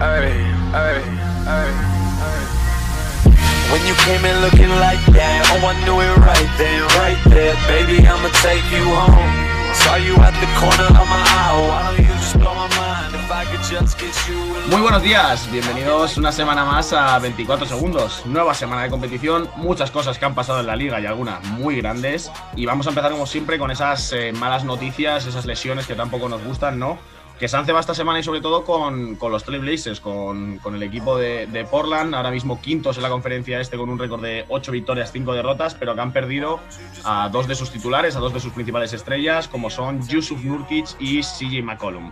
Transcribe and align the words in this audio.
ay, 0.00 0.32
ay, 0.74 1.02
ay, 1.46 1.70
When 3.70 3.84
you 3.84 3.94
came 4.06 4.24
in 4.24 4.40
looking 4.40 4.70
like 4.80 5.04
that, 5.12 5.44
oh 5.52 5.66
I 5.66 5.76
knew 5.84 6.00
it 6.00 6.16
right 6.24 6.50
then, 6.56 6.80
right 6.96 7.20
there, 7.28 7.54
baby 7.68 8.00
I'ma 8.06 8.30
take 8.40 8.64
you 8.72 8.84
home. 8.88 9.34
Saw 9.74 9.96
you 9.96 10.16
at 10.16 10.32
the 10.40 10.48
corner 10.56 10.88
of 10.88 11.06
my 11.06 11.20
eye, 11.20 11.52
why 11.68 11.92
don't 11.92 12.00
you 12.00 12.14
just 12.14 12.38
blow 12.38 12.54
my 12.54 12.68
mind 12.80 13.14
if 13.14 13.30
I 13.30 13.44
could 13.44 13.60
just 13.68 13.98
get 13.98 14.16
you 14.26 14.40
Muy 14.70 14.80
buenos 14.80 15.02
días, 15.02 15.50
bienvenidos 15.52 16.16
una 16.16 16.32
semana 16.32 16.64
más 16.64 16.92
a 16.94 17.18
24 17.18 17.66
segundos. 17.66 18.22
Nueva 18.24 18.54
semana 18.54 18.84
de 18.84 18.90
competición, 18.90 19.50
muchas 19.56 19.90
cosas 19.90 20.18
que 20.18 20.24
han 20.24 20.34
pasado 20.34 20.60
en 20.60 20.66
la 20.66 20.76
liga 20.76 21.00
y 21.00 21.06
algunas 21.06 21.44
muy 21.44 21.76
grandes. 21.76 22.30
Y 22.56 22.64
vamos 22.64 22.86
a 22.86 22.90
empezar 22.90 23.12
como 23.12 23.26
siempre 23.26 23.58
con 23.58 23.70
esas 23.70 24.12
eh, 24.12 24.32
malas 24.32 24.64
noticias, 24.64 25.26
esas 25.26 25.44
lesiones 25.44 25.86
que 25.86 25.94
tampoco 25.94 26.28
nos 26.28 26.42
gustan, 26.42 26.78
¿no? 26.78 26.98
Que 27.38 27.48
se 27.48 27.56
han 27.56 27.68
esta 27.68 27.94
semana 27.94 28.18
y 28.18 28.22
sobre 28.22 28.40
todo 28.40 28.64
con, 28.64 29.16
con 29.16 29.30
los 29.30 29.44
Trailblazers, 29.44 30.00
con, 30.00 30.58
con 30.58 30.74
el 30.74 30.82
equipo 30.82 31.16
de, 31.16 31.46
de, 31.46 31.64
Portland, 31.64 32.14
ahora 32.14 32.30
mismo 32.30 32.60
quintos 32.60 32.96
en 32.96 33.02
la 33.02 33.10
conferencia 33.10 33.60
este 33.60 33.76
con 33.76 33.90
un 33.90 33.98
récord 33.98 34.22
de 34.22 34.44
8 34.48 34.72
victorias, 34.72 35.12
5 35.12 35.34
derrotas, 35.34 35.74
pero 35.74 35.94
que 35.94 36.00
han 36.00 36.12
perdido 36.12 36.60
a 37.04 37.28
dos 37.28 37.46
de 37.46 37.54
sus 37.54 37.70
titulares, 37.70 38.16
a 38.16 38.20
dos 38.20 38.32
de 38.32 38.40
sus 38.40 38.52
principales 38.52 38.92
estrellas, 38.92 39.48
como 39.48 39.70
son 39.70 40.06
Yusuf 40.08 40.42
Nurkic 40.42 40.86
y 40.98 41.20
CJ 41.20 41.62
McCollum. 41.62 42.10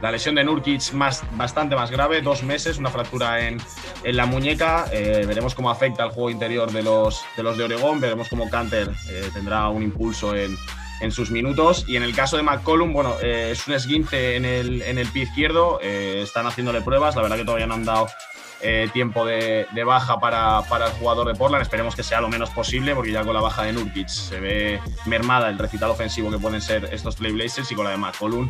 La 0.00 0.12
lesión 0.12 0.34
de 0.34 0.44
Nurkic 0.44 0.92
más, 0.92 1.24
bastante 1.36 1.74
más 1.74 1.90
grave, 1.90 2.20
dos 2.22 2.42
meses, 2.42 2.78
una 2.78 2.90
fractura 2.90 3.46
en, 3.46 3.58
en 4.04 4.16
la 4.16 4.26
muñeca, 4.26 4.86
eh, 4.92 5.24
veremos 5.26 5.54
cómo 5.54 5.70
afecta 5.70 6.04
al 6.04 6.10
juego 6.10 6.30
interior 6.30 6.70
de 6.70 6.82
los 6.82 7.24
de, 7.36 7.42
los 7.42 7.56
de 7.56 7.64
Oregón, 7.64 8.00
veremos 8.00 8.28
cómo 8.28 8.48
Canter 8.48 8.90
eh, 9.10 9.30
tendrá 9.32 9.68
un 9.68 9.82
impulso 9.82 10.34
en 10.36 10.56
en 11.02 11.12
sus 11.12 11.30
minutos. 11.30 11.84
Y 11.86 11.96
en 11.96 12.02
el 12.02 12.14
caso 12.14 12.36
de 12.36 12.42
McCollum, 12.42 12.92
bueno, 12.92 13.16
eh, 13.22 13.50
es 13.52 13.66
un 13.66 13.74
esguince 13.74 14.36
en 14.36 14.44
el, 14.44 14.82
en 14.82 14.98
el 14.98 15.08
pie 15.08 15.24
izquierdo, 15.24 15.78
eh, 15.82 16.20
están 16.22 16.46
haciéndole 16.46 16.80
pruebas, 16.80 17.14
la 17.16 17.22
verdad 17.22 17.36
que 17.36 17.44
todavía 17.44 17.66
no 17.66 17.74
han 17.74 17.84
dado 17.84 18.06
eh, 18.60 18.88
tiempo 18.92 19.26
de, 19.26 19.66
baja 19.84 20.20
para, 20.20 20.62
para, 20.68 20.86
el 20.86 20.92
jugador 20.92 21.26
de 21.26 21.34
Portland, 21.34 21.62
esperemos 21.62 21.96
que 21.96 22.04
sea 22.04 22.20
lo 22.20 22.28
menos 22.28 22.50
posible, 22.50 22.94
porque 22.94 23.10
ya 23.10 23.24
con 23.24 23.34
la 23.34 23.40
baja 23.40 23.64
de 23.64 23.72
Nurkic 23.72 24.06
se 24.06 24.38
ve 24.38 24.80
mermada 25.06 25.48
el 25.48 25.58
recital 25.58 25.90
ofensivo 25.90 26.30
que 26.30 26.38
pueden 26.38 26.62
ser 26.62 26.88
estos 26.92 27.18
Blazers 27.18 27.70
y 27.72 27.74
con 27.74 27.84
la 27.84 27.90
de 27.90 27.96
McCollum 27.96 28.48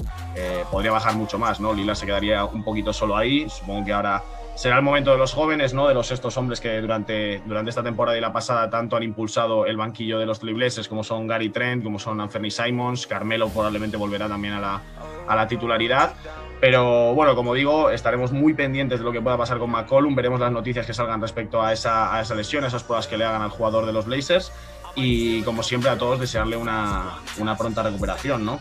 podría 0.71 0.93
bajar 0.93 1.15
mucho 1.15 1.39
más, 1.39 1.61
¿no? 1.61 1.73
Lila 1.73 1.95
se 1.95 2.05
quedaría 2.05 2.45
un 2.45 2.63
poquito 2.63 2.93
solo 2.93 3.17
ahí, 3.17 3.49
supongo 3.49 3.87
que 3.87 3.93
ahora 3.95 4.23
será 4.55 4.77
el 4.77 4.83
momento 4.83 5.11
de 5.13 5.19
los 5.19 5.33
jóvenes, 5.33 5.75
¿no? 5.75 5.89
De 5.89 5.95
los 5.95 6.11
estos 6.11 6.37
hombres 6.37 6.61
que 6.61 6.81
durante, 6.81 7.43
durante 7.47 7.71
esta 7.71 7.83
temporada 7.83 8.17
y 8.17 8.21
la 8.21 8.33
pasada 8.33 8.69
tanto 8.71 8.97
han 8.97 9.03
impulsado 9.03 9.67
el 9.67 9.77
banquillo 9.77 10.19
de 10.19 10.27
los 10.27 10.41
Trailblazers, 10.41 10.89
como 10.89 11.05
son 11.05 11.27
Gary 11.27 11.49
Trent, 11.49 11.83
como 11.83 11.99
son 11.99 12.21
Anthony 12.21 12.51
Simons, 12.51 13.07
Carmelo 13.07 13.49
probablemente 13.49 13.97
volverá 13.97 14.29
también 14.29 14.55
a 14.55 14.61
la, 14.61 14.83
a 15.27 15.37
la 15.37 15.47
titularidad. 15.47 16.15
Pero 16.61 17.13
bueno, 17.15 17.35
como 17.35 17.55
digo, 17.55 17.91
estaremos 17.91 18.31
muy 18.31 18.55
pendientes 18.55 19.01
de 19.01 19.05
lo 19.05 19.11
que 19.11 19.21
pueda 19.21 19.37
pasar 19.37 19.59
con 19.59 19.71
McCollum, 19.71 20.15
veremos 20.15 20.39
las 20.39 20.53
noticias 20.53 20.87
que 20.87 20.95
salgan 20.95 21.21
respecto 21.21 21.61
a 21.61 21.73
esa, 21.73 22.15
a 22.15 22.21
esa 22.21 22.37
lesión, 22.37 22.65
esas 22.65 22.85
pruebas 22.85 23.09
que 23.09 23.17
le 23.17 23.25
hagan 23.25 23.43
al 23.43 23.51
jugador 23.51 23.85
de 23.85 23.93
los 23.93 24.07
Blazers 24.07 24.53
y 24.95 25.43
como 25.43 25.63
siempre 25.63 25.91
a 25.91 25.97
todos 25.97 26.21
desearle 26.21 26.57
una, 26.57 27.19
una 27.39 27.57
pronta 27.57 27.83
recuperación. 27.83 28.45
¿no? 28.45 28.61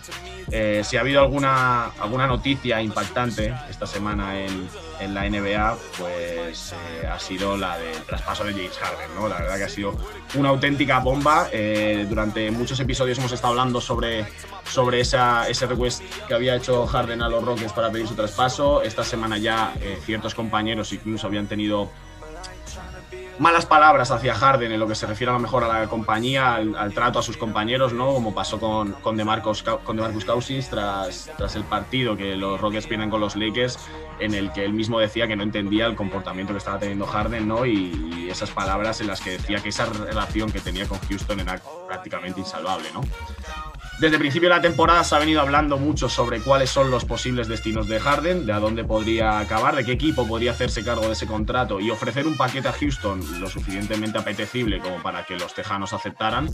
Eh, 0.49 0.81
si 0.83 0.97
ha 0.97 1.01
habido 1.01 1.21
alguna, 1.21 1.87
alguna 1.99 2.27
noticia 2.27 2.81
impactante 2.81 3.53
esta 3.69 3.85
semana 3.85 4.39
en, 4.39 4.67
en 4.99 5.13
la 5.13 5.29
NBA, 5.29 5.77
pues 5.97 6.73
eh, 6.73 7.07
ha 7.07 7.19
sido 7.19 7.57
la 7.57 7.77
del 7.77 8.01
traspaso 8.03 8.43
de 8.43 8.53
James 8.53 8.77
Harden. 8.77 9.15
¿no? 9.15 9.27
La 9.27 9.39
verdad 9.39 9.57
que 9.57 9.63
ha 9.65 9.69
sido 9.69 9.95
una 10.35 10.49
auténtica 10.49 10.99
bomba. 10.99 11.49
Eh, 11.51 12.05
durante 12.07 12.49
muchos 12.51 12.79
episodios 12.79 13.17
hemos 13.19 13.31
estado 13.31 13.51
hablando 13.51 13.81
sobre, 13.81 14.25
sobre 14.63 15.01
esa, 15.01 15.47
ese 15.49 15.65
request 15.67 16.01
que 16.27 16.33
había 16.33 16.55
hecho 16.55 16.85
Harden 16.87 17.21
a 17.21 17.29
los 17.29 17.43
Rockets 17.43 17.73
para 17.73 17.91
pedir 17.91 18.07
su 18.07 18.15
traspaso. 18.15 18.81
Esta 18.81 19.03
semana 19.03 19.37
ya 19.37 19.73
ciertos 20.05 20.33
compañeros 20.33 20.91
incluso 20.93 21.27
habían 21.27 21.47
tenido 21.47 21.89
malas 23.41 23.65
palabras 23.65 24.11
hacia 24.11 24.35
Harden 24.35 24.71
en 24.71 24.79
lo 24.79 24.87
que 24.87 24.93
se 24.93 25.07
refiere 25.07 25.31
a 25.31 25.33
lo 25.33 25.39
mejor 25.39 25.63
a 25.63 25.67
la 25.67 25.87
compañía, 25.87 26.53
al, 26.55 26.93
trato 26.93 27.17
a 27.17 27.23
sus 27.23 27.37
compañeros, 27.37 27.91
¿no? 27.91 28.13
Como 28.13 28.35
pasó 28.35 28.59
con, 28.59 28.91
con 28.93 29.17
DeMarcus, 29.17 29.63
con 29.63 29.95
DeMarcus 29.95 30.25
Cousins 30.25 30.69
tras, 30.69 31.31
tras 31.37 31.55
el 31.55 31.63
partido 31.63 32.15
que 32.15 32.35
los 32.35 32.61
Rockets 32.61 32.85
pierden 32.85 33.09
con 33.09 33.19
los 33.19 33.35
Lakers, 33.35 33.79
en 34.19 34.35
el 34.35 34.53
que 34.53 34.63
él 34.63 34.73
mismo 34.73 34.99
decía 34.99 35.27
que 35.27 35.35
no 35.35 35.41
entendía 35.41 35.87
el 35.87 35.95
comportamiento 35.95 36.53
que 36.53 36.59
estaba 36.59 36.77
teniendo 36.77 37.07
Harden, 37.07 37.47
¿no? 37.47 37.65
Y, 37.65 38.11
y 38.15 38.29
esas 38.29 38.51
palabras 38.51 39.01
en 39.01 39.07
las 39.07 39.19
que 39.21 39.31
decía 39.31 39.59
que 39.59 39.69
esa 39.69 39.85
relación 39.85 40.51
que 40.51 40.59
tenía 40.59 40.87
con 40.87 40.99
Houston 40.99 41.39
era 41.39 41.59
prácticamente 41.87 42.41
insalvable, 42.41 42.89
¿no? 42.93 43.01
Desde 44.01 44.15
el 44.15 44.19
principio 44.19 44.49
de 44.49 44.55
la 44.55 44.61
temporada 44.63 45.03
se 45.03 45.13
ha 45.13 45.19
venido 45.19 45.41
hablando 45.41 45.77
mucho 45.77 46.09
sobre 46.09 46.41
cuáles 46.41 46.71
son 46.71 46.89
los 46.89 47.05
posibles 47.05 47.47
destinos 47.47 47.87
de 47.87 47.99
Harden, 47.99 48.47
de 48.47 48.51
a 48.51 48.59
dónde 48.59 48.83
podría 48.83 49.37
acabar, 49.37 49.75
de 49.75 49.85
qué 49.85 49.91
equipo 49.91 50.27
podría 50.27 50.53
hacerse 50.53 50.83
cargo 50.83 51.05
de 51.05 51.13
ese 51.13 51.27
contrato 51.27 51.79
y 51.79 51.91
ofrecer 51.91 52.25
un 52.25 52.35
paquete 52.35 52.67
a 52.67 52.71
Houston 52.71 53.39
lo 53.39 53.47
suficientemente 53.47 54.17
apetecible 54.17 54.79
como 54.79 55.03
para 55.03 55.23
que 55.23 55.37
los 55.37 55.53
tejanos 55.53 55.93
aceptaran. 55.93 56.49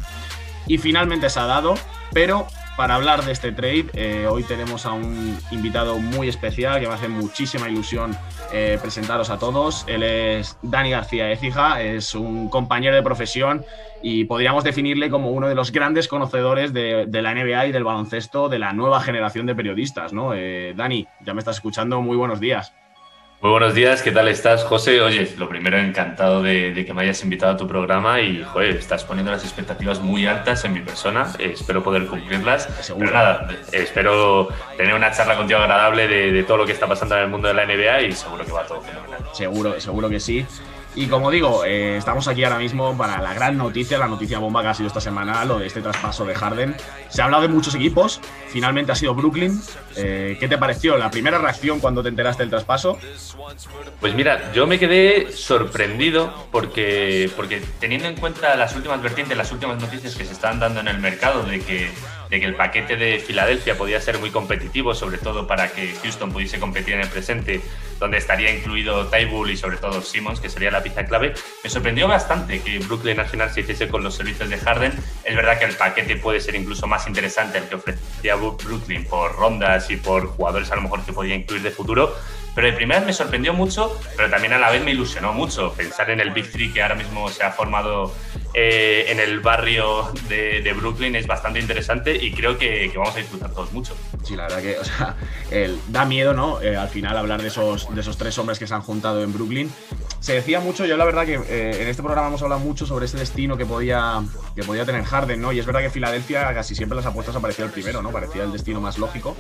Y 0.68 0.78
finalmente 0.78 1.30
se 1.30 1.40
ha 1.40 1.46
dado, 1.46 1.76
pero 2.12 2.48
para 2.78 2.94
hablar 2.94 3.26
de 3.26 3.32
este 3.32 3.52
trade, 3.52 3.88
eh, 3.96 4.28
hoy 4.30 4.44
tenemos 4.44 4.86
a 4.86 4.92
un 4.92 5.36
invitado 5.50 5.98
muy 5.98 6.30
especial 6.30 6.80
que 6.80 6.88
me 6.88 6.94
hace 6.94 7.08
muchísima 7.08 7.68
ilusión 7.68 8.16
eh, 8.54 8.78
presentaros 8.80 9.32
a 9.32 9.40
todos. 9.40 9.84
Él 9.88 10.04
es 10.04 10.60
Dani 10.62 10.92
García 10.92 11.32
Ecija, 11.32 11.82
es 11.82 12.14
un 12.14 12.50
compañero 12.50 12.96
de 12.96 13.02
profesión 13.02 13.66
y 14.04 14.26
podríamos 14.26 14.64
definirle 14.64 15.10
como 15.10 15.32
uno 15.32 15.50
de 15.50 15.56
los 15.56 15.72
grandes 15.72 16.08
conocedores 16.08 16.72
de, 16.72 17.08
la 17.12 17.34
NBA 17.34 17.66
y 17.66 17.72
del 17.72 17.84
baloncesto 17.84 18.48
de 18.48 18.60
la 18.60 18.74
nueva 18.74 19.02
generación 19.02 19.48
de 19.48 19.56
periodistas. 19.56 20.14
¿no? 20.14 20.36
Eh, 20.36 20.76
Dani, 20.78 21.08
ya 21.26 21.34
me 21.34 21.40
estás 21.40 21.56
escuchando, 21.56 22.00
muy 22.04 22.16
buenos 22.16 22.40
días. 22.40 22.74
Muy 23.40 23.52
buenos 23.52 23.76
días, 23.76 24.02
¿qué 24.02 24.12
tal 24.12 24.28
estás, 24.30 24.64
José? 24.64 25.00
Oye, 25.00 25.32
lo 25.38 25.48
primero, 25.48 25.78
encantado 25.78 26.42
de, 26.42 26.74
de, 26.74 26.86
que 26.88 26.94
me 26.96 27.04
hayas 27.04 27.22
invitado 27.22 27.52
a 27.52 27.58
tu 27.58 27.68
programa 27.68 28.20
y, 28.20 28.44
joder, 28.44 28.76
estás 28.76 29.04
poniendo 29.04 29.32
las 29.32 29.44
expectativas 29.44 30.00
muy 30.00 30.26
altas 30.26 30.66
en 30.66 30.74
mi 30.74 30.80
persona. 30.80 31.32
Eh, 31.38 31.52
espero 31.54 31.84
poder 31.84 32.08
cumplirlas. 32.08 32.64
Seguro. 32.82 33.06
Pero 33.06 33.16
nada, 33.16 33.48
eh, 33.52 33.84
espero 33.84 34.50
tener 34.76 34.96
una 34.96 35.12
charla 35.12 35.38
contigo 35.38 35.60
agradable 35.60 36.08
de, 36.08 36.32
de, 36.32 36.44
todo 36.46 36.58
lo 36.58 36.66
que 36.66 36.72
está 36.72 36.88
pasando 36.88 37.16
en 37.16 37.26
el 37.26 37.30
mundo 37.30 37.48
de 37.48 37.54
la 37.54 37.68
NBA 37.68 38.02
y 38.08 38.12
seguro 38.14 38.44
que 38.44 38.52
va 38.52 38.66
todo 38.66 38.82
fenomenal. 38.82 39.20
Seguro, 39.34 39.80
seguro 39.80 40.10
que 40.10 40.20
sí. 40.20 40.44
Y 40.98 41.06
como 41.06 41.30
digo, 41.30 41.64
eh, 41.64 41.96
estamos 41.96 42.28
aquí 42.28 42.44
ahora 42.44 42.58
mismo 42.58 42.98
para 42.98 43.22
la 43.22 43.32
gran 43.32 43.56
noticia, 43.56 44.00
la 44.00 44.08
noticia 44.08 44.40
bomba 44.40 44.64
que 44.64 44.70
ha 44.70 44.74
sido 44.74 44.88
esta 44.88 45.00
semana, 45.00 45.46
lo 45.46 45.60
de 45.60 45.68
este 45.68 45.80
traspaso 45.80 46.26
de 46.26 46.34
Harden. 46.34 46.76
Se 47.10 47.22
ha 47.22 47.26
hablado 47.26 47.44
de 47.44 47.50
muchos 47.50 47.76
equipos, 47.76 48.20
finalmente 48.48 48.92
ha 48.92 48.96
sido 48.96 49.14
Brooklyn. 49.14 49.62
Eh, 49.96 50.38
¿Qué 50.40 50.48
te 50.48 50.58
pareció 50.58 50.98
la 50.98 51.12
primera 51.12 51.38
reacción 51.38 51.80
cuando 51.80 52.02
te 52.02 52.10
enteraste 52.10 52.42
del 52.42 52.50
traspaso? 52.50 52.98
Pues 54.00 54.16
mira, 54.16 54.52
yo 54.54 54.66
me 54.66 54.80
quedé 54.80 55.32
sorprendido 55.32 56.34
porque, 56.52 57.30
porque 57.36 57.62
teniendo 57.80 58.08
en 58.08 58.16
cuenta 58.16 58.56
las 58.56 58.76
últimas 58.76 59.00
vertientes, 59.00 59.38
las 59.38 59.52
últimas 59.52 59.80
noticias 59.80 60.16
que 60.16 60.26
se 60.26 60.34
están 60.34 60.60
dando 60.60 60.80
en 60.80 60.88
el 60.88 60.98
mercado 60.98 61.44
de 61.44 61.60
que 61.60 61.92
de 62.30 62.40
que 62.40 62.46
el 62.46 62.56
paquete 62.56 62.96
de 62.98 63.20
Filadelfia 63.20 63.78
podía 63.78 64.02
ser 64.02 64.20
muy 64.20 64.32
competitivo, 64.32 64.94
sobre 64.94 65.18
todo 65.18 65.48
para 65.48 65.70
que 65.72 65.96
Houston 66.04 66.32
pudiese 66.32 66.60
competir 66.60 66.96
en 66.96 67.02
el 67.02 67.10
presente, 67.10 67.62
donde 68.00 68.18
estaría 68.18 68.52
incluido 68.52 69.08
Tybull 69.08 69.52
y 69.52 69.58
sobre 69.58 69.78
todo 69.78 70.02
Simmons, 70.02 70.40
que 70.40 70.50
sería 70.50 70.72
la 70.72 70.84
pieza 70.84 71.06
clave. 71.06 71.34
Me 71.64 71.70
sorprendió 71.70 72.08
bastante 72.08 72.62
que 72.62 72.80
Brooklyn 72.80 73.20
al 73.20 73.28
final 73.28 73.52
se 73.52 73.62
hiciese 73.62 73.88
con 73.88 74.04
los 74.04 74.16
servicios 74.16 74.50
de 74.50 74.58
Harden. 74.58 74.94
Es 75.24 75.36
verdad 75.36 75.60
que 75.60 75.66
el 75.66 75.76
paquete 75.76 76.16
puede 76.16 76.40
ser 76.40 76.56
incluso 76.56 76.88
más 76.88 77.08
interesante 77.08 77.58
el 77.58 77.66
que 77.66 77.76
ofrecía 77.76 78.36
Brooklyn 78.36 79.06
por 79.06 79.36
rondas 79.36 79.90
y 79.90 79.98
por 79.98 80.28
jugadores 80.28 80.72
a 80.72 80.76
lo 80.76 80.84
mejor 80.84 81.04
que 81.04 81.14
podía 81.14 81.36
incluir 81.36 81.62
de 81.62 81.72
futuro, 81.72 82.16
pero 82.56 82.68
de 82.68 82.74
primera 82.74 83.02
me 83.02 83.14
sorprendió 83.14 83.54
mucho, 83.54 84.00
pero 84.16 84.30
también 84.30 84.54
a 84.54 84.58
la 84.58 84.72
vez 84.72 84.84
me 84.84 84.92
ilusionó 84.92 85.32
mucho 85.32 85.74
pensar 85.74 86.10
en 86.10 86.20
el 86.20 86.32
Big 86.32 86.52
Three 86.52 86.74
que 86.74 86.82
ahora 86.82 86.96
mismo 86.96 87.30
se 87.30 87.44
ha 87.44 87.52
formado 87.52 88.14
eh, 88.60 89.12
en 89.12 89.20
el 89.20 89.40
barrio 89.40 90.12
de, 90.28 90.64
de, 90.64 90.74
Brooklyn 90.74 91.16
es 91.16 91.28
bastante 91.28 91.60
interesante 91.60 92.16
y 92.16 92.32
creo 92.32 92.58
que, 92.58 92.90
que, 92.92 92.98
vamos 92.98 93.14
a 93.14 93.20
disfrutar 93.20 93.52
todos 93.52 93.72
mucho. 93.72 93.96
Sí, 94.24 94.36
la 94.36 94.48
verdad 94.48 94.64
que, 94.64 94.80
o 94.80 94.84
sea, 94.84 95.16
el, 95.52 95.80
da 95.90 96.06
miedo, 96.06 96.34
¿no? 96.34 96.60
Eh, 96.60 96.76
al 96.76 96.90
final 96.90 97.16
hablar 97.16 97.40
de 97.40 97.50
esos, 97.50 97.94
de 97.94 98.02
esos 98.02 98.18
tres 98.18 98.36
hombres 98.40 98.58
que 98.58 98.66
se 98.66 98.74
han 98.74 98.82
juntado 98.82 99.22
en 99.22 99.32
Brooklyn. 99.32 99.72
Se 100.22 100.34
decía 100.34 100.60
mucho, 100.60 100.88
yo 100.88 100.98
la 100.98 101.06
verdad 101.06 101.28
que 101.28 101.36
eh, 101.36 101.84
en 101.84 101.88
este 101.88 102.02
programa 102.02 102.30
hemos 102.30 102.42
hablado 102.42 102.60
mucho 102.60 102.88
sobre 102.88 103.06
ese 103.06 103.20
destino 103.20 103.58
que 103.58 103.68
podía, 103.68 104.24
que 104.56 104.64
podía 104.64 104.86
tener 104.86 105.04
Harden, 105.04 105.40
¿no? 105.40 105.52
Y 105.52 105.60
es 105.60 105.66
verdad 105.68 105.82
que 105.82 105.92
Filadelfia 105.92 106.52
casi 106.56 106.74
siempre 106.74 106.96
las 106.96 107.06
apuestas 107.06 107.36
aparecía 107.36 107.64
el 107.64 107.70
primero, 107.70 108.02
¿no? 108.02 108.10
Parecía 108.10 108.42
el 108.42 108.52
destino 108.52 108.82
más 108.82 108.98
lógico, 108.98 109.38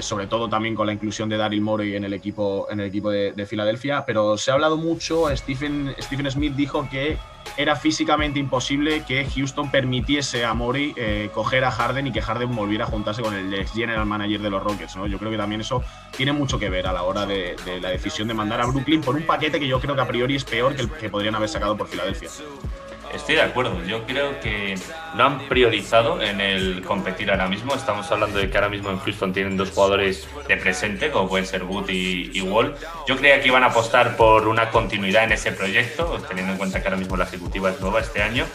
sobre 0.00 0.26
todo 0.28 0.48
también 0.48 0.74
con 0.74 0.86
la 0.86 0.94
inclusión 0.94 1.28
de 1.28 1.36
Daryl 1.36 1.60
Morey 1.60 1.94
en 1.94 2.04
el 2.04 2.14
equipo, 2.14 2.68
en 2.70 2.80
el 2.80 2.86
equipo 2.86 3.10
de, 3.10 3.32
de 3.32 3.44
Filadelfia, 3.44 4.06
pero 4.06 4.38
se 4.38 4.50
ha 4.50 4.54
hablado 4.54 4.78
mucho, 4.78 5.28
Stephen, 5.36 5.94
Stephen 6.00 6.30
Smith 6.30 6.54
dijo 6.54 6.88
que 6.90 7.18
era 7.56 7.76
físicamente 7.76 8.38
imposible 8.38 9.04
que 9.04 9.26
Houston 9.26 9.70
permitiese 9.70 10.44
a 10.44 10.54
Mori 10.54 10.94
eh, 10.96 11.30
coger 11.34 11.64
a 11.64 11.70
Harden 11.70 12.06
y 12.06 12.12
que 12.12 12.22
Harden 12.22 12.54
volviera 12.54 12.84
a 12.84 12.88
juntarse 12.88 13.22
con 13.22 13.34
el 13.34 13.52
ex 13.52 13.72
general 13.72 14.06
manager 14.06 14.40
de 14.40 14.50
los 14.50 14.62
Rockets. 14.62 14.96
¿no? 14.96 15.06
Yo 15.06 15.18
creo 15.18 15.30
que 15.30 15.36
también 15.36 15.60
eso 15.60 15.82
tiene 16.16 16.32
mucho 16.32 16.58
que 16.58 16.70
ver 16.70 16.86
a 16.86 16.92
la 16.92 17.02
hora 17.02 17.26
de, 17.26 17.56
de, 17.64 17.80
la 17.80 17.90
decisión 17.90 18.28
de 18.28 18.34
mandar 18.34 18.60
a 18.60 18.66
Brooklyn 18.66 19.00
por 19.00 19.16
un 19.16 19.22
paquete 19.22 19.58
que 19.58 19.68
yo 19.68 19.80
creo 19.80 19.94
que 19.94 20.00
a 20.00 20.08
priori 20.08 20.36
es 20.36 20.44
peor 20.44 20.74
que 20.74 20.82
el 20.82 20.90
que 20.90 21.10
podrían 21.10 21.34
haber 21.34 21.48
sacado 21.48 21.76
por 21.76 21.88
Filadelfia. 21.88 22.30
Estoy 23.14 23.36
de 23.36 23.42
acuerdo. 23.42 23.82
Yo 23.84 24.04
creo 24.06 24.40
que 24.40 24.74
no 25.14 25.24
han 25.24 25.48
priorizado 25.48 26.20
en 26.20 26.40
el 26.40 26.82
competir 26.82 27.30
ahora 27.30 27.48
mismo. 27.48 27.74
Estamos 27.74 28.10
hablando 28.10 28.38
de 28.38 28.50
que 28.50 28.56
ahora 28.56 28.68
mismo 28.68 28.90
en 28.90 28.98
Houston 28.98 29.32
tienen 29.32 29.56
dos 29.56 29.70
jugadores 29.70 30.28
de 30.48 30.56
presente, 30.56 31.10
como 31.10 31.28
pueden 31.28 31.46
ser 31.46 31.64
Wood 31.64 31.88
y, 31.88 32.30
y 32.32 32.40
Wall. 32.42 32.74
Yo 33.06 33.16
creía 33.16 33.40
que 33.40 33.48
iban 33.48 33.62
a 33.62 33.66
apostar 33.66 34.16
por 34.16 34.48
una 34.48 34.70
continuidad 34.70 35.24
en 35.24 35.32
ese 35.32 35.52
proyecto, 35.52 36.22
teniendo 36.28 36.52
en 36.52 36.58
cuenta 36.58 36.80
que 36.80 36.88
ahora 36.88 36.98
mismo 36.98 37.16
la 37.16 37.24
ejecutiva 37.24 37.70
es 37.70 37.80
nueva 37.80 38.00
este 38.00 38.22
año. 38.22 38.46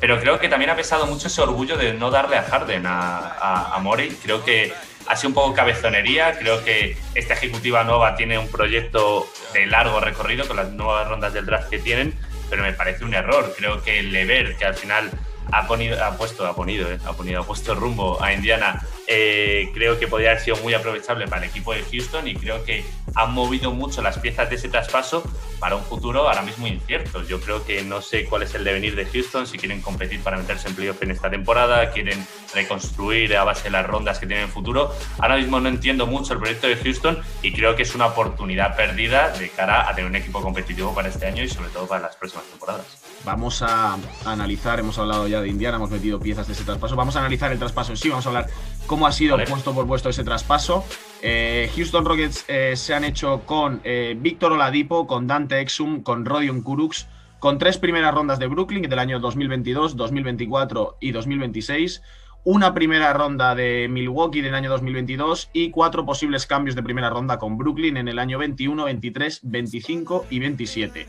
Pero 0.00 0.20
creo 0.20 0.38
que 0.38 0.48
también 0.48 0.70
ha 0.70 0.76
pesado 0.76 1.06
mucho 1.06 1.28
ese 1.28 1.40
orgullo 1.40 1.76
de 1.76 1.94
no 1.94 2.10
darle 2.10 2.36
a 2.36 2.42
Harden 2.42 2.84
a, 2.86 3.74
a, 3.74 3.78
Morey. 3.78 4.10
Creo 4.22 4.44
que 4.44 4.72
ha 5.06 5.16
sido 5.16 5.28
un 5.28 5.34
poco 5.34 5.54
cabezonería. 5.54 6.36
Creo 6.38 6.64
que 6.64 6.96
esta 7.14 7.34
ejecutiva 7.34 7.84
nueva 7.84 8.14
tiene 8.14 8.38
un 8.38 8.48
proyecto 8.48 9.26
de 9.54 9.66
largo 9.66 10.00
recorrido 10.00 10.46
con 10.46 10.56
las 10.56 10.70
nuevas 10.72 11.08
rondas 11.08 11.32
del 11.32 11.46
draft 11.46 11.70
que 11.70 11.78
tienen, 11.78 12.12
pero 12.50 12.62
me 12.62 12.72
parece 12.72 13.04
un 13.04 13.14
error. 13.14 13.52
Creo 13.56 13.82
que 13.82 14.02
Lever, 14.02 14.56
que 14.56 14.64
al 14.64 14.74
final 14.74 15.10
ha, 15.52 15.66
ponido, 15.66 16.02
ha 16.02 16.16
puesto, 16.16 16.46
ha 16.46 16.54
ponido, 16.54 16.90
eh, 16.90 16.98
ha 17.04 17.12
ponido, 17.12 17.42
ha 17.42 17.46
puesto 17.46 17.74
rumbo 17.74 18.22
a 18.22 18.32
Indiana, 18.32 18.82
eh, 19.06 19.70
creo 19.74 19.98
que 19.98 20.08
podría 20.08 20.30
haber 20.30 20.42
sido 20.42 20.56
muy 20.58 20.74
aprovechable 20.74 21.26
para 21.28 21.42
el 21.42 21.50
equipo 21.50 21.74
de 21.74 21.82
Houston 21.82 22.26
y 22.28 22.34
creo 22.34 22.64
que 22.64 22.84
han 23.14 23.32
movido 23.32 23.72
mucho 23.72 24.02
las 24.02 24.18
piezas 24.18 24.48
de 24.50 24.56
ese 24.56 24.68
traspaso 24.68 25.22
para 25.58 25.76
un 25.76 25.82
futuro 25.82 26.28
ahora 26.28 26.42
mismo 26.42 26.66
incierto. 26.66 27.22
Yo 27.24 27.40
creo 27.40 27.64
que 27.64 27.82
no 27.82 28.00
sé 28.00 28.24
cuál 28.24 28.42
es 28.42 28.54
el 28.54 28.64
devenir 28.64 28.96
de 28.96 29.06
Houston, 29.06 29.46
si 29.46 29.58
quieren 29.58 29.80
competir 29.80 30.20
para 30.22 30.36
meterse 30.36 30.68
en 30.68 30.74
playoff 30.74 31.02
en 31.02 31.10
esta 31.10 31.30
temporada, 31.30 31.90
quieren 31.90 32.26
reconstruir 32.54 33.36
a 33.36 33.44
base 33.44 33.64
de 33.64 33.70
las 33.70 33.86
rondas 33.86 34.18
que 34.18 34.26
tienen 34.26 34.46
en 34.46 34.50
futuro. 34.50 34.94
Ahora 35.18 35.36
mismo 35.36 35.60
no 35.60 35.68
entiendo 35.68 36.06
mucho 36.06 36.32
el 36.32 36.38
proyecto 36.38 36.66
de 36.66 36.76
Houston 36.76 37.18
y 37.42 37.52
creo 37.52 37.76
que 37.76 37.82
es 37.82 37.94
una 37.94 38.06
oportunidad 38.06 38.76
perdida 38.76 39.30
de 39.30 39.48
cara 39.50 39.88
a 39.88 39.94
tener 39.94 40.10
un 40.10 40.16
equipo 40.16 40.40
competitivo 40.40 40.94
para 40.94 41.08
este 41.08 41.26
año 41.26 41.42
y 41.42 41.48
sobre 41.48 41.68
todo 41.70 41.86
para 41.86 42.02
las 42.02 42.16
próximas 42.16 42.46
temporadas. 42.46 42.86
Vamos 43.24 43.62
a 43.62 43.96
analizar, 44.26 44.78
hemos 44.78 44.98
hablado 44.98 45.26
ya 45.26 45.40
de 45.40 45.48
Indiana, 45.48 45.78
hemos 45.78 45.90
metido 45.90 46.20
piezas 46.20 46.46
de 46.46 46.52
ese 46.52 46.64
traspaso. 46.64 46.94
Vamos 46.94 47.16
a 47.16 47.20
analizar 47.20 47.50
el 47.50 47.58
traspaso 47.58 47.92
en 47.92 47.96
sí, 47.96 48.10
vamos 48.10 48.26
a 48.26 48.28
hablar 48.28 48.46
cómo 48.86 49.06
ha 49.06 49.12
sido 49.12 49.36
vale. 49.36 49.48
puesto 49.48 49.74
por 49.74 49.86
puesto 49.86 50.08
ese 50.08 50.24
traspaso. 50.24 50.84
Eh, 51.22 51.70
Houston 51.74 52.04
Rockets 52.04 52.44
eh, 52.48 52.76
se 52.76 52.94
han 52.94 53.04
hecho 53.04 53.42
con 53.46 53.80
eh, 53.84 54.16
Víctor 54.18 54.52
Oladipo, 54.52 55.06
con 55.06 55.26
Dante 55.26 55.60
Exum, 55.60 56.02
con 56.02 56.24
Rodion 56.24 56.62
Kurucs, 56.62 57.08
con 57.38 57.58
tres 57.58 57.78
primeras 57.78 58.14
rondas 58.14 58.38
de 58.38 58.46
Brooklyn 58.46 58.82
del 58.82 58.98
año 58.98 59.20
2022, 59.20 59.96
2024 59.96 60.98
y 61.00 61.12
2026, 61.12 62.02
una 62.44 62.74
primera 62.74 63.12
ronda 63.14 63.54
de 63.54 63.88
Milwaukee 63.90 64.42
del 64.42 64.54
año 64.54 64.68
2022 64.70 65.48
y 65.54 65.70
cuatro 65.70 66.04
posibles 66.04 66.46
cambios 66.46 66.76
de 66.76 66.82
primera 66.82 67.08
ronda 67.08 67.38
con 67.38 67.56
Brooklyn 67.56 67.96
en 67.96 68.08
el 68.08 68.18
año 68.18 68.38
21, 68.38 68.84
23, 68.84 69.40
25 69.44 70.26
y 70.28 70.38
27. 70.40 71.06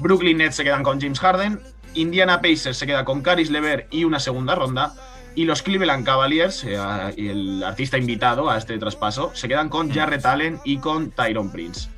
Brooklyn 0.00 0.38
Nets 0.38 0.56
se 0.56 0.64
quedan 0.64 0.82
con 0.82 1.00
James 1.00 1.20
Harden, 1.20 1.60
Indiana 1.94 2.40
Pacers 2.40 2.76
se 2.76 2.86
queda 2.86 3.04
con 3.04 3.22
Caris 3.22 3.50
Lever 3.50 3.86
y 3.92 4.02
una 4.02 4.18
segunda 4.18 4.56
ronda, 4.56 4.94
y 5.34 5.44
los 5.44 5.62
Cleveland 5.62 6.04
Cavaliers, 6.04 6.64
eh, 6.64 6.78
y 7.16 7.28
el 7.28 7.64
artista 7.64 7.98
invitado 7.98 8.50
a 8.50 8.58
este 8.58 8.78
traspaso, 8.78 9.32
se 9.34 9.48
quedan 9.48 9.68
con 9.68 9.92
Jarrett 9.92 10.24
Allen 10.24 10.60
y 10.64 10.78
con 10.78 11.10
Tyron 11.10 11.50
Prince. 11.50 11.88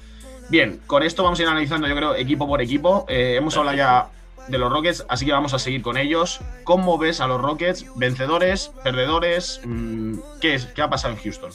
Bien, 0.49 0.81
con 0.87 1.03
esto 1.03 1.23
vamos 1.23 1.38
a 1.38 1.43
ir 1.43 1.49
analizando, 1.49 1.88
yo 1.88 1.97
creo, 1.97 2.15
equipo 2.15 2.47
por 2.47 2.62
equipo. 2.62 3.05
Eh, 3.09 3.35
hemos 3.37 3.56
hablado 3.56 3.77
ya 3.77 4.09
de 4.49 4.59
los 4.59 4.71
Rockets, 4.71 5.05
así 5.09 5.27
que 5.27 5.33
vamos 5.33 5.55
a 5.55 5.59
seguir 5.59 5.83
con 5.83 5.97
ellos. 5.97 6.41
¿Cómo 6.65 6.99
ves 6.99 7.21
a 7.21 7.27
los 7.27 7.41
Rockets? 7.41 7.87
¿Vencedores? 7.97 8.71
¿Perdedores? 8.85 9.61
¿Qué, 10.41 10.55
es, 10.55 10.67
qué 10.67 10.82
ha 10.82 10.89
pasado 10.89 11.15
en 11.15 11.21
Houston? 11.21 11.50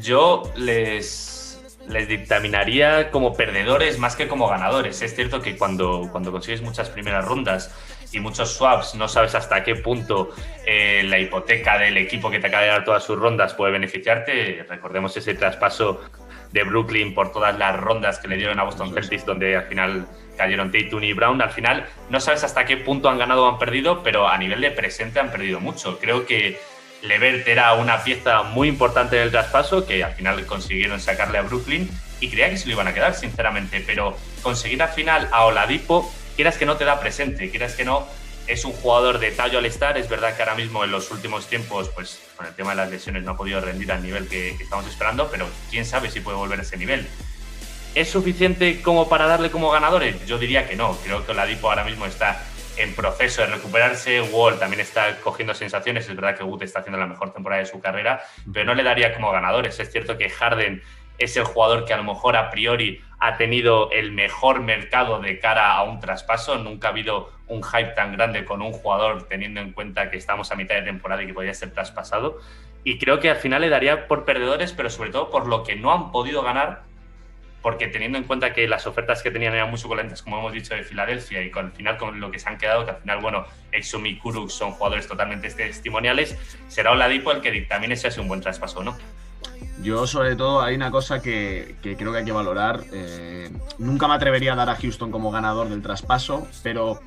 Yo 0.00 0.42
les, 0.54 1.62
les 1.88 2.08
dictaminaría 2.08 3.10
como 3.10 3.32
perdedores 3.32 3.98
más 3.98 4.16
que 4.16 4.28
como 4.28 4.48
ganadores. 4.48 5.00
Es 5.00 5.14
cierto 5.14 5.40
que 5.40 5.56
cuando, 5.56 6.08
cuando 6.12 6.30
consigues 6.30 6.60
muchas 6.60 6.90
primeras 6.90 7.24
rondas 7.24 7.70
y 8.12 8.20
muchos 8.20 8.54
swaps, 8.54 8.94
no 8.94 9.08
sabes 9.08 9.34
hasta 9.34 9.62
qué 9.62 9.74
punto 9.74 10.30
eh, 10.66 11.02
la 11.04 11.18
hipoteca 11.18 11.78
del 11.78 11.96
equipo 11.96 12.30
que 12.30 12.38
te 12.38 12.46
acaba 12.46 12.62
de 12.62 12.70
dar 12.70 12.84
todas 12.84 13.04
sus 13.04 13.18
rondas 13.18 13.54
puede 13.54 13.72
beneficiarte. 13.72 14.64
Recordemos 14.68 15.16
ese 15.16 15.34
traspaso 15.34 16.00
de 16.52 16.64
Brooklyn 16.64 17.14
por 17.14 17.32
todas 17.32 17.58
las 17.58 17.78
rondas 17.78 18.18
que 18.18 18.28
le 18.28 18.36
dieron 18.36 18.58
a 18.58 18.64
Boston 18.64 18.94
Celtics, 18.94 19.26
donde 19.26 19.56
al 19.56 19.64
final 19.64 20.06
cayeron 20.36 20.72
Tatum 20.72 21.02
y 21.04 21.12
Brown. 21.12 21.42
Al 21.42 21.50
final 21.50 21.86
no 22.08 22.20
sabes 22.20 22.44
hasta 22.44 22.64
qué 22.64 22.76
punto 22.76 23.08
han 23.08 23.18
ganado 23.18 23.44
o 23.44 23.48
han 23.48 23.58
perdido, 23.58 24.02
pero 24.02 24.28
a 24.28 24.38
nivel 24.38 24.60
de 24.60 24.70
presente 24.70 25.20
han 25.20 25.30
perdido 25.30 25.60
mucho. 25.60 25.98
Creo 25.98 26.24
que 26.24 26.58
Levert 27.02 27.46
era 27.46 27.74
una 27.74 28.02
pieza 28.02 28.42
muy 28.42 28.68
importante 28.68 29.16
del 29.16 29.30
traspaso, 29.30 29.86
que 29.86 30.02
al 30.02 30.14
final 30.14 30.44
consiguieron 30.46 31.00
sacarle 31.00 31.38
a 31.38 31.42
Brooklyn 31.42 31.88
y 32.20 32.28
creía 32.28 32.50
que 32.50 32.56
se 32.56 32.66
lo 32.66 32.72
iban 32.72 32.88
a 32.88 32.94
quedar, 32.94 33.14
sinceramente, 33.14 33.82
pero 33.86 34.16
conseguir 34.42 34.82
al 34.82 34.88
final 34.88 35.28
a 35.30 35.44
Oladipo, 35.44 36.12
quieras 36.38 36.56
que 36.56 36.66
no 36.66 36.76
te 36.76 36.84
da 36.84 37.00
presente, 37.00 37.50
quieras 37.50 37.74
que 37.74 37.84
no, 37.84 38.06
es 38.46 38.64
un 38.64 38.70
jugador 38.70 39.18
de 39.18 39.32
tallo 39.32 39.58
al 39.58 39.66
estar. 39.66 39.98
Es 39.98 40.08
verdad 40.08 40.36
que 40.36 40.42
ahora 40.44 40.54
mismo 40.54 40.84
en 40.84 40.92
los 40.92 41.10
últimos 41.10 41.48
tiempos, 41.48 41.88
pues 41.88 42.20
con 42.36 42.46
el 42.46 42.54
tema 42.54 42.70
de 42.70 42.76
las 42.76 42.90
lesiones 42.90 43.24
no 43.24 43.32
ha 43.32 43.36
podido 43.36 43.60
rendir 43.60 43.90
al 43.90 44.04
nivel 44.04 44.28
que, 44.28 44.50
estamos 44.50 44.86
esperando, 44.86 45.28
pero 45.32 45.48
quién 45.68 45.84
sabe 45.84 46.12
si 46.12 46.20
puede 46.20 46.36
volver 46.36 46.60
a 46.60 46.62
ese 46.62 46.76
nivel. 46.76 47.08
¿Es 47.96 48.08
suficiente 48.08 48.80
como 48.82 49.08
para 49.08 49.26
darle 49.26 49.50
como 49.50 49.68
ganadores? 49.72 50.24
Yo 50.26 50.38
diría 50.38 50.68
que 50.68 50.76
no. 50.76 50.96
Creo 51.02 51.26
que 51.26 51.32
Oladipo 51.32 51.70
ahora 51.70 51.82
mismo 51.82 52.06
está 52.06 52.40
en 52.76 52.94
proceso 52.94 53.42
de 53.42 53.48
recuperarse. 53.48 54.20
Wall 54.20 54.60
también 54.60 54.78
está 54.78 55.16
cogiendo 55.16 55.54
sensaciones. 55.54 56.08
Es 56.08 56.14
verdad 56.14 56.36
que 56.36 56.44
Wood 56.44 56.62
está 56.62 56.78
haciendo 56.78 57.00
la 57.00 57.06
mejor 57.06 57.32
temporada 57.32 57.62
de 57.62 57.66
su 57.66 57.80
carrera, 57.80 58.22
pero 58.52 58.64
no 58.64 58.74
le 58.74 58.84
daría 58.84 59.12
como 59.12 59.32
ganadores. 59.32 59.80
Es 59.80 59.90
cierto 59.90 60.16
que 60.16 60.30
Harden 60.30 60.84
es 61.18 61.36
el 61.36 61.44
jugador 61.44 61.84
que 61.84 61.92
a 61.92 61.96
lo 61.96 62.04
mejor 62.04 62.36
a 62.36 62.50
priori 62.50 63.00
ha 63.20 63.36
tenido 63.36 63.90
el 63.90 64.12
mejor 64.12 64.60
mercado 64.60 65.20
de 65.20 65.38
cara 65.38 65.72
a 65.72 65.82
un 65.82 66.00
traspaso. 66.00 66.56
Nunca 66.58 66.88
ha 66.88 66.90
habido 66.92 67.32
un 67.48 67.62
hype 67.62 67.90
tan 67.90 68.12
grande 68.12 68.44
con 68.44 68.62
un 68.62 68.72
jugador 68.72 69.26
teniendo 69.28 69.60
en 69.60 69.72
cuenta 69.72 70.10
que 70.10 70.16
estamos 70.16 70.52
a 70.52 70.54
mitad 70.54 70.76
de 70.76 70.82
temporada 70.82 71.22
y 71.22 71.26
que 71.26 71.34
podría 71.34 71.54
ser 71.54 71.72
traspasado. 71.72 72.38
Y 72.84 72.98
creo 72.98 73.18
que 73.18 73.30
al 73.30 73.36
final 73.36 73.60
le 73.60 73.68
daría 73.68 74.06
por 74.06 74.24
perdedores, 74.24 74.72
pero 74.72 74.88
sobre 74.88 75.10
todo 75.10 75.30
por 75.30 75.46
lo 75.46 75.64
que 75.64 75.76
no 75.76 75.92
han 75.92 76.12
podido 76.12 76.42
ganar 76.42 76.88
porque 77.62 77.88
teniendo 77.88 78.18
en 78.18 78.24
cuenta 78.24 78.52
que 78.52 78.68
las 78.68 78.86
ofertas 78.86 79.22
que 79.22 79.30
tenían 79.30 79.54
eran 79.54 79.68
muy 79.68 79.78
suculentas, 79.78 80.22
como 80.22 80.38
hemos 80.38 80.52
dicho, 80.52 80.74
de 80.74 80.84
Filadelfia, 80.84 81.42
y 81.42 81.50
con, 81.50 81.66
al 81.66 81.72
final 81.72 81.98
con 81.98 82.20
lo 82.20 82.30
que 82.30 82.38
se 82.38 82.48
han 82.48 82.56
quedado, 82.56 82.84
que 82.84 82.92
al 82.92 82.98
final, 82.98 83.20
bueno, 83.20 83.46
Exum 83.72 84.06
y 84.06 84.16
Kuruk 84.16 84.48
son 84.50 84.72
jugadores 84.72 85.08
totalmente 85.08 85.50
testimoniales, 85.50 86.38
será 86.68 86.92
Oladipo 86.92 87.32
el 87.32 87.40
que 87.40 87.50
dictamine 87.50 87.96
si 87.96 88.06
hace 88.06 88.20
un 88.20 88.28
buen 88.28 88.40
traspaso 88.40 88.80
o 88.80 88.84
no. 88.84 88.96
Yo, 89.82 90.06
sobre 90.06 90.34
todo, 90.36 90.60
hay 90.60 90.74
una 90.74 90.90
cosa 90.90 91.22
que, 91.22 91.76
que 91.82 91.96
creo 91.96 92.12
que 92.12 92.18
hay 92.18 92.24
que 92.24 92.32
valorar. 92.32 92.84
Eh, 92.92 93.50
nunca 93.78 94.08
me 94.08 94.14
atrevería 94.14 94.52
a 94.52 94.56
dar 94.56 94.70
a 94.70 94.76
Houston 94.76 95.10
como 95.10 95.30
ganador 95.30 95.68
del 95.68 95.82
traspaso, 95.82 96.46
pero 96.62 97.00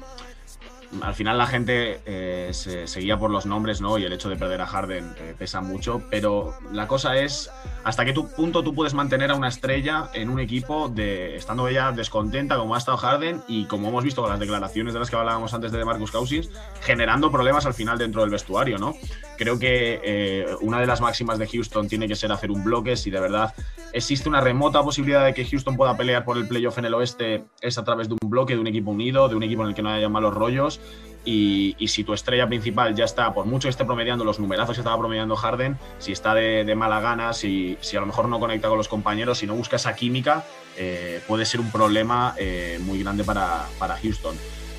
al 1.02 1.16
final 1.16 1.38
la 1.38 1.48
gente 1.48 2.02
eh, 2.06 2.50
se 2.54 2.86
seguía 2.88 3.18
por 3.18 3.32
los 3.32 3.46
nombres, 3.46 3.80
¿no? 3.80 3.98
Y 3.98 4.04
el 4.04 4.12
hecho 4.12 4.30
de 4.30 4.36
perder 4.36 4.62
a 4.62 4.68
Harden 4.68 5.14
eh, 5.18 5.36
pesa 5.38 5.62
mucho, 5.62 6.04
pero 6.10 6.54
la 6.72 6.88
cosa 6.88 7.18
es 7.18 7.50
hasta 7.84 8.04
qué 8.04 8.14
punto 8.14 8.62
tú 8.62 8.76
puedes 8.76 8.94
mantener 8.94 9.32
a 9.32 9.36
una 9.36 9.48
estrella 9.48 10.10
en 10.14 10.30
un 10.30 10.40
equipo 10.40 10.90
de 10.90 11.38
estando 11.38 11.68
ella 11.68 11.92
descontenta 11.92 12.58
como 12.58 12.76
ha 12.76 12.78
estado 12.78 12.98
Harden 12.98 13.42
y 13.48 13.66
como 13.66 13.88
hemos 13.88 14.04
visto 14.04 14.22
con 14.22 14.32
las 14.32 14.40
declaraciones 14.40 14.94
de 14.94 15.00
las 15.00 15.10
que 15.10 15.16
hablábamos 15.16 15.54
antes 15.54 15.72
de 15.72 15.86
Marcus 15.86 16.12
Cousins, 16.12 16.50
generando 16.82 17.32
problemas 17.32 17.66
al 17.66 17.74
final 17.74 17.98
dentro 17.98 18.22
del 18.22 18.30
vestuario, 18.30 18.78
¿no? 18.78 18.94
Creo 19.42 19.58
que 19.58 20.00
eh, 20.04 20.46
una 20.62 20.80
de 20.80 20.86
las 20.86 21.02
máximas 21.02 21.40
de 21.40 21.48
Houston 21.48 21.88
tiene 21.88 22.08
que 22.08 22.16
ser 22.16 22.32
hacer 22.32 22.52
un 22.52 22.64
bloque 22.64 22.96
si 22.96 23.10
de 23.10 23.20
verdad 23.20 23.56
existe 23.92 24.30
una 24.30 24.40
remota 24.40 24.84
posibilidad 24.84 25.26
de 25.26 25.34
que 25.34 25.44
Houston 25.44 25.76
pueda 25.76 25.98
pelear 25.98 26.24
por 26.24 26.38
el 26.38 26.48
playoff 26.48 26.78
en 26.78 26.86
el 26.86 26.94
oeste 26.94 27.46
es 27.60 27.80
a 27.80 27.84
través 27.84 28.08
de 28.08 28.14
un 28.22 28.30
bloque, 28.30 28.54
de 28.54 28.60
un 28.60 28.68
equipo 28.68 28.92
unido, 28.92 29.28
de 29.30 29.36
un 29.36 29.42
equipo 29.42 29.64
en 29.64 29.70
el 29.70 29.74
que 29.74 29.82
no 29.82 29.90
haya 29.90 30.10
malos 30.10 30.36
rollos 30.36 30.80
y, 31.26 31.76
si 31.88 32.04
tu 32.04 32.14
estrella 32.14 32.46
principal 32.46 32.94
ya 32.94 33.06
está, 33.06 33.34
por 33.34 33.48
mucho 33.48 33.66
que 33.66 33.72
esté 33.72 33.84
promediando 33.84 34.24
los 34.24 34.40
numerazos 34.40 34.76
que 34.76 34.82
estaba 34.82 35.00
promediando 35.00 35.36
Harden, 35.36 35.76
si 35.98 36.12
está 36.12 36.36
de, 36.36 36.64
de 36.64 36.76
mala 36.76 37.00
gana, 37.00 37.34
si, 37.34 37.80
si, 37.82 37.98
a 37.98 38.00
lo 38.00 38.06
mejor 38.06 38.30
no 38.30 38.40
conecta 38.40 38.68
con 38.70 38.78
los 38.78 38.88
compañeros, 38.88 39.40
si 39.40 39.48
no 39.48 39.56
busca 39.56 39.78
esa 39.78 39.96
química, 39.96 40.46
eh, 40.78 41.20
puede 41.28 41.46
ser 41.46 41.62
un 41.62 41.72
problema 41.72 42.36
eh, 42.38 42.78
muy 42.84 43.02
grande 43.02 43.24
para, 43.24 43.66
para, 43.80 43.98
Houston. 43.98 44.36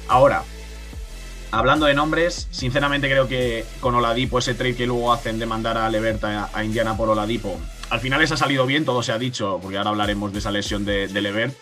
Ahora, 0.07 0.45
hablando 1.53 1.87
de 1.87 1.95
nombres, 1.95 2.49
sinceramente 2.51 3.09
creo 3.09 3.29
que 3.29 3.65
con 3.81 3.95
Oladipo, 3.95 4.41
ese 4.41 4.55
trade 4.55 4.75
que 4.75 4.87
luego 4.87 5.13
hacen 5.13 5.39
de 5.39 5.47
mandar 5.47 5.79
a 5.79 5.89
Leverta 5.89 6.51
a, 6.53 6.65
Indiana 6.65 6.97
por 6.97 7.09
Oladipo, 7.09 7.61
al 7.91 8.01
final 8.01 8.21
les 8.21 8.33
ha 8.33 8.37
salido 8.37 8.67
bien, 8.67 8.85
todo 8.85 9.03
se 9.03 9.13
ha 9.13 9.19
dicho, 9.19 9.61
porque 9.63 9.79
ahora 9.79 9.91
hablaremos 9.91 10.33
de 10.33 10.41
esa 10.41 10.51
lesión 10.51 10.85
de, 10.85 11.07
de 11.07 11.21
Levert 11.21 11.55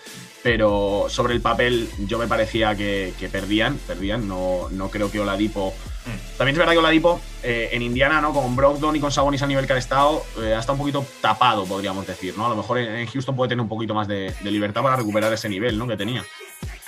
pero 0.43 1.07
sobre 1.09 1.35
el 1.35 1.41
papel 1.41 1.89
yo 2.07 2.19
me 2.19 2.27
parecía 2.27 2.75
que, 2.75 3.13
que 3.19 3.29
perdían, 3.29 3.79
perdían, 3.87 4.27
no, 4.27 4.69
no, 4.71 4.91
creo 4.91 5.11
que 5.11 5.21
Oladipo... 5.21 5.75
Mm. 6.07 6.39
También 6.39 6.55
es 6.55 6.59
verdad 6.59 6.73
que 6.73 6.79
Oladipo 6.79 7.21
eh, 7.43 7.69
en 7.73 7.83
Indiana, 7.83 8.21
¿no? 8.23 8.33
con 8.33 8.57
Brogdon 8.57 8.97
y 8.97 9.01
con 9.01 9.13
Sabonis 9.13 9.43
a 9.43 9.47
nivel 9.47 9.67
que 9.67 9.75
ha 9.75 9.79
estado, 9.79 10.25
eh, 10.43 10.55
ha 10.55 10.61
estado 10.61 10.75
un 10.75 10.79
poquito 10.79 11.05
tapado, 11.21 11.67
podríamos 11.67 12.07
decir, 12.07 12.37
¿no? 12.39 12.47
A 12.47 12.49
lo 12.49 12.57
mejor 12.57 12.79
en, 12.79 13.07
Houston 13.07 13.37
puede 13.37 13.51
tener 13.51 13.61
un 13.63 13.69
poquito 13.69 13.93
más 13.93 14.09
de, 14.09 14.35
de, 14.41 14.51
libertad 14.51 14.83
para 14.83 14.97
recuperar 14.97 15.31
ese 15.33 15.51
nivel, 15.51 15.77
¿no? 15.77 15.87
Que 15.87 15.99
tenía. 15.99 16.25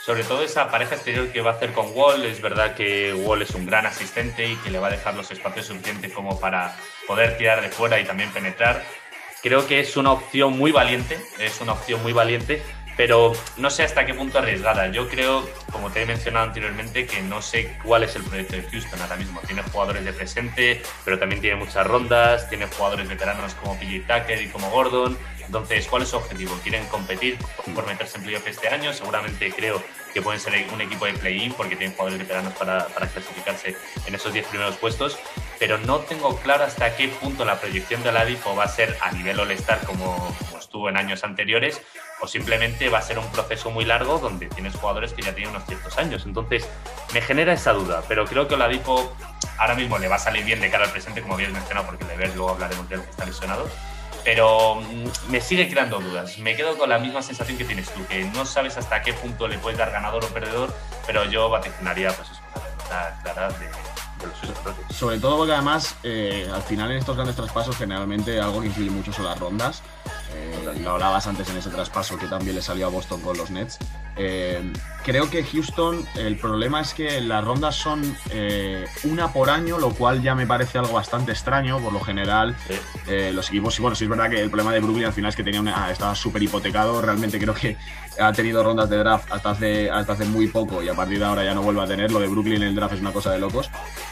Sobre 0.04 0.24
todo 0.24 0.42
esa 0.42 0.68
pareja 0.68 0.96
exterior 0.96 1.28
que 1.28 1.40
va 1.42 1.52
a 1.52 1.54
hacer 1.54 1.70
con 1.72 1.96
Wall, 1.96 2.24
es 2.24 2.42
verdad 2.42 2.74
que 2.74 3.14
Wall 3.14 3.42
es 3.42 3.50
un 3.50 3.66
gran 3.66 3.86
asistente 3.86 4.48
y 4.48 4.56
que 4.56 4.68
le 4.68 4.80
va 4.80 4.88
a 4.88 4.90
dejar 4.90 5.14
los 5.14 5.30
espacios 5.30 5.66
suficientes 5.66 6.12
como 6.12 6.40
para 6.40 6.76
poder 7.06 7.38
tirar 7.38 7.62
de 7.62 7.68
fuera 7.68 8.00
y 8.00 8.04
también 8.04 8.32
penetrar. 8.32 8.84
Creo 9.44 9.64
que 9.68 9.78
es 9.78 9.96
una 9.96 10.10
opción 10.10 10.58
muy 10.58 10.72
valiente, 10.72 11.20
es 11.38 11.60
una 11.60 11.74
opción 11.74 12.02
muy 12.02 12.12
valiente, 12.12 12.64
pero 12.96 13.32
no 13.56 13.70
sé 13.70 13.82
hasta 13.82 14.04
qué 14.06 14.14
punto 14.14 14.38
arriesgada. 14.38 14.88
Yo 14.88 15.08
creo, 15.08 15.48
como 15.70 15.90
te 15.90 16.02
he 16.02 16.06
mencionado 16.06 16.46
anteriormente, 16.46 17.06
que 17.06 17.22
no 17.22 17.42
sé 17.42 17.76
cuál 17.84 18.04
es 18.04 18.14
el 18.16 18.22
proyecto 18.22 18.56
de 18.56 18.62
Houston 18.62 19.00
ahora 19.00 19.16
mismo. 19.16 19.40
Tiene 19.46 19.62
jugadores 19.62 20.04
de 20.04 20.12
presente, 20.12 20.82
pero 21.04 21.18
también 21.18 21.40
tiene 21.40 21.56
muchas 21.56 21.86
rondas, 21.86 22.48
tiene 22.48 22.66
jugadores 22.66 23.08
veteranos 23.08 23.54
como 23.54 23.78
PJ 23.78 24.06
Tucker 24.06 24.42
y 24.42 24.48
como 24.48 24.70
Gordon. 24.70 25.18
Entonces, 25.44 25.86
¿cuál 25.88 26.02
es 26.02 26.08
su 26.08 26.16
objetivo? 26.16 26.58
¿Quieren 26.62 26.86
competir 26.86 27.36
por 27.74 27.86
meterse 27.86 28.16
en 28.18 28.24
playoff 28.24 28.46
este 28.46 28.68
año? 28.68 28.92
Seguramente 28.92 29.52
creo 29.52 29.82
que 30.14 30.22
pueden 30.22 30.40
ser 30.40 30.66
un 30.72 30.80
equipo 30.80 31.06
de 31.06 31.14
play-in 31.14 31.52
porque 31.54 31.76
tienen 31.76 31.96
jugadores 31.96 32.18
veteranos 32.18 32.52
para, 32.54 32.86
para 32.88 33.06
clasificarse 33.06 33.76
en 34.06 34.14
esos 34.14 34.32
10 34.32 34.46
primeros 34.46 34.76
puestos, 34.76 35.18
pero 35.58 35.78
no 35.78 36.00
tengo 36.00 36.36
claro 36.40 36.64
hasta 36.64 36.94
qué 36.96 37.08
punto 37.08 37.44
la 37.44 37.60
proyección 37.60 38.02
de 38.02 38.12
la 38.12 38.24
DIFO 38.24 38.54
va 38.54 38.64
a 38.64 38.68
ser 38.68 38.96
a 39.00 39.12
nivel 39.12 39.40
All-Star 39.40 39.80
como, 39.84 40.34
como 40.38 40.58
estuvo 40.58 40.88
en 40.88 40.96
años 40.96 41.24
anteriores 41.24 41.80
o 42.22 42.28
simplemente 42.28 42.88
va 42.88 42.98
a 42.98 43.02
ser 43.02 43.18
un 43.18 43.28
proceso 43.32 43.70
muy 43.72 43.84
largo 43.84 44.18
donde 44.18 44.46
tienes 44.46 44.76
jugadores 44.76 45.12
que 45.12 45.22
ya 45.22 45.34
tienen 45.34 45.50
unos 45.50 45.66
ciertos 45.66 45.98
años. 45.98 46.22
Entonces, 46.24 46.68
me 47.12 47.20
genera 47.20 47.52
esa 47.52 47.72
duda, 47.72 48.04
pero 48.06 48.24
creo 48.26 48.46
que 48.46 48.54
Oladipo 48.54 49.12
ahora 49.58 49.74
mismo 49.74 49.98
le 49.98 50.06
va 50.06 50.16
a 50.16 50.18
salir 50.20 50.44
bien 50.44 50.60
de 50.60 50.70
cara 50.70 50.84
al 50.84 50.92
presente, 50.92 51.20
como 51.20 51.34
habías 51.34 51.50
mencionado, 51.50 51.86
porque 51.86 52.04
de 52.04 52.16
ver 52.16 52.28
luego 52.36 52.50
hablaremos 52.50 52.88
de 52.88 52.94
él 52.94 53.02
que 53.02 53.10
está 53.10 53.26
lesionado. 53.26 53.68
Pero 54.24 54.76
mm, 54.76 55.30
me 55.32 55.40
sigue 55.40 55.68
creando 55.68 55.98
dudas. 55.98 56.38
Me 56.38 56.54
quedo 56.54 56.78
con 56.78 56.88
la 56.88 57.00
misma 57.00 57.22
sensación 57.22 57.58
que 57.58 57.64
tienes 57.64 57.90
tú, 57.90 58.06
que 58.06 58.22
no 58.26 58.46
sabes 58.46 58.76
hasta 58.76 59.02
qué 59.02 59.12
punto 59.14 59.48
le 59.48 59.58
puedes 59.58 59.76
dar 59.76 59.90
ganador 59.90 60.24
o 60.24 60.28
perdedor, 60.28 60.72
pero 61.04 61.24
yo 61.24 61.50
vaticinaría 61.50 62.12
pues, 62.12 62.28
una 62.88 63.20
clara 63.24 63.48
de, 63.48 63.68
los 64.24 64.96
Sobre 64.96 65.18
todo 65.18 65.38
porque 65.38 65.54
además, 65.54 65.96
eh, 66.04 66.48
al 66.54 66.62
final 66.62 66.92
en 66.92 66.98
estos 66.98 67.16
grandes 67.16 67.34
traspasos, 67.34 67.76
generalmente 67.76 68.40
algo 68.40 68.60
que 68.60 68.68
influye 68.68 68.90
mucho 68.90 69.12
son 69.12 69.24
las 69.24 69.40
rondas. 69.40 69.82
Eh, 70.34 70.80
lo 70.82 70.92
hablabas 70.92 71.26
antes 71.26 71.48
en 71.50 71.56
ese 71.56 71.70
traspaso 71.70 72.16
que 72.16 72.26
también 72.26 72.56
le 72.56 72.62
salió 72.62 72.86
a 72.86 72.90
Boston 72.90 73.20
con 73.20 73.36
los 73.36 73.50
Nets. 73.50 73.78
Eh, 74.16 74.60
creo 75.04 75.30
que 75.30 75.42
Houston, 75.42 76.06
el 76.16 76.36
problema 76.36 76.80
es 76.80 76.94
que 76.94 77.20
las 77.20 77.44
rondas 77.44 77.74
son 77.76 78.02
eh, 78.30 78.86
una 79.04 79.32
por 79.32 79.50
año, 79.50 79.78
lo 79.78 79.90
cual 79.90 80.22
ya 80.22 80.34
me 80.34 80.46
parece 80.46 80.78
algo 80.78 80.92
bastante 80.92 81.32
extraño. 81.32 81.78
Por 81.80 81.92
lo 81.92 82.00
general, 82.00 82.56
los 83.32 83.48
equipos, 83.48 83.78
y 83.78 83.82
bueno, 83.82 83.94
sí 83.94 84.04
es 84.04 84.10
verdad 84.10 84.30
que 84.30 84.40
el 84.40 84.50
problema 84.50 84.72
de 84.72 84.80
Brooklyn 84.80 85.06
al 85.06 85.12
final 85.12 85.30
es 85.30 85.36
que 85.36 85.44
tenía 85.44 85.60
una, 85.60 85.90
estaba 85.90 86.14
súper 86.14 86.42
hipotecado. 86.42 87.00
Realmente 87.00 87.38
creo 87.38 87.54
que 87.54 87.76
ha 88.20 88.32
tenido 88.32 88.62
rondas 88.62 88.88
de 88.90 88.98
draft 88.98 89.30
hasta 89.32 89.50
hace, 89.50 89.90
hasta 89.90 90.12
hace 90.12 90.24
muy 90.24 90.48
poco 90.48 90.82
y 90.82 90.88
a 90.88 90.94
partir 90.94 91.18
de 91.18 91.24
ahora 91.24 91.44
ya 91.44 91.54
no 91.54 91.62
vuelve 91.62 91.82
a 91.82 91.86
tener. 91.86 92.10
Lo 92.10 92.20
de 92.20 92.28
Brooklyn 92.28 92.56
en 92.56 92.68
el 92.68 92.74
draft 92.74 92.94
es 92.94 93.00
una 93.00 93.12
cosa 93.12 93.32
de 93.32 93.38
locos. 93.38 93.70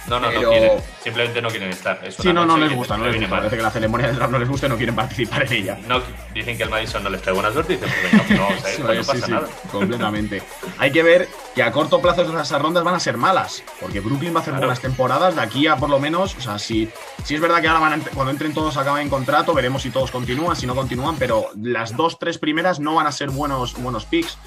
No, 0.09 0.19
no, 0.21 0.31
no 0.31 0.51
quieren. 0.51 0.81
Simplemente 1.03 1.43
no 1.43 1.49
quieren 1.49 1.71
estar. 1.71 2.01
sí, 2.11 2.33
no, 2.33 2.45
no 2.45 2.57
les 2.57 2.75
gusta. 2.75 2.97
No 2.97 3.05
les 3.05 3.17
gusta. 3.17 3.31
Parece 3.31 3.57
que 3.57 3.63
la 3.63 3.71
ceremonia 3.71 4.07
del 4.09 4.17
draft 4.17 4.33
no 4.33 4.39
les 4.39 4.49
gusta 4.49 4.67
y 4.67 4.69
no 4.71 4.77
quieren 4.77 4.95
participar 4.95 5.45
en 5.45 5.53
ella. 5.53 5.79
No, 5.87 6.01
dicen 6.35 6.57
que 6.57 6.63
el 6.63 6.71
Madison 6.71 7.03
no 7.03 7.11
les 7.11 7.23
trae 7.23 7.35
buena 7.35 7.53
suerte 7.53 7.75
y 7.75 7.77
dicen, 7.77 7.93
pues 8.01 8.31
no, 8.31 8.49
no, 8.89 8.95
no 8.95 9.05
pasa 9.05 9.29
nada. 9.29 9.49
completamente. 9.71 10.43
Hay 10.79 10.91
que 10.91 11.03
ver 11.03 11.29
que 11.55 11.63
a 11.63 11.73
corto 11.73 12.01
plazo 12.01 12.23
esas 12.23 12.63
rondas 12.63 12.85
van 12.85 12.95
a 12.95 13.01
ser 13.01 13.17
malas, 13.17 13.63
porque 13.81 14.01
Brooklyn 14.01 14.33
va 14.35 14.39
a 14.39 14.43
hacer 14.43 14.55
buenas 14.55 14.81
temporadas 14.81 15.35
de 15.35 15.43
aquí 15.43 15.67
a 15.67 15.77
por 15.77 15.91
lo 15.91 15.99
menos, 15.99 16.37
o 16.37 16.41
sea, 16.41 16.59
si, 16.59 16.89
si 17.25 17.35
es 17.35 17.41
verdad 17.41 17.61
que 17.61 17.69
ahora 17.69 17.81
van 17.81 18.03
cuando 18.15 18.31
entren 18.31 18.55
todos 18.55 18.77
acaban 18.77 19.03
en 19.03 19.11
contrato, 19.11 19.53
veremos 19.53 19.83
si 19.83 19.91
todos 19.91 20.11
continúan, 20.11 20.57
si 20.57 20.67
no 20.67 20.75
continúan, 20.75 21.17
pero 21.17 21.47
las 21.61 21.97
dos, 21.97 22.19
tres 22.19 22.39
primeras 22.39 22.79
no 22.79 22.95
van 22.95 23.07
a 23.07 23.13
ser 23.13 23.31
buenos, 23.31 23.75
buenos 23.81 24.05
picks. 24.05 24.39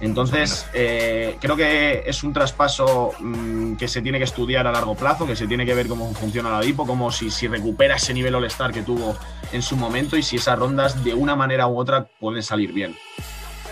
Entonces, 0.00 0.66
eh, 0.72 1.36
creo 1.42 1.56
que 1.56 2.04
es 2.06 2.22
un 2.22 2.32
traspaso 2.32 3.12
mm, 3.18 3.74
que 3.74 3.86
se 3.86 4.00
tiene 4.00 4.16
que 4.16 4.24
estudiar 4.24 4.66
a 4.66 4.72
largo 4.72 4.94
plazo, 4.94 5.26
que 5.26 5.36
se 5.36 5.46
tiene 5.46 5.66
que 5.66 5.74
ver 5.74 5.88
cómo 5.88 6.14
funciona 6.14 6.50
la 6.50 6.60
DIPO, 6.60 6.86
como 6.86 7.12
si, 7.12 7.30
si 7.30 7.48
recupera 7.48 7.96
ese 7.96 8.14
nivel 8.14 8.34
All-Star 8.34 8.72
que 8.72 8.80
tuvo 8.82 9.14
en 9.52 9.60
su 9.60 9.76
momento 9.76 10.16
y 10.16 10.22
si 10.22 10.36
esas 10.36 10.58
rondas 10.58 11.04
de 11.04 11.12
una 11.12 11.36
manera 11.36 11.66
u 11.66 11.78
otra 11.78 12.06
pueden 12.18 12.42
salir 12.42 12.72
bien. 12.72 12.96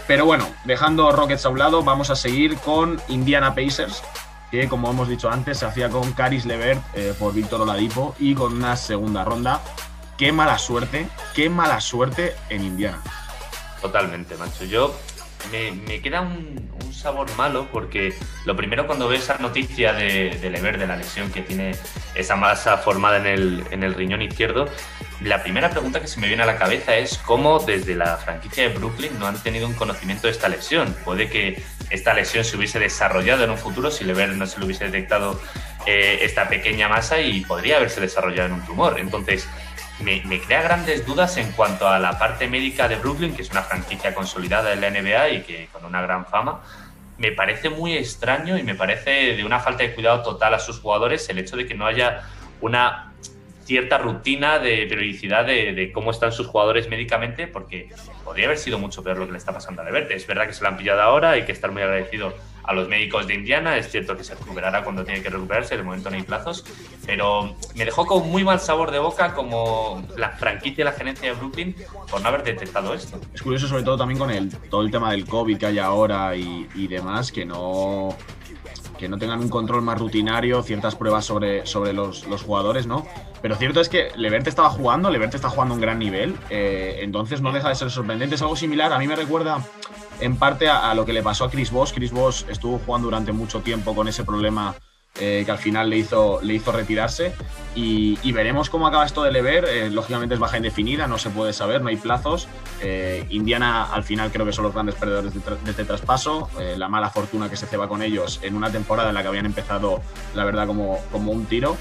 Pero 0.09 0.25
bueno, 0.25 0.51
dejando 0.65 1.13
Rockets 1.13 1.45
a 1.45 1.51
un 1.51 1.59
lado, 1.59 1.85
vamos 1.85 2.09
a 2.09 2.17
seguir 2.17 2.57
con 2.57 2.99
Indiana 3.09 3.55
Pacers, 3.55 4.03
que 4.51 4.67
como 4.67 4.91
hemos 4.91 5.07
dicho 5.07 5.31
antes, 5.31 5.59
se 5.59 5.67
hacía 5.67 5.91
con 5.91 6.13
Caris 6.13 6.47
Levert 6.47 6.83
eh, 6.95 7.13
por 7.19 7.35
Víctor 7.35 7.61
Oladipo 7.61 8.17
y 8.19 8.35
con 8.35 8.55
una 8.55 8.75
segunda 8.77 9.23
ronda. 9.23 9.61
Qué 10.17 10.33
mala 10.33 10.57
suerte, 10.57 11.07
qué 11.35 11.51
mala 11.51 11.83
suerte 11.83 12.35
en 12.49 12.65
Indiana. 12.65 13.03
Totalmente, 13.83 14.35
macho. 14.39 14.65
Yo 14.65 14.97
me, 15.53 16.01
queda 16.01 16.23
un, 16.23 16.67
sabor 16.91 17.29
malo 17.37 17.69
porque 17.71 18.13
lo 18.45 18.57
primero 18.57 18.87
cuando 18.87 19.07
ves 19.07 19.23
esa 19.23 19.39
noticia 19.39 19.93
de, 19.93 20.37
de 20.41 20.51
Lever, 20.51 20.79
de 20.79 20.87
la 20.89 20.97
lesión 20.97 21.31
que 21.31 21.43
tiene 21.43 21.77
esa 22.17 22.35
masa 22.35 22.79
formada 22.79 23.19
en 23.19 23.27
el, 23.27 23.65
en 23.71 23.85
el 23.85 23.95
riñón 23.95 24.21
izquierdo, 24.21 24.67
la 25.21 25.43
primera 25.43 25.69
pregunta 25.71 26.01
que 26.01 26.07
se 26.07 26.21
me 26.21 26.29
viene 26.29 26.45
a 26.45 26.47
la 26.47 26.57
cabeza 26.57 26.97
es 26.97 27.19
cómo 27.19 27.59
desde 27.59 27.97
la 27.97 28.17
franquicia 28.19 28.69
de 28.69 28.75
Brooklyn 28.79 29.19
no 29.19 29.27
han 29.27 29.43
tenido 29.43 29.67
un 29.67 29.75
conocimiento 29.75 30.29
de 30.29 30.33
esta 30.33 30.49
lesión. 30.49 30.95
Puede 31.05 31.29
que 31.29 31.63
esta 31.91 32.15
lesión 32.15 32.45
se 32.45 32.57
hubiese 32.57 32.79
desarrollado 32.79 33.45
en 33.45 33.51
un 33.51 33.59
futuro 33.59 33.91
si 33.91 34.05
Lever 34.05 34.31
no 34.37 34.47
se 34.47 34.59
le 34.59 34.67
hubiese 34.67 34.85
detectado 34.85 35.41
eh, 35.87 36.21
esta 36.23 36.49
pequeña 36.49 36.89
masa 36.89 37.21
y 37.21 37.41
podría 37.41 37.79
haberse 37.79 38.01
desarrollado 38.01 38.47
en 38.47 38.55
un 38.55 38.65
tumor. 38.65 39.01
Entonces, 39.01 39.49
me, 40.01 40.41
crea 40.41 40.63
grandes 40.63 41.05
dudas 41.05 41.37
en 41.37 41.51
cuanto 41.53 41.89
a 41.89 41.99
la 41.99 42.19
parte 42.19 42.47
médica 42.47 42.87
de 42.89 42.97
Brooklyn, 42.97 43.35
que 43.35 43.43
es 43.43 43.51
una 43.51 43.63
franquicia 43.63 44.15
consolidada 44.15 44.73
en 44.73 44.81
la 44.81 44.91
NBA 44.91 45.29
y 45.31 45.43
que 45.43 45.69
con 45.73 45.85
una 45.85 46.01
gran 46.03 46.27
fama. 46.27 46.63
Me 47.17 47.33
parece 47.33 47.69
muy 47.69 47.97
extraño 47.97 48.57
y 48.57 48.63
me 48.63 48.77
parece 48.77 49.35
de 49.35 49.45
una 49.45 49.59
falta 49.59 49.83
de 49.83 49.95
cuidado 49.95 50.23
total 50.23 50.55
a 50.55 50.61
sus 50.61 50.79
jugadores 50.79 51.29
el 51.29 51.39
hecho 51.39 51.57
de 51.57 51.67
que 51.67 51.75
no 51.75 51.87
haya 51.87 52.23
una 52.61 53.08
cierta 53.69 53.99
rutina 53.99 54.59
de 54.59 54.87
periodicidad 54.87 55.45
de, 55.45 55.91
cómo 55.93 56.11
están 56.11 56.33
sus 56.33 56.47
jugadores 56.47 56.89
médicamente, 56.89 57.47
porque 57.47 57.91
podría 58.25 58.47
haber 58.47 58.57
sido 58.57 58.79
mucho 58.79 59.05
peor 59.05 59.19
lo 59.19 59.27
que 59.27 59.33
le 59.33 59.39
está 59.39 59.53
pasando 59.53 59.83
a 59.83 59.85
Leverte. 59.85 60.15
Es 60.15 60.27
verdad 60.27 60.47
que 60.47 60.55
se 60.55 60.63
lo 60.63 60.69
han 60.69 60.79
pillado 60.79 61.03
ahora, 61.03 61.33
hay 61.33 61.45
que 61.45 61.53
estar 61.53 61.71
muy 61.71 61.83
agradecido 61.83 62.33
a 62.65 62.73
los 62.73 62.89
médicos 62.89 63.27
de 63.27 63.35
Indiana. 63.35 63.77
Es 63.77 63.91
cierto 63.91 64.17
que 64.17 64.25
se 64.25 64.35
recuperará 64.35 64.85
cuando 64.85 65.05
tiene 65.05 65.23
que 65.23 65.29
recuperarse, 65.29 65.77
de 65.77 65.83
momento 65.83 66.09
no 66.09 66.17
hay 66.17 66.23
plazos, 66.23 66.65
pero 67.05 67.57
me 67.75 67.85
dejó 67.85 68.07
con 68.07 68.31
muy 68.31 68.43
mal 68.43 68.59
sabor 68.59 68.91
de 68.91 69.01
boca 69.01 69.35
como 69.35 70.03
la 70.17 70.31
franquicia 70.31 70.81
y 70.81 70.85
la 70.87 70.93
gerencia 70.93 71.29
de 71.29 71.35
Brooklyn 71.35 71.77
por 72.11 72.23
no 72.23 72.29
haber 72.29 72.45
detectado 72.45 72.95
esto. 72.95 73.21
Es 73.35 73.43
curioso 73.43 73.69
sobre 73.69 73.83
todo 73.83 73.99
también 73.99 74.19
con 74.19 74.31
el, 74.31 74.49
todo 74.71 74.81
el 74.81 74.91
tema 74.91 75.11
del 75.11 75.27
COVID 75.27 75.59
que 75.59 75.67
hay 75.67 75.79
ahora 75.79 76.35
y, 76.35 76.67
y 76.75 76.89
demás, 76.89 77.31
que 77.31 77.45
no 77.45 78.17
que 78.99 79.09
no 79.09 79.17
tengan 79.17 79.41
un 79.41 79.49
control 79.49 79.81
más 79.81 79.99
rutinario, 79.99 80.63
ciertas 80.63 80.97
pruebas 80.97 81.25
sobre, 81.25 81.65
sobre 81.65 81.95
los, 81.95 82.27
los 82.27 82.43
jugadores, 82.43 82.87
¿no? 82.87 83.07
Pero 83.41 83.57
cierto 83.57 83.81
es 83.81 83.89
que 83.89 84.11
Leverte 84.17 84.51
estaba 84.51 84.69
jugando, 84.69 85.11
Leverte 85.11 85.37
está 85.37 85.49
jugando 85.49 85.75
un 85.75 85.81
gran 85.81 85.99
nivel, 85.99 86.37
eh, 86.51 86.99
entonces 87.01 87.41
no 87.41 87.53
deja 87.53 87.69
de 87.69 87.77
ser 87.77 87.91
sorprendente. 87.91 88.35
Es 88.35 88.43
algo 88.43 88.57
similar, 88.57 88.93
a 88.93 88.99
mí 88.99 89.07
me 89.07 89.17
recuerda 89.17 89.65
en 90.21 90.37
parte 90.37 90.69
a, 90.69 90.93
lo 90.95 91.07
que 91.07 91.13
le 91.13 91.23
pasó 91.23 91.45
a 91.45 91.51
Chris 91.51 91.71
Voss. 91.71 91.93
Chris 91.93 92.13
Voss 92.13 92.45
estuvo 92.49 92.79
jugando 92.79 93.07
durante 93.07 93.33
mucho 93.33 93.61
tiempo 93.61 93.95
con 93.95 94.09
ese 94.09 94.25
problema 94.25 94.75
eh, 95.21 95.43
que 95.45 95.51
al 95.51 95.59
final 95.59 95.91
le 95.91 95.99
hizo, 95.99 96.41
le 96.43 96.55
hizo 96.55 96.71
retirarse. 96.71 97.33
Y, 97.75 98.17
veremos 98.33 98.71
cómo 98.71 98.87
acaba 98.87 99.05
esto 99.05 99.23
de 99.23 99.33
Lever. 99.33 99.65
Eh, 99.65 99.91
lógicamente 99.91 100.35
es 100.35 100.41
baja 100.41 100.57
indefinida, 100.57 101.07
no 101.07 101.19
se 101.19 101.31
puede 101.31 101.53
saber, 101.53 101.83
no 101.83 101.89
hay 101.89 101.97
plazos. 101.97 102.49
Eh, 102.81 103.27
Indiana 103.31 103.85
al 103.85 104.05
final 104.05 104.31
creo 104.31 104.47
que 104.47 104.53
son 104.53 104.65
los 104.65 104.75
grandes 104.75 104.95
perdedores 104.95 105.35
de, 105.35 105.71
este 105.71 105.85
traspaso. 105.85 106.49
la 106.77 106.89
mala 106.89 107.11
fortuna 107.11 107.49
que 107.51 107.57
se 107.57 107.67
ceba 107.67 107.89
con 107.89 108.03
ellos 108.03 108.41
en 108.43 108.55
una 108.55 108.71
temporada 108.71 109.09
en 109.09 109.15
la 109.15 109.23
que 109.23 109.29
habían 109.29 109.47
empezado, 109.47 110.01
la 110.35 110.45
verdad, 110.45 110.67
como, 110.67 110.99
como 111.11 111.33
un 111.33 111.47
tiro. 111.47 111.77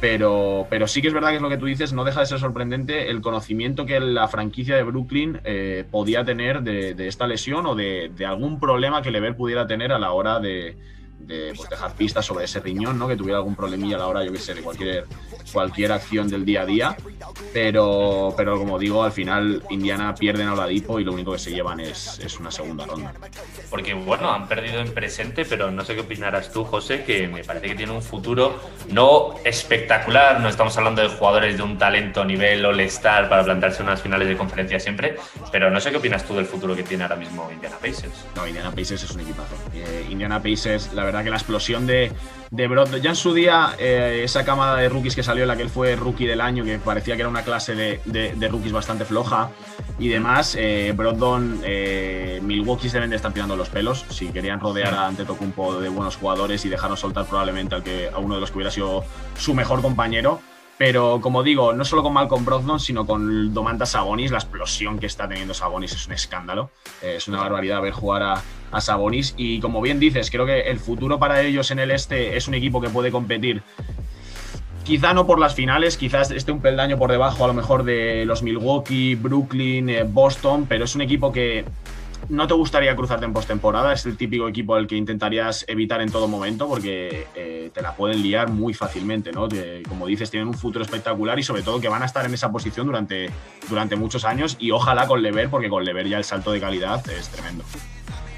Pero, 0.00 0.66
pero 0.70 0.86
sí 0.86 1.02
que 1.02 1.08
es 1.08 1.14
verdad 1.14 1.30
que 1.30 1.36
es 1.36 1.42
lo 1.42 1.48
que 1.48 1.56
tú 1.56 1.66
dices, 1.66 1.92
no 1.92 2.04
deja 2.04 2.20
de 2.20 2.26
ser 2.26 2.38
sorprendente 2.38 3.10
el 3.10 3.20
conocimiento 3.20 3.84
que 3.84 3.98
la 4.00 4.28
franquicia 4.28 4.76
de 4.76 4.82
Brooklyn 4.82 5.40
podía 5.90 6.24
tener 6.24 6.62
de, 6.62 7.08
esta 7.08 7.26
lesión 7.26 7.66
o 7.66 7.74
de, 7.74 8.10
de, 8.14 8.26
algún 8.26 8.60
problema 8.60 9.02
que 9.02 9.10
Lever 9.10 9.34
pudiera 9.34 9.66
tener 9.66 9.92
a 9.92 9.98
la 9.98 10.12
hora 10.12 10.40
de, 10.40 10.76
de 11.18 11.52
pues, 11.56 11.68
dejar 11.68 11.94
pistas 11.94 12.24
sobre 12.24 12.44
ese 12.44 12.60
riñón, 12.60 12.98
¿no? 12.98 13.08
Que 13.08 13.16
tuviera 13.16 13.38
algún 13.38 13.54
problemilla 13.54 13.96
a 13.96 13.98
la 14.00 14.06
hora, 14.06 14.24
yo 14.24 14.32
que 14.32 14.38
sé, 14.38 14.54
de 14.54 14.62
cualquier, 14.62 15.06
cualquier 15.52 15.92
acción 15.92 16.28
del 16.28 16.44
día 16.44 16.62
a 16.62 16.66
día. 16.66 16.96
Pero, 17.52 18.34
pero 18.36 18.58
como 18.58 18.78
digo, 18.78 19.04
al 19.04 19.12
final 19.12 19.62
Indiana 19.70 20.14
pierden 20.14 20.48
a 20.48 20.54
Oladipo 20.54 20.98
y 21.00 21.04
lo 21.04 21.12
único 21.12 21.32
que 21.32 21.38
se 21.38 21.50
llevan 21.50 21.80
es, 21.80 22.18
es, 22.20 22.38
una 22.38 22.50
segunda 22.50 22.86
ronda. 22.86 23.12
Porque, 23.68 23.94
bueno, 23.94 24.32
han 24.32 24.48
perdido 24.48 24.80
en 24.80 24.92
presente, 24.92 25.44
pero 25.44 25.70
no 25.70 25.84
sé 25.84 25.94
qué 25.94 26.00
opinarás 26.00 26.52
tú, 26.52 26.64
José, 26.64 27.04
que 27.04 27.28
me 27.28 27.44
parece 27.44 27.68
que 27.68 27.74
tiene 27.74 27.92
un 27.92 28.02
futuro 28.02 28.58
no 28.90 29.34
espectacular. 29.44 30.40
No 30.40 30.48
estamos 30.48 30.76
hablando 30.78 31.02
de 31.02 31.08
jugadores 31.08 31.56
de 31.56 31.62
un 31.62 31.78
talento 31.78 32.24
nivel 32.24 32.64
All-Star 32.64 33.28
para 33.28 33.44
plantarse 33.44 33.82
unas 33.82 34.00
finales 34.00 34.28
de 34.28 34.36
conferencia 34.36 34.80
siempre, 34.80 35.16
pero 35.52 35.70
no 35.70 35.80
sé 35.80 35.90
qué 35.90 35.96
opinas 35.96 36.24
tú 36.24 36.34
del 36.34 36.46
futuro 36.46 36.74
que 36.74 36.82
tiene 36.82 37.04
ahora 37.04 37.16
mismo 37.16 37.50
Indiana 37.52 37.76
Pacers. 37.80 38.26
No, 38.34 38.46
Indiana 38.46 38.70
Pacers 38.70 39.02
es 39.02 39.10
un 39.10 39.20
equipazo. 39.20 39.54
Eh, 39.74 40.06
Indiana 40.10 40.42
Pacers, 40.42 40.92
la 40.94 41.04
verdad 41.08 41.24
que 41.24 41.30
la 41.30 41.36
explosión 41.36 41.86
de, 41.86 42.12
de 42.50 43.00
ya 43.02 43.10
en 43.10 43.16
su 43.16 43.34
día, 43.34 43.74
eh, 43.78 44.20
esa 44.24 44.44
camada 44.44 44.76
de 44.76 44.88
rookies 44.88 45.14
que 45.14 45.22
salió 45.22 45.44
en 45.44 45.48
la 45.48 45.56
que 45.56 45.62
él 45.62 45.70
fue 45.70 45.96
rookie 45.96 46.26
del 46.26 46.40
año, 46.40 46.64
que 46.64 46.78
parecía 46.78 47.16
que 47.16 47.22
era 47.22 47.28
una 47.28 47.42
clase 47.42 47.74
de, 47.74 48.48
rookies 48.50 48.72
bastante 48.72 49.04
floja 49.04 49.50
y 49.98 50.08
demás, 50.08 50.54
eh, 50.58 50.94
eh, 51.64 52.40
Milwaukee 52.42 52.88
deben 52.88 53.10
de 53.10 53.16
estar 53.16 53.32
tirando 53.32 53.56
los 53.56 53.68
pelos. 53.68 54.04
Si 54.10 54.28
querían 54.28 54.60
rodear 54.60 54.94
a 54.94 55.06
Antetokounmpo 55.06 55.80
de 55.80 55.88
buenos 55.88 56.16
jugadores 56.16 56.64
y 56.64 56.68
dejarnos 56.68 57.00
soltar 57.00 57.26
probablemente 57.26 57.74
al 57.74 57.82
que, 57.82 58.08
a 58.08 58.18
uno 58.18 58.34
de 58.34 58.40
los 58.40 58.50
que 58.50 58.58
hubiera 58.58 58.70
sido 58.70 59.04
su 59.36 59.54
mejor 59.54 59.82
compañero. 59.82 60.40
Pero 60.78 61.20
como 61.20 61.42
digo, 61.42 61.72
no 61.72 61.84
solo 61.84 62.04
con 62.04 62.12
Malcolm 62.12 62.44
Brogdon, 62.44 62.78
sino 62.78 63.04
con 63.04 63.52
Domantas 63.52 63.90
Sabonis, 63.90 64.30
la 64.30 64.38
explosión 64.38 64.98
que 65.00 65.06
está 65.06 65.28
teniendo 65.28 65.52
Sabonis 65.52 65.92
es 65.92 66.06
un 66.06 66.12
escándalo. 66.12 66.70
Eh, 67.02 67.16
es 67.16 67.26
una 67.26 67.40
barbaridad 67.40 67.82
ver 67.82 67.92
jugar 67.92 68.22
a, 68.22 68.42
a 68.70 68.80
Sabonis. 68.80 69.34
Y 69.36 69.58
como 69.60 69.80
bien 69.80 69.98
dices, 69.98 70.30
creo 70.30 70.46
que 70.46 70.60
el 70.60 70.78
futuro 70.78 71.18
para 71.18 71.42
ellos 71.42 71.70
en 71.72 71.80
el 71.80 71.90
este 71.90 72.36
es 72.36 72.46
un 72.46 72.54
equipo 72.54 72.80
que 72.80 72.88
puede 72.88 73.10
competir 73.10 73.62
Quizá 74.88 75.12
no 75.12 75.26
por 75.26 75.38
las 75.38 75.54
finales, 75.54 75.98
quizás 75.98 76.30
esté 76.30 76.50
un 76.50 76.62
peldaño 76.62 76.96
por 76.96 77.10
debajo 77.10 77.44
a 77.44 77.46
lo 77.46 77.52
mejor 77.52 77.84
de 77.84 78.24
los 78.24 78.42
Milwaukee, 78.42 79.16
Brooklyn, 79.16 79.90
eh, 79.90 80.02
Boston, 80.02 80.64
pero 80.66 80.86
es 80.86 80.94
un 80.94 81.02
equipo 81.02 81.30
que 81.30 81.66
no 82.28 82.46
te 82.46 82.54
gustaría 82.54 82.94
cruzarte 82.94 83.24
en 83.24 83.32
postemporada. 83.32 83.92
Es 83.92 84.04
el 84.06 84.16
típico 84.16 84.48
equipo 84.48 84.74
al 84.74 84.86
que 84.86 84.96
intentarías 84.96 85.64
evitar 85.68 86.00
en 86.00 86.10
todo 86.10 86.28
momento 86.28 86.68
porque 86.68 87.26
eh, 87.34 87.70
te 87.72 87.82
la 87.82 87.94
pueden 87.94 88.22
liar 88.22 88.50
muy 88.50 88.74
fácilmente, 88.74 89.32
¿no? 89.32 89.48
como 89.88 90.06
dices, 90.06 90.30
tienen 90.30 90.48
un 90.48 90.54
futuro 90.54 90.84
espectacular 90.84 91.38
y 91.38 91.42
sobre 91.42 91.62
todo 91.62 91.80
que 91.80 91.88
van 91.88 92.02
a 92.02 92.06
estar 92.06 92.24
en 92.26 92.34
esa 92.34 92.52
posición 92.52 92.86
durante, 92.86 93.30
durante 93.68 93.96
muchos 93.96 94.24
años 94.24 94.56
y 94.58 94.70
ojalá 94.70 95.06
con 95.06 95.22
Lever, 95.22 95.48
porque 95.48 95.68
con 95.68 95.84
Lever 95.84 96.08
ya 96.08 96.18
el 96.18 96.24
salto 96.24 96.52
de 96.52 96.60
calidad 96.60 97.08
es 97.10 97.28
tremendo. 97.28 97.64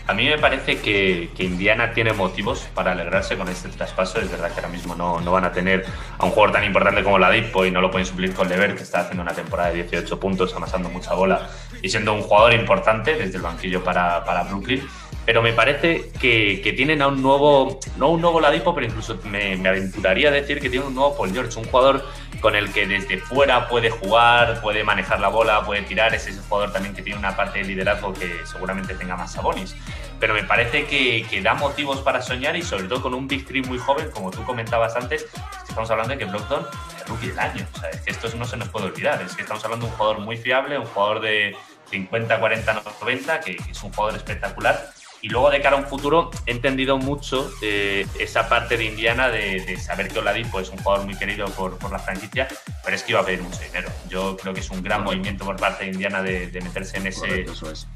A 0.07 0.15
mí 0.15 0.25
me 0.25 0.39
parece 0.39 0.79
que, 0.81 1.31
Indiana 1.39 1.93
tiene 1.93 2.13
motivos 2.13 2.67
para 2.75 2.93
alegrarse 2.93 3.37
con 3.37 3.49
este 3.49 3.69
traspaso. 3.69 4.21
Es 4.21 4.29
verdad 4.29 4.49
que 4.51 4.57
ahora 4.57 4.69
mismo 4.69 4.97
no, 4.97 5.21
no 5.21 5.31
van 5.31 5.45
a 5.45 5.53
tener 5.53 5.85
a 6.19 6.25
un 6.25 6.33
jugador 6.33 6.53
tan 6.53 6.65
importante 6.65 7.05
como 7.05 7.19
la 7.19 7.31
Dipo 7.31 7.65
y 7.65 7.71
no 7.71 7.81
lo 7.81 7.93
pueden 7.93 8.07
suplir 8.07 8.35
con 8.35 8.49
Lever, 8.49 8.75
que 8.75 8.83
está 8.83 9.03
haciendo 9.03 9.23
una 9.23 9.35
temporada 9.35 9.69
de 9.69 9.85
18 9.85 10.19
puntos, 10.19 10.53
amasando 10.55 10.89
mucha 10.89 11.15
bola 11.15 11.49
y 11.83 11.89
siendo 11.89 12.13
un 12.15 12.23
jugador 12.23 12.53
importante 12.55 13.15
desde 13.15 13.37
el 13.37 13.43
banquillo 13.43 13.83
para, 13.83 14.25
para 14.25 14.45
Brooklyn. 14.45 14.83
Pero 15.27 15.43
me 15.43 15.53
parece 15.53 16.11
que, 16.21 16.73
tienen 16.77 17.03
a 17.03 17.09
un 17.09 17.23
nuevo, 17.23 17.79
no 17.99 18.09
un 18.09 18.21
nuevo 18.21 18.41
Ladipo, 18.41 18.75
pero 18.75 18.87
incluso 18.87 19.19
me, 19.25 19.53
aventuraría 19.69 20.29
a 20.29 20.33
decir 20.33 20.61
que 20.61 20.71
tienen 20.71 20.89
un 20.89 20.95
nuevo 20.95 21.17
Paul 21.17 21.33
George, 21.33 21.59
un 21.59 21.67
jugador 21.67 22.05
con 22.41 22.57
el 22.57 22.73
que 22.73 22.87
desde 22.87 23.19
fuera 23.19 23.69
puede 23.69 23.91
jugar, 23.91 24.61
puede 24.63 24.83
manejar 24.83 25.21
la 25.21 25.29
bola, 25.29 25.65
puede 25.65 25.83
tirar, 25.83 26.15
es 26.15 26.27
ese 26.27 26.41
jugador 26.41 26.73
también 26.73 26.95
que 26.95 27.03
tiene 27.03 27.19
una 27.19 27.37
parte 27.37 27.59
de 27.59 27.65
liderazgo 27.67 28.15
que 28.15 28.41
seguramente 28.45 28.95
tenga 28.95 29.15
más 29.17 29.33
Sabonis. 29.33 29.77
Pero 30.19 30.35
me 30.35 30.43
parece 30.43 30.87
que, 30.87 31.41
da 31.43 31.55
motivos 31.55 32.01
para 32.01 32.23
soñar 32.23 32.57
y 32.57 32.63
sobre 32.63 32.89
todo 32.89 33.03
con 33.03 33.15
un 33.15 33.29
Big 33.29 33.47
Three 33.47 33.63
muy 33.63 33.79
joven, 33.79 34.11
como 34.11 34.31
tú 34.31 34.43
comentabas 34.45 34.97
antes, 34.97 35.27
estamos 35.69 35.91
hablando 35.91 36.15
de 36.15 36.19
que 36.19 36.25
Brockton 36.25 36.67
es 36.97 37.09
rookie 37.09 37.29
del 37.29 37.39
año, 37.39 37.67
o 37.73 37.79
sea, 37.79 37.91
es 37.91 38.01
que 38.01 38.11
esto 38.11 38.29
no 38.37 38.45
se 38.47 38.57
nos 38.57 38.69
puede 38.69 38.87
olvidar, 38.87 39.23
es 39.23 39.37
que 39.37 39.43
estamos 39.43 39.65
hablando 39.65 39.87
de 39.87 39.93
un 39.93 39.99
jugador 39.99 40.21
muy 40.21 40.37
fiable, 40.37 40.79
un 40.79 40.87
jugador 40.87 41.21
de 41.21 41.55
50, 41.91 42.39
40, 42.39 42.83
90, 43.01 43.41
que 43.41 43.57
es 43.69 43.83
un 43.83 43.93
jugador 43.93 44.17
espectacular 44.17 44.93
y 45.23 45.29
luego 45.29 45.51
de 45.51 45.61
cara 45.61 45.77
a 45.77 45.81
un 45.81 45.87
futuro 45.87 46.31
he 46.47 46.51
entendido 46.51 46.97
mucho 46.97 47.51
eh, 47.63 48.07
esa 48.19 48.49
parte 48.49 48.77
de 48.77 48.85
Indiana 48.85 49.29
de, 49.29 49.77
saber 49.79 50.09
que 50.09 50.19
Oladipo 50.19 50.61
es 50.61 50.71
un 50.71 50.79
jugador 50.79 51.05
muy 51.05 51.15
querido 51.15 51.47
por, 51.49 51.79
por, 51.79 51.93
la 51.93 51.99
franquicia, 51.99 52.49
pero 52.83 52.97
es 52.97 53.03
que 53.03 53.13
iba 53.13 53.21
a 53.21 53.25
pedir 53.25 53.43
mucho 53.43 53.61
dinero. 53.61 53.91
Yo 54.09 54.37
creo 54.37 54.55
que 54.55 54.61
es 54.61 54.71
un 54.71 54.83
gran 54.83 55.05
movimiento 55.05 55.45
por 55.45 55.57
parte 55.57 55.85
de 55.85 55.91
Indiana 55.91 56.23
de, 56.23 56.51
meterse 56.63 56.97
en 56.97 57.07
ese, 57.07 57.47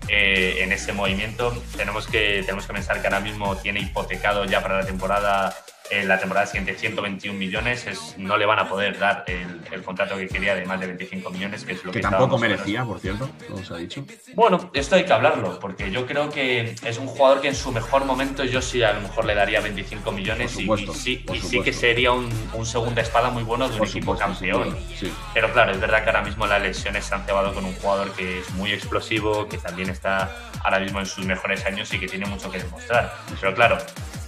eh, 0.08 0.56
en 0.60 0.72
ese 0.72 0.92
movimiento. 0.92 1.54
Tenemos 1.76 2.06
que, 2.06 2.42
tenemos 2.42 2.66
que 2.66 2.72
pensar 2.74 3.00
que 3.00 3.06
ahora 3.06 3.20
mismo 3.20 3.56
tiene 3.56 3.80
hipotecado 3.80 4.44
ya 4.44 4.62
para 4.62 4.78
la 4.78 4.86
temporada 4.86 5.56
en 5.90 6.08
la 6.08 6.18
temporada 6.18 6.46
siguiente 6.46 6.74
121 6.74 7.38
millones, 7.38 7.86
es, 7.86 8.16
no 8.16 8.36
le 8.36 8.46
van 8.46 8.58
a 8.58 8.68
poder 8.68 8.98
dar 8.98 9.24
el, 9.26 9.82
contrato 9.82 10.16
que 10.16 10.28
quería 10.28 10.54
de 10.54 10.64
más 10.64 10.80
de 10.80 10.86
25 10.86 11.30
millones, 11.30 11.64
que 11.64 11.72
es 11.72 11.84
lo 11.84 11.92
que, 11.92 11.98
que 11.98 12.02
tampoco 12.02 12.38
merecía, 12.38 12.84
por 12.84 13.00
cierto, 13.00 13.28
como 13.48 13.62
se 13.62 13.74
ha 13.74 13.76
dicho. 13.76 14.04
Bueno, 14.34 14.70
esto 14.72 14.96
hay 14.96 15.04
que 15.04 15.12
hablarlo, 15.12 15.60
porque 15.60 15.90
yo 15.90 16.06
creo 16.06 16.30
que 16.30 16.74
es 16.84 16.98
un 16.98 17.06
jugador 17.06 17.40
que 17.40 17.48
en 17.48 17.54
su 17.54 17.70
mejor 17.70 18.04
momento 18.04 18.44
yo 18.44 18.62
sí 18.62 18.82
a 18.82 18.92
lo 18.94 19.02
mejor 19.02 19.26
le 19.26 19.34
daría 19.34 19.60
25 19.60 20.10
millones 20.12 20.58
y, 20.58 20.68
sí, 20.94 21.24
y 21.32 21.40
sí 21.40 21.60
que 21.60 21.72
sería 21.72 22.12
un, 22.12 22.30
un, 22.54 22.64
segunda 22.64 23.02
espada 23.02 23.30
muy 23.30 23.42
bueno 23.42 23.68
de 23.68 23.78
un 23.78 23.86
equipo 23.86 24.16
campeón. 24.16 24.76
Pero 25.34 25.52
claro, 25.52 25.72
es 25.72 25.80
verdad 25.80 26.02
que 26.02 26.10
ahora 26.10 26.22
mismo 26.22 26.46
las 26.46 26.62
lesiones 26.62 27.04
se 27.04 27.14
han 27.14 27.24
cebado 27.26 27.52
con 27.52 27.64
un 27.64 27.74
jugador 27.74 28.10
que 28.12 28.38
es 28.38 28.50
muy 28.52 28.72
explosivo, 28.72 29.48
que 29.48 29.58
también 29.58 29.90
está 29.90 30.30
ahora 30.62 30.80
mismo 30.80 31.00
en 31.00 31.06
sus 31.06 31.26
mejores 31.26 31.64
años 31.66 31.92
y 31.92 32.00
que 32.00 32.08
tiene 32.08 32.26
mucho 32.26 32.50
que 32.50 32.58
demostrar. 32.58 33.14
Pero 33.40 33.54
claro, 33.54 33.78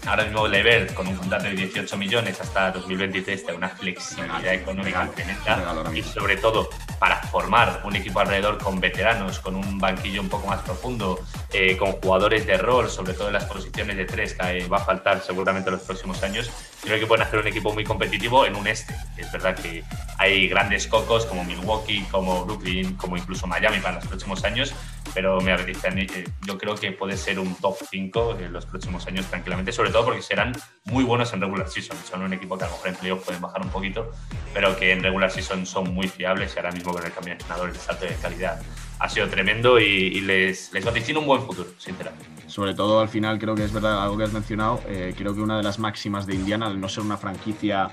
ahora 0.06 0.24
mismo 0.24 0.46
Lever 0.46 0.94
con 0.94 1.06
un 1.08 1.16
contrato 1.16 1.44
de 1.44 1.52
18 1.52 1.96
millones 1.96 2.40
hasta 2.40 2.70
2023 2.70 3.42
tiene 3.42 3.58
una 3.58 3.68
flexibilidad 3.68 4.54
económica 4.54 5.08
tremenda. 5.14 5.84
Y 5.94 6.02
sobre 6.02 6.36
todo 6.36 6.70
para 6.98 7.16
formar 7.22 7.82
un 7.84 7.96
equipo 7.96 8.20
alrededor 8.20 8.58
con 8.58 8.80
veteranos, 8.80 9.40
con 9.40 9.56
un 9.56 9.78
banquillo 9.78 10.20
un 10.20 10.28
poco 10.28 10.46
más 10.46 10.62
profundo, 10.62 11.20
eh, 11.52 11.76
con 11.76 11.92
jugadores 11.92 12.46
de 12.46 12.56
rol, 12.56 12.88
sobre 12.88 13.14
todo 13.14 13.28
en 13.28 13.34
las 13.34 13.44
posiciones 13.44 13.96
de 13.96 14.04
tres 14.04 14.34
que 14.34 14.66
va 14.68 14.78
a 14.78 14.84
faltar 14.84 15.22
seguramente 15.22 15.70
en 15.70 15.76
los 15.76 15.84
próximos 15.84 16.22
años, 16.22 16.50
creo 16.82 16.98
que 16.98 17.06
pueden 17.06 17.26
hacer 17.26 17.40
un 17.40 17.46
equipo 17.46 17.72
muy 17.72 17.84
competitivo 17.84 18.46
en 18.46 18.56
un 18.56 18.66
este. 18.66 18.94
Es 19.16 19.30
verdad 19.32 19.56
que 19.56 19.84
hay 20.18 20.48
grandes 20.48 20.86
cocos 20.86 21.26
como 21.26 21.44
Milwaukee, 21.44 22.06
como 22.10 22.44
Brooklyn, 22.44 22.94
como 22.96 23.16
incluso 23.16 23.46
Miami 23.46 23.80
para 23.80 23.96
los 23.96 24.06
próximos 24.06 24.44
años, 24.44 24.72
pero 25.16 25.40
me 25.40 25.50
apetece, 25.50 25.88
eh, 25.88 26.24
yo 26.46 26.58
creo 26.58 26.74
que 26.74 26.92
puede 26.92 27.16
ser 27.16 27.38
un 27.38 27.54
top 27.54 27.78
5 27.90 28.36
en 28.38 28.52
los 28.52 28.66
próximos 28.66 29.06
años 29.06 29.24
tranquilamente, 29.24 29.72
sobre 29.72 29.88
todo 29.88 30.04
porque 30.04 30.20
serán 30.20 30.52
muy 30.84 31.04
buenos 31.04 31.32
en 31.32 31.40
regular 31.40 31.70
season. 31.70 31.96
Son 32.04 32.20
un 32.22 32.34
equipo 32.34 32.58
que 32.58 32.64
a 32.64 32.66
lo 32.66 32.74
mejor 32.74 32.88
en 32.88 32.96
playoff 32.96 33.24
pueden 33.24 33.40
bajar 33.40 33.62
un 33.62 33.70
poquito, 33.70 34.12
pero 34.52 34.76
que 34.76 34.92
en 34.92 35.02
regular 35.02 35.30
season 35.30 35.64
son 35.64 35.94
muy 35.94 36.06
fiables 36.06 36.52
y 36.54 36.58
ahora 36.58 36.70
mismo 36.70 36.92
con 36.92 37.02
el 37.02 37.12
cambio 37.12 37.30
de 37.30 37.40
entrenador 37.40 37.70
el 37.70 37.76
salto 37.76 38.04
de 38.04 38.14
calidad 38.16 38.60
ha 38.98 39.08
sido 39.08 39.26
tremendo 39.28 39.80
y, 39.80 40.20
les, 40.20 40.70
les 40.74 40.84
vaticino 40.84 41.20
un 41.20 41.26
buen 41.26 41.40
futuro, 41.40 41.70
sinceramente. 41.78 42.26
Sobre 42.46 42.74
todo 42.74 43.00
al 43.00 43.08
final 43.08 43.38
creo 43.38 43.54
que 43.54 43.64
es 43.64 43.72
verdad 43.72 44.02
algo 44.02 44.18
que 44.18 44.24
has 44.24 44.34
mencionado, 44.34 44.82
eh, 44.86 45.14
creo 45.16 45.34
que 45.34 45.40
una 45.40 45.56
de 45.56 45.62
las 45.62 45.78
máximas 45.78 46.26
de 46.26 46.34
Indiana, 46.34 46.66
al 46.66 46.78
no 46.78 46.90
ser 46.90 47.04
una 47.04 47.16
franquicia 47.16 47.88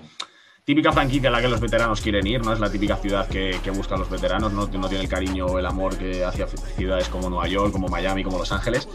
típica 0.65 0.93
franquicia 0.93 1.27
a 1.27 1.31
la 1.31 1.41
que 1.41 1.49
los 1.49 1.59
veteranos 1.59 1.99
quieren 1.99 2.25
ir, 2.25 2.41
no 2.41 2.53
es 2.53 2.59
la 2.59 2.71
típica 2.71 2.95
ciudad 2.95 3.27
que, 3.27 3.59
buscan 3.75 3.99
los 3.99 4.09
veteranos, 4.09 4.53
no, 4.53 4.67
tiene 4.67 5.03
el 5.03 5.09
cariño 5.09 5.45
o 5.45 5.59
el 5.59 5.65
amor 5.65 5.97
que 5.97 6.23
hacia 6.23 6.47
ciudades 6.47 7.09
como 7.09 7.29
Nueva 7.29 7.47
York, 7.47 7.73
como 7.73 7.89
Miami, 7.89 8.23
como 8.23 8.37
Los 8.37 8.51
Ángeles. 8.51 8.87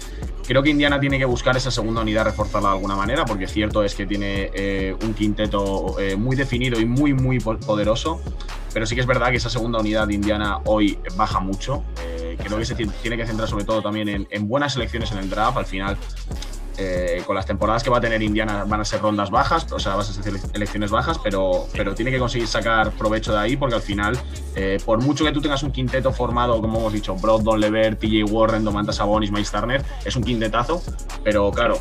Creo 0.46 0.62
que 0.62 0.70
Indiana 0.70 0.98
tiene 0.98 1.18
que 1.18 1.26
buscar 1.26 1.56
esa 1.56 1.70
segunda 1.70 2.00
unidad, 2.00 2.24
reforzarla 2.24 2.70
de 2.70 2.74
alguna 2.76 2.96
manera, 2.96 3.26
porque 3.26 3.46
cierto 3.46 3.82
es 3.82 3.94
que 3.94 4.06
tiene 4.06 4.50
eh, 4.54 4.96
un 5.02 5.12
quinteto 5.12 5.98
eh, 6.00 6.16
muy 6.16 6.36
definido 6.36 6.80
y 6.80 6.86
muy, 6.86 7.12
muy 7.12 7.38
poderoso, 7.38 8.22
pero 8.72 8.86
sí 8.86 8.94
que 8.94 9.02
es 9.02 9.06
verdad 9.06 9.30
que 9.30 9.36
esa 9.36 9.50
segunda 9.50 9.78
unidad 9.78 10.06
de 10.06 10.14
Indiana 10.14 10.60
hoy 10.64 10.98
baja 11.16 11.40
mucho. 11.40 11.84
Eh, 12.02 12.38
creo 12.42 12.56
que 12.56 12.64
se 12.64 12.76
tiene 12.76 13.16
que 13.16 13.26
centrar 13.26 13.48
sobre 13.48 13.64
todo 13.64 13.82
también 13.82 14.08
en, 14.08 14.26
en 14.30 14.48
buenas 14.48 14.72
selecciones 14.72 15.12
en 15.12 15.18
el 15.18 15.28
draft. 15.28 15.58
Al 15.58 15.66
final, 15.66 15.98
eh, 16.80 17.22
con 17.26 17.34
las 17.34 17.44
temporadas 17.44 17.82
que 17.82 17.90
va 17.90 17.98
a 17.98 18.00
tener 18.00 18.22
Indiana 18.22 18.64
van 18.64 18.80
a 18.80 18.84
ser 18.84 19.00
rondas 19.00 19.30
bajas, 19.30 19.66
o 19.72 19.80
sea, 19.80 19.96
vas 19.96 20.10
a 20.10 20.22
ser 20.22 20.32
elecciones 20.54 20.92
bajas, 20.92 21.18
pero, 21.18 21.66
pero 21.72 21.92
tiene 21.92 22.12
que 22.12 22.20
conseguir 22.20 22.46
sacar 22.46 22.92
provecho 22.92 23.32
de 23.32 23.38
ahí 23.38 23.56
porque 23.56 23.74
al 23.74 23.82
final, 23.82 24.16
eh, 24.54 24.78
por 24.84 25.02
mucho 25.02 25.24
que 25.24 25.32
tú 25.32 25.40
tengas 25.40 25.64
un 25.64 25.72
quinteto 25.72 26.12
formado, 26.12 26.60
como 26.60 26.78
hemos 26.78 26.92
dicho, 26.92 27.16
Brogdon, 27.16 27.58
Lever, 27.58 27.96
TJ 27.96 28.24
Warren, 28.30 28.62
Domantas 28.62 28.96
Sabonis, 28.96 29.32
Mike 29.32 29.48
Turner, 29.50 29.84
es 30.04 30.14
un 30.14 30.22
quintetazo, 30.22 30.80
pero 31.24 31.50
claro, 31.50 31.80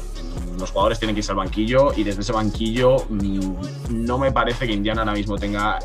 los 0.57 0.71
jugadores 0.71 0.97
tienen 0.97 1.15
que 1.15 1.19
irse 1.19 1.31
al 1.31 1.37
banquillo 1.37 1.93
y 1.95 2.03
desde 2.03 2.21
ese 2.21 2.33
banquillo 2.33 2.97
mm, 3.07 3.53
no 3.89 4.17
me 4.17 4.31
parece 4.31 4.65
que 4.65 4.73
Indiana 4.73 5.01
ahora 5.01 5.13
mismo 5.13 5.37
tenga 5.37 5.77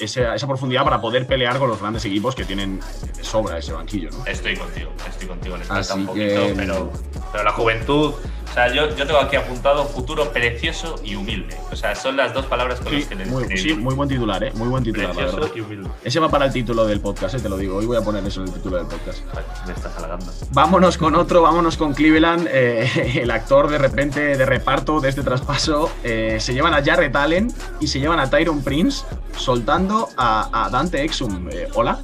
esa, 0.00 0.46
profundidad 0.46 0.84
para 0.84 1.00
poder 1.00 1.26
pelear 1.26 1.58
con 1.58 1.68
los 1.68 1.80
grandes 1.80 2.04
equipos 2.04 2.34
que 2.34 2.44
tienen 2.44 2.80
sobra 3.20 3.58
ese 3.58 3.72
banquillo. 3.72 4.10
¿no? 4.10 4.26
Estoy 4.26 4.56
contigo, 4.56 4.90
estoy 5.08 5.28
contigo. 5.28 5.56
Les 5.56 5.66
falta 5.66 5.94
un 5.94 6.06
poquito, 6.06 6.40
pero, 6.56 6.92
pero 7.30 7.44
la 7.44 7.52
juventud 7.52 8.14
o 8.50 8.52
sea, 8.52 8.66
yo, 8.72 8.88
yo, 8.96 9.06
tengo 9.06 9.20
aquí 9.20 9.36
apuntado 9.36 9.84
futuro 9.86 10.32
precioso 10.32 10.96
y 11.04 11.14
humilde. 11.14 11.56
O 11.70 11.76
sea, 11.76 11.94
son 11.94 12.16
las 12.16 12.34
dos 12.34 12.46
palabras 12.46 12.80
con 12.80 12.92
las 12.92 13.04
que 13.04 13.14
le 13.14 13.24
muy, 13.26 13.56
Sí, 13.56 13.74
muy 13.74 13.94
buen 13.94 14.08
titular, 14.08 14.42
¿eh? 14.42 14.50
Muy 14.54 14.66
buen 14.66 14.82
titular, 14.82 15.14
precioso 15.14 15.52
Y 15.54 15.60
humilde. 15.60 15.88
Ese 16.02 16.18
va 16.18 16.28
para 16.28 16.46
el 16.46 16.52
título 16.52 16.84
del 16.84 17.00
podcast, 17.00 17.36
¿eh? 17.36 17.40
te 17.40 17.48
lo 17.48 17.56
digo. 17.56 17.76
Hoy 17.76 17.86
voy 17.86 17.96
a 17.96 18.00
poner 18.00 18.26
eso 18.26 18.40
en 18.42 18.48
el 18.48 18.54
título 18.54 18.78
del 18.78 18.86
podcast. 18.86 19.22
me 19.66 19.72
estás 19.72 19.96
halagando. 19.96 20.26
Vámonos 20.50 20.98
con 20.98 21.14
otro, 21.14 21.42
vámonos 21.42 21.76
con 21.76 21.94
Cleveland. 21.94 22.48
Eh, 22.50 23.20
el 23.22 23.30
actor 23.30 23.68
de 23.68 23.78
repente 23.78 24.36
de 24.36 24.44
reparto 24.44 25.00
de 25.00 25.10
este 25.10 25.22
traspaso. 25.22 25.92
Eh, 26.02 26.38
se 26.40 26.52
llevan 26.52 26.74
a 26.74 26.82
Jarrett 26.82 27.14
Allen 27.14 27.54
y 27.78 27.86
se 27.86 28.00
llevan 28.00 28.18
a 28.18 28.28
Tyron 28.28 28.64
Prince 28.64 29.04
soltando 29.36 30.08
a, 30.16 30.68
Dante 30.72 31.04
Exum. 31.04 31.48
Eh, 31.52 31.68
Hola, 31.74 32.00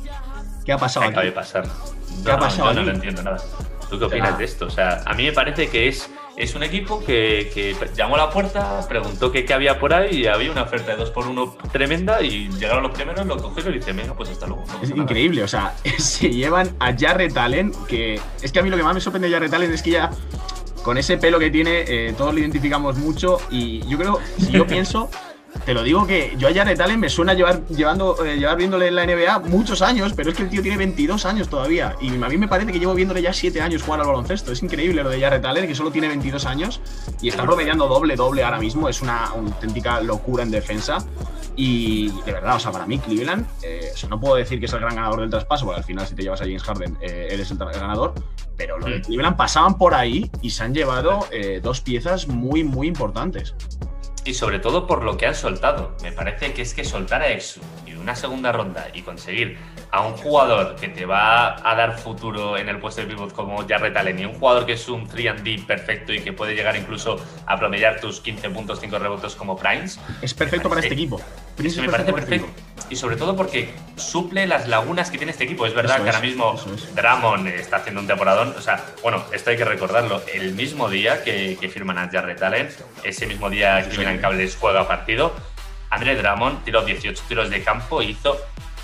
¿qué 0.65 0.73
ha 0.73 0.79
pasado? 0.79 1.07
¿Qué 1.07 1.11
acaba 1.11 1.25
de 1.25 1.33
pasar? 1.33 1.65
¿Qué 2.25 2.31
ha 2.31 2.39
pasado? 2.39 2.69
Yo 2.69 2.75
no 2.75 2.83
lo 2.85 2.93
entiendo 2.93 3.25
nada. 3.25 3.39
¿Tú 3.91 3.99
qué 3.99 4.05
opinas 4.05 4.39
de 4.39 4.45
esto? 4.45 4.67
O 4.67 4.71
sea, 4.71 5.03
a 5.05 5.15
mí 5.15 5.25
me 5.25 5.33
parece 5.33 5.69
que 5.69 5.89
es 5.89 6.09
es 6.37 6.55
un 6.55 6.63
equipo 6.63 7.03
que, 7.03 7.75
llamó 7.97 8.17
a 8.17 8.19
la 8.19 8.31
puerta, 8.31 8.87
preguntó 8.89 9.33
qué, 9.33 9.47
había 9.53 9.79
por 9.79 9.95
ahí 9.95 10.23
y 10.23 10.27
había 10.27 10.51
una 10.51 10.63
oferta 10.63 10.93
de 10.93 10.99
2 10.99 11.11
por 11.11 11.27
1 11.27 11.57
tremenda 11.73 12.21
y 12.21 12.49
llegaron 12.51 12.83
los 12.83 12.93
primeros, 12.93 13.27
lo 13.27 13.39
cogieron 13.39 13.73
y 13.75 13.79
dice, 13.79 13.93
venga, 13.93 14.15
pues 14.15 14.31
hasta 14.31 14.47
luego. 14.47 14.65
es 14.83 14.91
increíble, 14.91 15.43
o 15.43 15.49
sea, 15.49 15.75
se 15.99 16.31
llevan 16.31 16.77
a 16.79 16.95
Jarrett 16.97 17.37
Allen, 17.37 17.73
que 17.89 18.21
es 18.43 18.53
que 18.53 18.59
a 18.59 18.63
mí 18.63 18.69
lo 18.69 18.77
que 18.77 18.83
más 18.83 18.95
me 18.95 19.01
sorprende 19.01 19.29
de 19.29 19.35
Jarrett 19.35 19.55
Allen 19.55 19.73
es 19.73 19.83
que 19.83 19.91
ya 19.91 20.11
con 20.83 20.99
ese 20.99 21.17
pelo 21.17 21.39
que 21.39 21.51
tiene, 21.51 21.85
eh, 21.89 22.15
todos 22.17 22.33
lo 22.33 22.41
identificamos 22.41 22.97
mucho 22.97 23.39
y 23.51 23.81
yo 23.89 23.99
creo, 23.99 24.21
si 24.39 24.53
yo 24.53 24.67
pienso, 24.69 25.11
te 25.65 25.75
lo 25.75 25.83
digo 25.83 26.07
que 26.07 26.35
yo 26.39 26.49
a 26.49 26.55
Jared 26.55 26.81
Allen 26.81 27.01
me 27.01 27.09
suena 27.09 27.35
llevar, 27.35 27.67
llevando, 27.69 28.25
eh, 28.25 28.37
llevar 28.37 28.57
viéndole 28.57 28.89
en 28.89 28.95
la 28.95 29.07
NBA 29.07 29.41
muchos 29.41 29.83
años, 29.83 30.13
pero 30.15 30.31
es 30.31 30.37
que 30.37 30.43
el 30.43 30.49
tío 30.49 30.63
tiene 30.63 30.77
22 30.77 31.25
años 31.27 31.49
todavía. 31.49 31.97
Y 32.01 32.09
a 32.09 32.29
mí 32.29 32.37
me 32.37 32.49
parece 32.49 32.73
que 32.73 32.79
llevo 32.79 32.95
viéndole 32.95 33.23
ya 33.23 33.33
7 33.33 33.61
años 33.61 33.83
jugar 33.83 34.01
al 34.01 34.07
baloncesto. 34.07 34.53
Es 34.53 34.63
increíble 34.63 35.03
lo 35.03 35.11
de 35.11 35.21
Jared 35.21 35.45
Allen, 35.45 35.67
que 35.67 35.75
solo 35.75 35.91
tiene 35.91 36.09
22 36.09 36.47
años 36.47 36.81
y 37.21 37.29
está 37.29 37.45
promediando 37.45 37.89
doble-doble 37.89 38.45
ahora 38.45 38.59
mismo. 38.59 38.89
Es 38.89 39.03
una 39.03 39.27
auténtica 39.27 40.01
locura 40.01 40.43
en 40.43 40.51
defensa. 40.51 40.99
Y 41.57 42.11
de 42.25 42.33
verdad, 42.33 42.57
o 42.57 42.61
sea, 42.61 42.71
para 42.71 42.87
mí 42.87 42.99
Cleveland, 42.99 43.47
eh, 43.63 43.91
o 43.95 43.97
sea, 43.97 44.11
no 44.11 44.21
puedo 44.21 44.37
decir 44.37 44.61
que 44.61 44.67
es 44.67 44.73
el 44.75 44.81
gran 44.81 44.95
ganador 44.95 45.21
del 45.21 45.31
traspaso, 45.31 45.65
porque 45.65 45.81
al 45.81 45.85
final 45.85 46.07
si 46.07 46.15
te 46.15 46.23
llevas 46.23 46.43
a 46.43 46.45
James 46.45 46.63
Harden 46.63 46.99
eh, 47.01 47.29
eres 47.31 47.51
el, 47.51 47.57
ganador, 47.57 48.13
pero 48.59 48.79
los 48.79 48.91
de 48.91 49.01
Cleveland 49.01 49.37
pasaban 49.37 49.79
por 49.79 49.95
ahí 49.95 50.31
y 50.43 50.51
se 50.51 50.65
han 50.65 50.75
llevado 50.75 51.27
eh, 51.33 51.61
dos 51.63 51.81
piezas 51.81 52.29
muy, 52.29 52.63
muy 52.63 52.89
importantes. 52.89 53.55
Y 54.27 54.35
sobre 54.35 54.59
todo 54.59 54.89
por 54.89 55.05
lo 55.05 55.17
que 55.17 55.27
han 55.27 55.37
soltado. 55.37 55.95
Me 56.03 56.11
parece 56.11 56.53
que 56.53 56.63
es 56.63 56.75
que 56.75 56.85
soltar 56.85 57.23
a 57.23 57.29
Exu 57.29 57.61
y 57.87 57.93
una 57.93 58.17
segunda 58.17 58.51
ronda 58.51 58.89
y 58.93 59.03
conseguir 59.03 59.57
a 59.93 60.05
un 60.05 60.15
jugador 60.15 60.75
que 60.75 60.89
te 60.89 61.07
va 61.07 61.57
a 61.57 61.77
dar 61.77 61.97
futuro 61.97 62.59
en 62.59 62.69
el 62.69 62.81
puesto 62.81 63.03
de 63.03 63.07
pivot 63.07 63.33
como 63.33 63.65
Jarrett 63.69 63.97
Allen 63.97 64.19
y 64.19 64.25
un 64.25 64.35
jugador 64.35 64.67
que 64.67 64.73
es 64.73 64.89
un 64.89 65.09
3D 65.09 65.65
perfecto 65.65 66.13
y 66.13 66.23
que 66.23 66.33
puede 66.33 66.57
llegar 66.57 66.77
incluso 66.77 67.21
a 67.47 67.57
promediar 67.57 68.01
tus 68.01 68.21
15 68.21 68.51
puntos, 68.51 68.81
5 68.81 68.99
rebotes 68.99 69.37
como 69.37 69.57
Primes. 69.57 70.01
Es 70.21 70.35
perfecto 70.35 70.69
para 70.69 70.81
este 70.81 70.95
equipo. 70.95 71.21
Eso 71.63 71.81
me 71.81 71.89
parece 71.89 72.13
perfecto. 72.13 72.49
Y 72.89 72.97
sobre 72.97 73.17
todo 73.17 73.37
porque 73.37 73.75
suple 73.97 74.47
las 74.47 74.69
lagunas 74.69 75.11
que 75.11 75.19
tiene 75.19 75.33
este 75.33 75.45
equipo. 75.45 75.67
Es 75.67 75.75
verdad 75.75 75.97
que 75.97 76.11
ahora 76.11 76.21
mismo 76.21 76.55
Dramon 76.95 77.49
está 77.49 77.77
haciendo 77.77 78.01
un 78.01 78.07
temporadón. 78.07 78.55
O 78.57 78.61
sea, 78.61 78.85
bueno, 79.03 79.25
esto 79.33 79.51
hay 79.51 79.57
que 79.57 79.65
recordarlo. 79.65 80.23
El 80.33 80.55
mismo 80.55 80.89
día 80.89 81.25
que, 81.25 81.57
firman 81.73 81.99
a 81.99 82.09
Jarrett 82.09 82.43
Allen, 82.43 82.69
ese 83.03 83.27
mismo 83.27 83.51
día 83.51 83.83
que 83.83 83.91
Cleveland 83.91 84.21
Cables 84.21 84.57
juega 84.61 84.87
partido, 84.87 85.35
André 85.91 86.17
Dramon 86.17 86.65
tiró 86.65 86.85
18 86.85 87.23
tiros 87.29 87.51
de 87.51 87.63
campo 87.63 88.03
e 88.03 88.07
hizo 88.07 88.37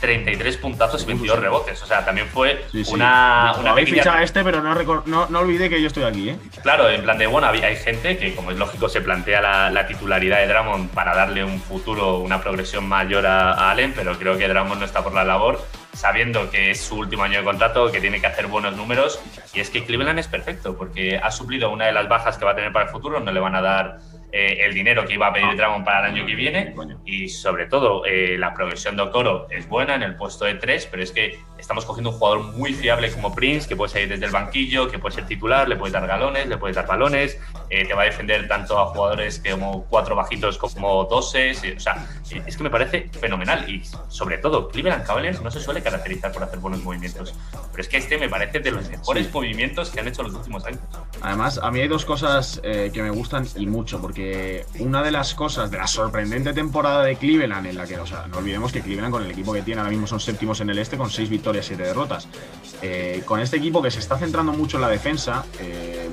33 0.03 0.57
puntazos 0.57 1.05
y 1.05 1.07
22 1.07 1.39
rebotes. 1.39 1.81
O 1.81 1.87
sea, 1.87 2.05
también 2.05 2.27
fue 2.27 2.67
una, 2.89 3.55
una 3.61 3.71
Habéis 3.71 3.89
fichado 3.89 4.19
a 4.19 4.23
este, 4.25 4.43
pero 4.43 4.61
no, 4.61 4.75
no, 5.07 5.47
que 5.47 5.81
yo 5.81 5.87
estoy 5.87 6.03
aquí, 6.03 6.31
¿eh? 6.31 6.39
Claro, 6.61 6.91
en 6.91 7.05
plan 7.05 7.17
de, 7.19 7.29
bueno, 7.29 7.47
hay 7.47 7.77
gente 7.77 8.19
que, 8.19 8.35
como 8.35 8.51
es 8.51 8.59
lógico, 8.59 8.89
se 8.89 9.01
plantea 9.01 9.41
la, 9.71 9.87
titularidad 9.87 10.39
de 10.39 10.49
Dramon 10.49 10.89
para 10.89 11.15
darle 11.15 11.45
un 11.45 11.61
futuro, 11.61 12.19
una 12.19 12.41
progresión 12.41 12.89
mayor 12.89 13.27
a, 13.27 13.71
Allen, 13.71 13.93
pero 13.95 14.19
creo 14.19 14.37
que 14.37 14.49
Dramon 14.49 14.81
no 14.81 14.85
está 14.85 15.05
por 15.05 15.15
la 15.15 15.25
labor, 15.25 15.65
sabiendo 15.93 16.51
que 16.51 16.73
es 16.73 16.81
su 16.81 16.97
último 16.97 17.23
año 17.23 17.39
de 17.39 17.45
contrato, 17.45 17.93
que 17.93 18.01
tiene 18.01 18.21
que 18.21 18.27
hacer 18.27 18.49
buenos 18.49 18.77
números. 18.77 19.21
Y 19.55 19.61
es 19.61 19.71
que 19.71 19.85
Cleveland 19.85 20.19
es 20.19 20.27
perfecto, 20.27 20.77
porque 20.77 21.17
ha 21.17 21.31
suplido 21.31 21.71
una 21.71 21.87
de 21.87 21.93
las 21.93 22.09
bajas 22.09 22.39
que 22.39 22.45
va 22.45 22.53
a 22.53 22.57
tener 22.57 22.73
para 22.73 22.87
el 22.87 22.91
futuro, 22.91 23.21
no 23.21 23.31
le 23.31 23.39
van 23.39 23.55
a 23.55 23.63
dar 23.63 23.99
eh, 24.33 24.65
el 24.65 24.73
dinero 24.73 25.07
que 25.07 25.15
iba 25.15 25.27
a 25.27 25.33
pedir 25.33 25.49
ah. 25.51 25.55
Dragon 25.55 25.85
para 25.85 26.09
el 26.09 26.15
año 26.15 26.27
que 26.27 26.35
viene 26.35 26.75
y 27.05 27.29
sobre 27.29 27.67
todo 27.67 28.05
eh, 28.07 28.37
la 28.39 28.55
progresión 28.55 28.97
de 28.97 29.03
Okoro 29.03 29.47
es 29.51 29.69
buena 29.69 29.95
en 29.95 30.03
el 30.03 30.17
puesto 30.17 30.47
de 30.47 30.55
tres, 30.55 30.89
pero 30.91 31.03
es 31.03 31.13
que 31.13 31.39
estamos 31.63 31.85
cogiendo 31.85 32.11
un 32.11 32.17
jugador 32.19 32.43
muy 32.43 32.75
fiable 32.75 33.11
como 33.13 33.33
Prince, 33.33 33.69
que 33.69 33.77
puede 33.77 33.93
salir 33.93 34.09
desde 34.09 34.27
el 34.27 34.33
banquillo, 34.33 34.91
que 34.91 34.99
puede 34.99 35.15
ser 35.15 35.27
titular, 35.27 35.69
le 35.69 35.77
puede 35.77 35.93
dar 35.93 36.07
galones, 36.09 36.49
le 36.49 36.59
puede 36.59 36.75
dar 36.75 36.87
balones, 36.89 37.39
eh, 37.71 37.87
te 37.87 37.95
va 37.95 38.03
a 38.03 38.07
defender 38.07 38.49
tanto 38.49 38.79
a 38.79 38.87
jugadores 38.87 39.41
como 39.49 39.85
cuatro 39.85 40.17
bajitos 40.17 40.59
como 40.59 41.05
doses, 41.05 41.63
o 41.77 41.81
sea, 41.81 42.05
es 42.45 42.57
que 42.57 42.63
me 42.65 42.71
parece 42.71 43.09
fenomenal 43.19 43.71
y 43.71 43.83
sobre 44.09 44.39
todo 44.39 44.69
Cleveland 44.69 45.07
Cavaliers 45.07 45.41
no 45.41 45.51
se 45.51 45.61
suele 45.61 45.83
caracterizar 45.83 46.33
por 46.33 46.43
hacer 46.43 46.59
buenos 46.59 46.83
movimientos, 46.83 47.33
pero 47.71 47.81
es 47.81 47.89
que 47.89 47.99
este 47.99 48.19
me 48.19 48.29
parece 48.29 48.59
de 48.59 48.73
los 48.73 48.89
mejores 48.91 49.33
movimientos 49.33 49.91
que 49.91 50.01
han 50.01 50.09
hecho 50.09 50.25
los 50.25 50.35
últimos 50.35 50.65
años. 50.65 50.81
Además, 51.21 51.61
a 51.63 51.71
mí 51.71 51.81
hay 51.81 51.89
dos 51.89 52.05
cosas 52.05 52.61
que 52.63 53.03
me 53.03 53.11
gustan 53.11 53.47
y 53.57 53.67
mucho, 53.67 54.01
porque 54.01 54.67
una 54.81 55.03
de 55.03 55.13
las 55.13 55.35
cosas 55.35 55.71
de 55.71 55.79
la 55.79 55.87
sorprendente 55.87 56.53
temporada 56.53 57.05
de 57.05 57.17
Cleveland, 57.17 57.67
en 57.67 57.77
la 57.77 57.87
que, 57.87 57.99
o 57.99 58.07
sea, 58.07 58.27
no 58.27 58.39
olvidemos 58.39 58.73
que 58.73 58.81
Cleveland 58.81 59.13
con 59.13 59.23
el 59.23 59.31
equipo 59.31 59.53
que 59.53 59.63
tiene 59.63 59.81
ahora 59.81 59.91
mismo 59.91 60.07
son 60.07 60.19
séptimos 60.19 60.61
en 60.61 60.71
el 60.71 60.79
este 60.79 60.97
con 60.97 61.11
seis 61.11 61.29
victorias, 61.29 61.52
siete 61.61 61.83
derrotas. 61.83 62.29
Eh, 62.81 63.23
con 63.27 63.41
este 63.41 63.57
equipo 63.57 63.83
que 63.83 63.91
se 63.91 63.99
está 63.99 64.17
centrando 64.17 64.53
mucho 64.53 64.77
en 64.77 64.83
la 64.83 64.89
defensa, 64.89 65.45
eh, 65.61 66.09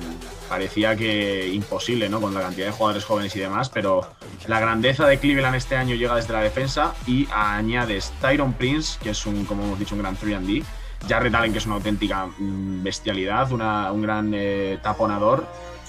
parecía 0.48 0.96
que 0.96 1.48
imposible, 1.48 2.08
¿no? 2.08 2.20
Con 2.20 2.34
la 2.34 2.40
cantidad 2.40 2.66
de 2.66 2.72
jugadores 2.72 3.04
jóvenes 3.04 3.34
y 3.36 3.38
demás, 3.38 3.70
pero 3.70 4.02
la 4.46 4.60
grandeza 4.60 5.06
de 5.06 5.18
Cleveland 5.18 5.56
este 5.56 5.76
año 5.76 5.94
llega 5.94 6.16
desde 6.16 6.32
la 6.32 6.42
defensa 6.42 6.94
y 7.06 7.28
añades 7.32 8.12
Tyron 8.20 8.52
Prince, 8.52 8.98
que 9.00 9.10
es 9.10 9.26
un, 9.26 9.44
como 9.46 9.64
hemos 9.64 9.78
dicho, 9.78 9.94
un 9.94 10.02
gran 10.02 10.16
3D. 10.16 10.64
Jarrett 11.08 11.34
Allen, 11.34 11.52
que 11.52 11.58
es 11.58 11.66
una 11.66 11.76
auténtica 11.76 12.26
mm, 12.26 12.82
bestialidad, 12.82 13.50
un 13.50 14.02
gran 14.02 14.32
eh, 14.34 14.78
taponador, 14.82 15.46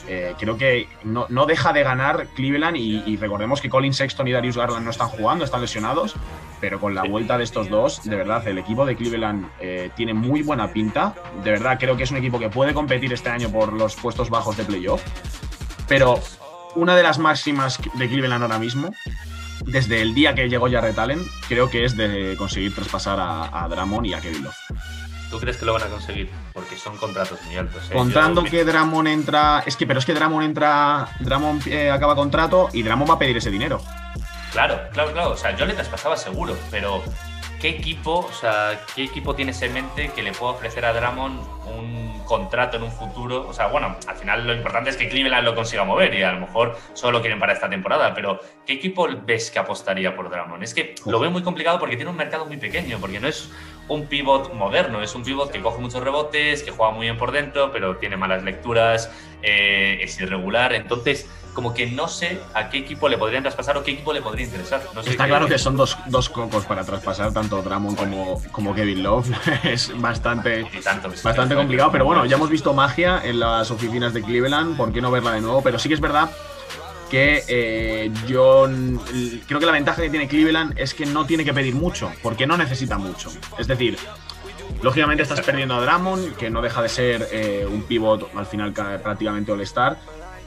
eh, 0.08 0.36
creo 0.40 0.58
que 0.58 0.88
no, 1.04 1.28
deja 1.46 1.74
de 1.74 1.84
ganar 1.84 2.28
Cleveland 2.36 2.78
y, 2.78 3.18
recordemos 3.18 3.62
que 3.62 3.70
Colin 3.70 3.94
Sexton 3.94 4.28
y 4.28 4.32
Darius 4.32 4.58
Garland 4.58 4.86
no 4.86 4.92
están 4.92 5.10
jugando, 5.10 5.46
están 5.46 5.62
lesionados, 5.62 6.16
pero 6.60 6.80
con 6.80 6.96
la 6.96 7.04
vuelta 7.04 7.38
de 7.38 7.44
estos 7.44 7.70
dos, 7.70 8.04
de 8.04 8.16
verdad, 8.16 8.48
el 8.48 8.58
equipo 8.58 8.86
de 8.86 8.96
Cleveland 8.96 9.48
eh, 9.60 9.90
tiene 9.96 10.14
muy 10.14 10.42
buena 10.42 10.72
pinta. 10.72 11.14
De 11.44 11.52
verdad, 11.52 11.78
creo 11.80 11.98
que 11.98 12.04
es 12.04 12.12
un 12.12 12.18
equipo 12.18 12.40
que 12.40 12.50
puede 12.50 12.74
competir 12.74 13.14
este 13.14 13.30
año 13.30 13.50
por 13.50 13.74
los 13.74 13.96
puestos 13.96 14.30
bajos 14.30 14.58
de 14.58 14.64
playoff. 14.64 15.04
Pero 15.88 16.20
una 16.76 16.96
de 16.96 17.04
las 17.04 17.20
máximas 17.20 17.80
de 17.96 18.08
Cleveland 18.08 18.44
ahora 18.44 18.60
mismo, 18.60 18.94
desde 19.66 20.02
el 20.02 20.14
día 20.14 20.34
que 20.36 20.50
llegó 20.50 20.70
Jarrett 20.70 20.98
Allen, 20.98 21.22
creo 21.48 21.70
que 21.70 21.86
es 21.86 21.96
de 21.96 22.36
conseguir 22.38 22.74
traspasar 22.74 23.20
a, 23.20 23.64
a 23.64 23.68
Dramon 23.68 24.06
y 24.06 24.14
a 24.14 24.22
Kevin 24.22 24.44
Love. 24.44 24.56
¿Tú 25.32 25.40
crees 25.40 25.56
que 25.56 25.66
lo 25.66 25.72
van 25.72 25.84
a 25.84 25.88
conseguir? 25.88 26.30
Porque 26.52 26.76
son 26.76 26.98
contratos 26.98 27.42
muy 27.44 27.56
altos. 27.56 27.90
¿eh? 27.90 27.94
Contando 27.94 28.44
que 28.44 28.66
Dramon 28.66 29.08
entra. 29.08 29.64
Es 29.66 29.78
que, 29.78 29.88
pero 29.88 30.00
es 30.00 30.06
que 30.06 30.14
Dramon 30.14 30.44
entra. 30.44 31.08
Dramon 31.22 31.62
eh, 31.68 31.90
acaba 31.90 32.16
contrato 32.16 32.68
y 32.74 32.84
Dramon 32.84 33.10
va 33.10 33.14
a 33.14 33.20
pedir 33.20 33.38
ese 33.38 33.50
dinero. 33.50 33.82
Claro, 34.52 34.78
claro, 34.92 35.14
claro. 35.14 35.32
O 35.32 35.38
sea, 35.38 35.56
yo 35.56 35.66
le 35.66 35.74
traspasaba 35.74 36.18
seguro, 36.18 36.58
pero 36.70 37.02
¿qué 37.62 37.70
equipo, 37.70 38.28
o 38.30 38.34
sea, 38.34 38.82
qué 38.94 39.06
equipo 39.06 39.34
tienes 39.34 39.62
en 39.62 39.74
mente 39.74 40.12
que 40.14 40.22
le 40.22 40.34
pueda 40.34 40.52
ofrecer 40.52 40.84
a 40.84 40.92
Dramon 40.92 41.40
un 41.66 42.22
contrato 42.26 42.76
en 42.76 42.84
un 42.84 42.92
futuro? 42.92 43.48
O 43.48 43.54
sea, 43.54 43.68
bueno, 43.68 43.96
al 44.08 44.16
final 44.18 44.46
lo 44.46 44.54
importante 44.54 44.90
es 44.90 44.98
que 44.98 45.08
Cleveland 45.08 45.46
lo 45.46 45.56
consiga 45.56 45.86
mover 45.86 46.14
y 46.14 46.24
a 46.24 46.34
lo 46.34 46.42
mejor 46.42 46.78
solo 46.94 47.14
lo 47.14 47.22
quieren 47.22 47.40
para 47.40 47.54
esta 47.54 47.70
temporada, 47.70 48.14
pero 48.14 48.42
¿qué 48.66 48.74
equipo 48.74 49.08
ves 49.26 49.50
que 49.50 49.60
apostaría 49.60 50.14
por 50.14 50.30
Dramon? 50.30 50.62
Es 50.62 50.74
que 50.74 50.96
lo 51.06 51.22
veo 51.22 51.32
muy 51.32 51.44
complicado 51.44 51.80
porque 51.80 51.96
tiene 51.96 52.12
un 52.12 52.18
mercado 52.18 52.46
muy 52.46 52.58
pequeño, 52.58 52.98
porque 53.00 53.22
no 53.22 53.30
es 53.30 53.50
un 53.92 54.08
pivot 54.08 54.54
moderno, 54.54 55.02
es 55.02 55.14
un 55.16 55.24
pivot 55.24 55.52
que 55.52 55.62
coge 55.62 55.82
muchos 55.82 56.02
rebotes, 56.02 56.64
que 56.64 56.72
juega 56.72 56.94
muy 56.94 57.08
bien 57.08 57.18
por 57.18 57.32
dentro, 57.32 57.72
pero 57.74 57.98
tiene 57.98 58.16
malas 58.16 58.42
lecturas, 58.44 59.12
eh, 59.44 60.00
es 60.02 60.20
irregular, 60.20 60.74
entonces 60.74 61.30
como 61.54 61.74
que 61.74 61.86
no 61.88 62.08
sé 62.08 62.40
a 62.54 62.70
qué 62.70 62.78
equipo 62.78 63.10
le 63.10 63.18
podrían 63.18 63.44
traspasar 63.44 63.76
o 63.76 63.84
qué 63.84 63.92
equipo 63.92 64.14
le 64.14 64.22
podría 64.22 64.46
interesar. 64.46 64.82
Está 65.06 65.28
claro 65.28 65.48
que 65.48 65.58
son 65.58 65.76
dos, 65.76 65.98
dos, 66.06 66.30
cocos 66.30 66.66
para 66.66 66.86
traspasar, 66.86 67.34
tanto 67.34 67.62
Dramon 67.62 67.96
como, 67.96 68.42
como 68.54 68.74
Kevin 68.74 69.04
Love. 69.04 69.30
es 69.64 69.92
bastante, 70.00 70.66
bastante 71.22 71.56
complicado, 71.56 71.92
pero 71.92 72.06
bueno, 72.06 72.26
ya 72.26 72.38
hemos 72.38 72.50
visto 72.50 72.74
magia 72.74 73.22
en 73.26 73.42
las 73.42 73.70
oficinas 73.72 74.14
de 74.14 74.22
Cleveland, 74.22 74.78
¿por 74.78 74.94
qué 74.94 75.02
no 75.02 75.12
verla 75.12 75.34
de 75.34 75.42
nuevo? 75.42 75.62
Pero 75.62 75.78
sí 75.78 75.90
que 75.90 75.96
es 75.96 76.02
verdad 76.02 76.30
que 77.12 77.44
eh, 77.50 78.10
yo 78.26 78.70
creo 79.46 79.60
que 79.60 79.66
la 79.66 79.74
ventaja 79.74 80.02
que 80.02 80.10
tiene 80.10 80.30
Cleveland 80.30 80.80
es 80.80 80.94
que 80.94 81.06
no 81.06 81.26
tiene 81.26 81.44
que 81.44 81.54
pedir 81.54 81.76
mucho, 81.76 82.10
porque 82.24 82.48
no 82.48 82.56
necesita 82.56 82.98
mucho. 82.98 83.30
Es 83.60 83.68
decir, 83.68 83.98
lógicamente 84.82 85.24
estás 85.24 85.42
perdiendo 85.42 85.76
a 85.76 85.82
Drummond, 85.86 86.38
que 86.38 86.50
no 86.50 86.62
deja 86.62 86.82
de 86.82 86.88
ser 86.88 87.28
eh, 87.34 87.68
un 87.70 87.84
pivot 87.84 88.32
al 88.34 88.46
final 88.46 88.72
prácticamente 88.72 89.52
all-star, 89.52 90.00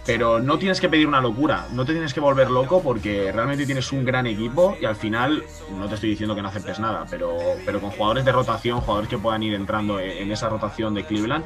pero 0.07 0.41
no 0.41 0.59
tienes 0.59 0.81
que 0.81 0.89
pedir 0.89 1.07
una 1.07 1.21
locura, 1.21 1.67
no 1.73 1.85
te 1.85 1.93
tienes 1.93 2.13
que 2.13 2.21
volver 2.21 2.51
loco 2.51 2.83
porque 2.83 3.33
realmente 3.33 3.65
tienes 3.67 3.91
un 3.93 4.05
gran 4.05 4.27
equipo 4.27 4.77
y 4.81 4.85
al 4.85 4.97
final, 4.97 5.45
no 5.79 5.89
te 5.89 5.95
estoy 5.95 6.11
diciendo 6.11 6.35
que 6.35 6.43
no 6.43 6.49
aceptes 6.49 6.79
nada, 6.79 7.07
pero, 7.09 7.37
pero 7.65 7.81
con 7.81 7.91
jugadores 7.91 8.25
de 8.25 8.33
rotación, 8.33 8.81
jugadores 8.81 9.09
que 9.09 9.19
puedan 9.19 9.43
ir 9.43 9.55
entrando 9.55 9.99
en 10.01 10.31
esa 10.31 10.49
rotación 10.49 10.95
de 10.95 11.05
Cleveland, 11.05 11.45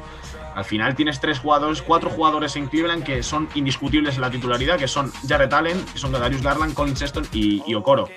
al 0.55 0.65
final 0.65 0.95
tienes 0.95 1.19
tres 1.19 1.39
jugadores, 1.39 1.81
cuatro 1.81 2.09
jugadores 2.09 2.55
en 2.55 2.67
Cleveland 2.67 3.03
que 3.03 3.23
son 3.23 3.47
indiscutibles 3.55 4.15
en 4.15 4.21
la 4.21 4.31
titularidad, 4.31 4.77
que 4.77 4.87
son 4.87 5.11
Jarrett 5.27 5.53
Allen, 5.53 5.85
que 5.93 5.99
son 5.99 6.11
Darius 6.11 6.41
Garland, 6.41 6.73
Colin 6.73 6.95
Sexton 6.95 7.25
y, 7.31 7.63
y 7.65 7.75
Okoro. 7.75 8.09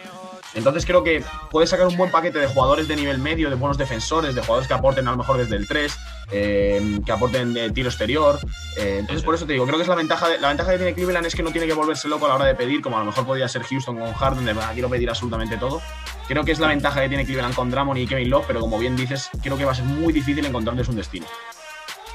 Entonces 0.55 0.85
creo 0.85 1.03
que 1.03 1.25
puedes 1.51 1.71
sacar 1.71 1.87
un 1.87 1.97
buen 1.97 2.11
paquete 2.11 2.39
de 2.39 2.47
jugadores 2.47 2.89
de 2.89 2.97
nivel 2.97 3.19
medio, 3.19 3.49
de 3.49 3.57
buenos 3.57 3.79
defensores, 3.79 4.35
de 4.35 4.41
jugadores 4.43 4.69
que 4.69 4.75
aporten 4.75 5.09
a 5.09 5.13
lo 5.13 5.17
mejor 5.17 5.39
desde 5.39 5.57
el 5.57 5.67
3, 5.67 5.99
eh, 6.33 7.01
que 7.05 7.13
aporten 7.13 7.55
de 7.55 7.71
tiro 7.71 7.89
exterior. 7.89 8.39
Eh, 8.77 8.99
entonces 9.01 9.25
por 9.25 9.35
eso 9.35 9.47
te 9.47 9.55
digo, 9.55 9.65
creo 9.65 9.79
que 9.79 9.83
es 9.83 9.89
la 9.89 9.95
ventaja, 9.95 10.29
la 10.41 10.49
ventaja 10.49 10.73
que 10.73 10.79
tiene 10.79 10.95
Cleveland 10.95 11.27
es 11.27 11.35
que 11.35 11.43
no 11.43 11.51
tiene 11.53 11.67
que 11.67 11.75
volverse 11.75 12.09
loco 12.09 12.27
a 12.27 12.31
la 12.31 12.35
hora 12.35 12.45
de 12.47 12.55
pedir, 12.55 12.83
como 12.83 12.97
a 12.97 13.01
lo 13.01 13.07
mejor 13.07 13.27
podría 13.27 13.49
ser 13.49 13.63
Houston 13.63 13.99
con 13.99 14.13
Harden, 14.13 14.45
de 14.45 14.55
quiero 14.75 14.89
pedir 14.89 15.09
absolutamente 15.09 15.57
todo. 15.57 15.81
Creo 16.29 16.45
que 16.45 16.53
es 16.53 16.59
la 16.59 16.69
ventaja 16.69 17.01
que 17.01 17.09
tiene 17.09 17.25
Cleveland 17.25 17.55
con 17.55 17.71
Drummond 17.71 17.99
y 17.99 18.07
Kevin 18.07 18.31
Love, 18.31 18.45
pero 18.47 18.61
como 18.61 18.79
bien 18.79 18.97
dices, 18.97 19.31
creo 19.43 19.57
que 19.57 19.65
va 19.65 19.73
a 19.73 19.75
ser 19.75 19.85
muy 19.85 20.13
difícil 20.13 20.45
encontrarles 20.45 20.89
un 20.89 20.97
destino. 20.97 21.27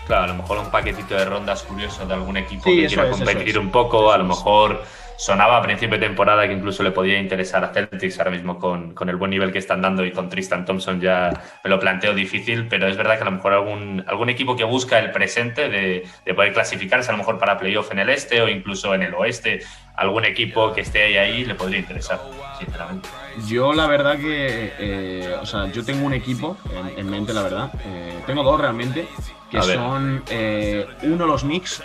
Claro, 0.07 0.23
a 0.23 0.27
lo 0.27 0.35
mejor 0.35 0.57
un 0.59 0.71
paquetito 0.71 1.15
de 1.15 1.25
rondas 1.25 1.63
curioso 1.63 2.05
de 2.05 2.13
algún 2.13 2.37
equipo 2.37 2.63
que 2.63 2.87
quiera 2.87 3.09
competir 3.09 3.59
un 3.59 3.69
poco, 3.69 4.11
a 4.11 4.17
lo 4.17 4.23
mejor 4.23 4.81
sonaba 5.17 5.57
a 5.57 5.61
principio 5.61 5.97
de 5.97 6.05
temporada 6.05 6.47
que 6.47 6.53
incluso 6.53 6.83
le 6.83 6.91
podía 6.91 7.19
interesar 7.19 7.63
a 7.65 7.73
Celtics 7.73 8.19
ahora 8.19 8.31
mismo 8.31 8.57
con, 8.57 8.93
con, 8.93 9.09
el 9.09 9.15
buen 9.15 9.31
nivel 9.31 9.51
que 9.51 9.57
están 9.57 9.81
dando 9.81 10.05
y 10.05 10.11
con 10.11 10.29
Tristan 10.29 10.63
Thompson 10.63 11.01
ya 11.01 11.33
me 11.63 11.69
lo 11.69 11.79
planteo 11.79 12.13
difícil, 12.13 12.67
pero 12.67 12.87
es 12.87 12.95
verdad 12.95 13.15
que 13.15 13.23
a 13.23 13.25
lo 13.25 13.31
mejor 13.31 13.53
algún, 13.53 14.05
algún 14.07 14.29
equipo 14.29 14.55
que 14.55 14.63
busca 14.63 14.99
el 14.99 15.11
presente 15.11 15.69
de, 15.69 16.07
de 16.23 16.33
poder 16.33 16.53
clasificarse 16.53 17.09
a 17.09 17.13
lo 17.13 17.17
mejor 17.17 17.39
para 17.39 17.57
playoff 17.57 17.91
en 17.91 17.99
el 17.99 18.09
este 18.09 18.41
o 18.41 18.47
incluso 18.47 18.93
en 18.93 19.01
el 19.01 19.13
oeste, 19.13 19.61
algún 19.97 20.23
equipo 20.23 20.71
que 20.71 20.81
esté 20.81 21.03
ahí, 21.03 21.17
ahí 21.17 21.45
le 21.45 21.55
podría 21.55 21.79
interesar, 21.79 22.21
sinceramente. 22.59 23.09
Yo 23.47 23.73
la 23.73 23.87
verdad 23.87 24.17
que, 24.17 24.71
eh, 24.77 25.35
o 25.41 25.45
sea, 25.45 25.71
yo 25.71 25.83
tengo 25.83 26.05
un 26.05 26.13
equipo 26.13 26.55
en, 26.95 27.09
mente, 27.09 27.33
la 27.33 27.41
verdad, 27.41 27.71
eh, 27.83 28.19
tengo 28.27 28.43
dos 28.43 28.61
realmente, 28.61 29.07
que 29.49 29.62
son 29.62 30.23
eh, 30.29 30.88
uno 31.03 31.25
los 31.25 31.41
Knicks 31.41 31.81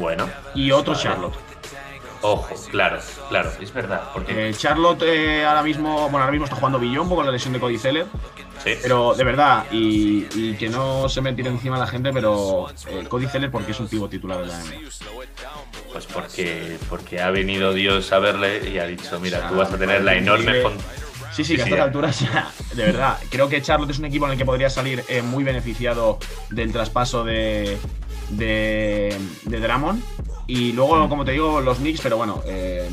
bueno, 0.00 0.28
y 0.54 0.70
otro 0.72 0.94
Charlotte. 0.94 1.34
Ojo, 2.22 2.54
claro, 2.70 2.98
claro, 3.28 3.50
es 3.60 3.72
verdad. 3.72 4.02
Porque 4.12 4.48
Eh, 4.48 4.54
Charlotte 4.54 5.02
eh, 5.02 5.44
ahora 5.44 5.62
mismo, 5.62 6.02
bueno, 6.02 6.18
ahora 6.18 6.32
mismo 6.32 6.44
está 6.44 6.56
jugando 6.56 6.78
Billombo 6.78 7.16
con 7.16 7.24
la 7.24 7.32
lesión 7.32 7.52
de 7.52 7.60
Cody 7.60 7.78
Zeller, 7.78 8.06
sí, 8.62 8.74
pero 8.82 9.14
de 9.14 9.24
verdad, 9.24 9.64
y, 9.70 10.26
y 10.34 10.54
que 10.58 10.68
no 10.68 11.08
se 11.08 11.20
me 11.22 11.32
tire 11.32 11.48
encima 11.48 11.78
la 11.78 11.86
gente, 11.86 12.12
pero 12.12 12.68
eh, 12.88 13.06
Cody 13.08 13.26
Zeller 13.26 13.50
porque 13.50 13.72
es 13.72 13.80
un 13.80 13.88
pivo 13.88 14.08
titular 14.08 14.38
de 14.40 14.46
la 14.46 14.58
NBA. 14.58 14.90
pues 15.92 16.06
porque, 16.06 16.78
porque 16.90 17.22
ha 17.22 17.30
venido 17.30 17.72
Dios 17.72 18.12
a 18.12 18.18
verle 18.18 18.68
y 18.68 18.78
ha 18.78 18.86
dicho, 18.86 19.18
mira, 19.20 19.38
O 19.38 19.40
sea, 19.40 19.50
tú 19.50 19.56
vas 19.56 19.72
a 19.72 19.78
tener 19.78 20.02
la 20.02 20.14
enorme... 20.14 20.62
Sí, 21.32 21.44
sí, 21.44 21.56
que 21.56 21.62
a 21.62 21.64
estas 21.64 21.80
alturas, 21.80 22.24
de 22.74 22.84
verdad, 22.84 23.18
creo 23.30 23.48
que 23.48 23.62
Charlotte 23.62 23.90
es 23.90 23.98
un 23.98 24.06
equipo 24.06 24.26
en 24.26 24.32
el 24.32 24.38
que 24.38 24.44
podría 24.44 24.68
salir 24.68 25.04
eh, 25.08 25.22
muy 25.22 25.44
beneficiado 25.44 26.18
del 26.50 26.72
traspaso 26.72 27.24
de, 27.24 27.78
de, 28.30 29.16
de 29.44 29.60
Drummond. 29.60 30.02
Y 30.46 30.72
luego, 30.72 31.08
como 31.08 31.24
te 31.24 31.32
digo, 31.32 31.60
los 31.60 31.78
Knicks, 31.78 32.00
pero 32.00 32.16
bueno, 32.16 32.42
eh, 32.46 32.88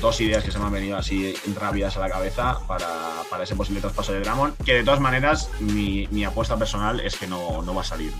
dos 0.00 0.20
ideas 0.20 0.44
que 0.44 0.50
se 0.50 0.58
me 0.58 0.66
han 0.66 0.72
venido 0.72 0.96
así 0.96 1.34
rápidas 1.54 1.96
a 1.96 2.00
la 2.00 2.10
cabeza 2.10 2.58
para, 2.66 2.88
para 3.30 3.44
ese 3.44 3.56
posible 3.56 3.80
traspaso 3.80 4.12
de 4.12 4.20
Drummond. 4.20 4.56
Que 4.64 4.74
de 4.74 4.84
todas 4.84 5.00
maneras, 5.00 5.50
mi, 5.60 6.08
mi 6.10 6.24
apuesta 6.24 6.56
personal 6.56 7.00
es 7.00 7.16
que 7.16 7.26
no, 7.26 7.62
no 7.62 7.74
va 7.74 7.82
a 7.82 7.84
salir. 7.84 8.12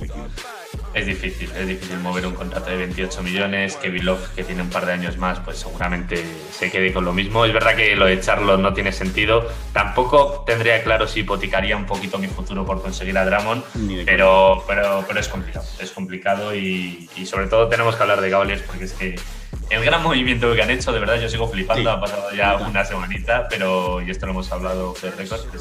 Es 0.94 1.06
difícil, 1.06 1.50
es 1.54 1.66
difícil 1.66 1.98
mover 1.98 2.26
un 2.26 2.34
contrato 2.34 2.70
de 2.70 2.76
28 2.76 3.22
millones. 3.22 3.76
Kevin 3.76 4.06
Love, 4.06 4.34
que 4.34 4.44
tiene 4.44 4.62
un 4.62 4.70
par 4.70 4.86
de 4.86 4.92
años 4.92 5.18
más, 5.18 5.40
pues 5.40 5.58
seguramente 5.58 6.24
se 6.50 6.70
quede 6.70 6.92
con 6.92 7.04
lo 7.04 7.12
mismo. 7.12 7.44
Es 7.44 7.52
verdad 7.52 7.76
que 7.76 7.94
lo 7.96 8.06
de 8.06 8.20
Charlotte 8.20 8.60
no 8.60 8.72
tiene 8.72 8.92
sentido. 8.92 9.46
Tampoco 9.72 10.44
tendría 10.46 10.82
claro 10.82 11.06
si 11.06 11.20
hipotecaría 11.20 11.76
un 11.76 11.86
poquito 11.86 12.18
mi 12.18 12.28
futuro 12.28 12.64
por 12.64 12.80
conseguir 12.80 13.16
a 13.18 13.24
de 13.24 14.04
Pero, 14.04 14.64
pero, 14.66 15.04
pero 15.06 15.20
es 15.20 15.28
complicado, 15.28 15.66
es 15.78 15.90
complicado 15.90 16.54
y, 16.54 17.08
y 17.16 17.26
sobre 17.26 17.48
todo 17.48 17.68
tenemos 17.68 17.96
que 17.96 18.02
hablar 18.02 18.20
de 18.20 18.30
Cavaliers 18.30 18.62
porque 18.62 18.84
es 18.84 18.92
que 18.92 19.16
el 19.70 19.84
gran 19.84 20.02
movimiento 20.02 20.54
que 20.54 20.62
han 20.62 20.70
hecho, 20.70 20.92
de 20.92 21.00
verdad, 21.00 21.20
yo 21.20 21.28
sigo 21.28 21.48
flipando, 21.48 21.82
Sí. 21.90 21.96
ha 21.96 22.00
pasado 22.00 22.30
ya 22.32 22.56
una 22.56 22.84
semanita, 22.84 23.48
pero, 23.48 24.00
y 24.00 24.10
esto 24.10 24.26
lo 24.26 24.32
hemos 24.32 24.50
hablado 24.52 24.94
de 24.94 25.10
que 25.10 25.16
me 25.16 25.26
parece, 25.26 25.58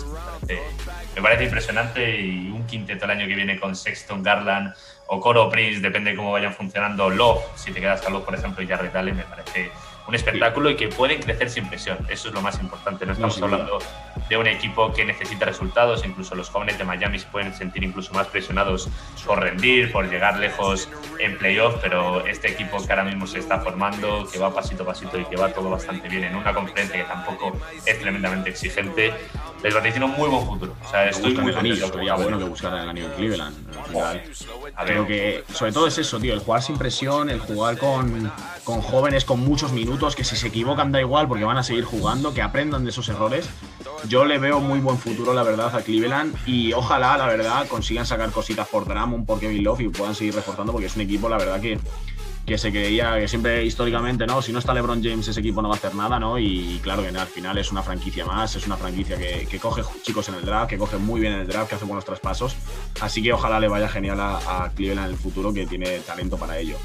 me 1.16 1.22
parece 1.22 1.44
impresionante 1.46 2.20
y 2.22 2.50
un 2.52 2.66
quinteto 2.68 3.06
el 3.06 3.12
año 3.12 3.28
que 3.28 3.36
viene 3.36 3.60
con 3.60 3.76
Sexton, 3.76 4.22
Garland 4.22 4.74
o 5.08 5.20
Coro 5.20 5.50
Prince, 5.50 5.80
depende 5.82 6.12
de 6.12 6.18
cómo 6.18 6.32
vayan 6.32 6.54
funcionando, 6.54 7.10
Love, 7.10 7.40
si 7.56 7.72
te 7.72 7.80
quedas 7.82 8.02
con 8.02 8.14
Love, 8.14 8.26
por 8.26 8.36
ejemplo, 8.36 8.64
y 8.64 8.68
Jarrett 8.68 8.96
Allen, 8.96 9.18
me 9.18 9.24
parece 9.24 9.72
un 10.08 10.16
espectáculo 10.16 10.70
y 10.70 10.76
que 10.76 10.88
pueden 10.88 11.22
crecer 11.22 11.50
sin 11.50 11.68
presión, 11.68 11.98
eso 12.10 12.28
es 12.28 12.34
lo 12.34 12.42
más 12.42 12.60
importante, 12.60 13.06
no 13.06 13.14
estamos 13.14 13.38
duda. 13.38 13.46
hablando 13.46 13.80
de 14.30 14.38
un 14.38 14.48
equipo 14.48 14.94
que 14.94 15.06
necesita 15.06 15.46
resultados, 15.46 16.06
incluso 16.06 16.36
los 16.36 16.50
jóvenes 16.50 16.78
de 16.78 16.84
Miami 16.84 17.20
se 17.20 17.28
pueden 17.28 17.54
sentir 17.54 17.84
incluso 17.84 18.14
más 18.14 18.28
presionados 18.28 18.90
por 19.26 19.40
rendir, 19.40 19.92
por 19.92 20.10
llegar 20.10 20.38
lejos 20.40 20.90
en 21.20 21.38
playoff, 21.38 21.76
pero 21.82 22.26
este 22.26 22.52
equipo 22.52 22.84
que 22.86 22.92
ahora 22.92 23.04
mismo 23.04 23.28
se 23.28 23.40
está 23.40 23.60
formando, 23.60 24.28
que 24.32 24.40
va 24.40 24.54
pasito 24.54 24.84
a 24.84 24.88
pasito 24.88 25.20
y 25.20 25.26
que 25.26 25.36
va 25.36 25.52
todo 25.54 25.70
bastante 25.70 26.08
bien 26.08 26.24
en 26.24 26.36
una 26.36 26.54
conferencia 26.54 26.98
que 26.98 27.04
tampoco 27.04 27.58
es 27.86 28.00
tremendamente 28.00 28.50
exigente, 28.50 29.14
les 29.64 29.74
vaticino 29.74 30.06
un 30.06 30.12
muy 30.12 30.30
buen 30.30 30.46
futuro. 30.46 30.76
O 30.86 30.90
sea, 30.90 31.10
estoy 31.10 31.34
muy 31.36 31.52
contento. 31.52 31.88
sería 31.88 32.14
bueno 32.16 32.38
que 32.38 32.44
buscaran 32.44 32.84
el 32.84 32.90
anillo 32.90 33.08
en 33.08 33.14
Cleveland. 33.14 33.56
al 33.78 33.86
final. 33.86 34.24
A 34.76 34.84
ver, 34.84 34.94
Creo 34.94 35.08
que 35.08 35.44
sobre 35.54 35.72
todo 35.72 35.88
es 35.88 35.98
eso, 35.98 36.20
tío, 36.20 36.34
el 36.34 36.40
jugar 36.40 36.62
sin 36.62 36.78
presión, 36.78 37.30
el 37.30 37.40
jugar 37.40 37.78
con, 37.78 38.32
con 38.64 38.82
jóvenes 38.82 39.26
con 39.26 39.40
muchos 39.40 39.72
minutos, 39.72 39.95
que 40.16 40.24
si 40.24 40.36
se 40.36 40.48
equivocan 40.48 40.92
da 40.92 41.00
igual 41.00 41.28
porque 41.28 41.46
van 41.46 41.58
a 41.58 41.64
seguir 41.64 41.86
jugando, 41.86 42.34
que 42.34 42.42
aprendan 42.42 42.84
de 42.84 42.90
esos 42.90 43.08
errores. 43.10 43.50
Yo 44.08 44.26
le 44.26 44.38
veo 44.38 44.60
muy 44.60 44.80
buen 44.80 44.98
futuro, 44.98 45.34
la 45.34 45.44
verdad, 45.44 45.74
a 45.74 45.82
Cleveland 45.82 46.36
y 46.46 46.74
ojalá, 46.74 47.18
la 47.18 47.28
verdad, 47.28 47.66
consigan 47.68 48.06
sacar 48.06 48.30
cositas 48.32 48.68
por 48.68 48.86
Drummond, 48.86 49.26
por 49.26 49.40
Kevin 49.40 49.64
Love 49.64 49.82
y 49.82 49.90
puedan 49.90 50.14
seguir 50.14 50.36
reforzando 50.36 50.72
porque 50.74 50.88
es 50.88 50.96
un 50.96 51.02
equipo, 51.04 51.30
la 51.30 51.38
verdad, 51.38 51.62
que, 51.62 51.80
que 52.46 52.58
se 52.58 52.72
creía 52.72 53.18
que 53.18 53.28
siempre 53.28 53.64
históricamente, 53.64 54.28
¿no? 54.28 54.42
Si 54.42 54.52
no 54.52 54.60
está 54.60 54.74
LeBron 54.74 55.02
James, 55.02 55.28
ese 55.28 55.40
equipo 55.40 55.62
no 55.62 55.70
va 55.70 55.76
a 55.76 55.78
hacer 55.78 55.96
nada, 55.96 56.20
¿no? 56.20 56.38
Y 56.38 56.80
claro 56.84 57.02
que 57.02 57.08
al 57.08 57.28
final 57.28 57.58
es 57.58 57.72
una 57.72 57.82
franquicia 57.82 58.26
más, 58.26 58.56
es 58.56 58.68
una 58.68 58.76
franquicia 58.76 59.18
que, 59.18 59.48
que 59.50 59.60
coge 59.60 59.82
chicos 60.04 60.28
en 60.30 60.36
el 60.36 60.46
draft, 60.46 60.70
que 60.70 60.78
coge 60.78 60.98
muy 60.98 61.22
bien 61.22 61.34
en 61.34 61.40
el 61.40 61.48
draft, 61.48 61.70
que 61.70 61.76
hace 61.76 61.86
buenos 61.86 62.06
traspasos. 62.06 62.56
Así 63.00 63.24
que 63.24 63.32
ojalá 63.34 63.60
le 63.60 63.70
vaya 63.70 63.88
genial 63.88 64.20
a, 64.20 64.66
a 64.66 64.70
Cleveland 64.72 65.08
en 65.08 65.14
el 65.14 65.20
futuro, 65.20 65.54
que 65.54 65.66
tiene 65.66 66.00
talento 66.00 66.38
para 66.38 66.60
ello. 66.60 66.78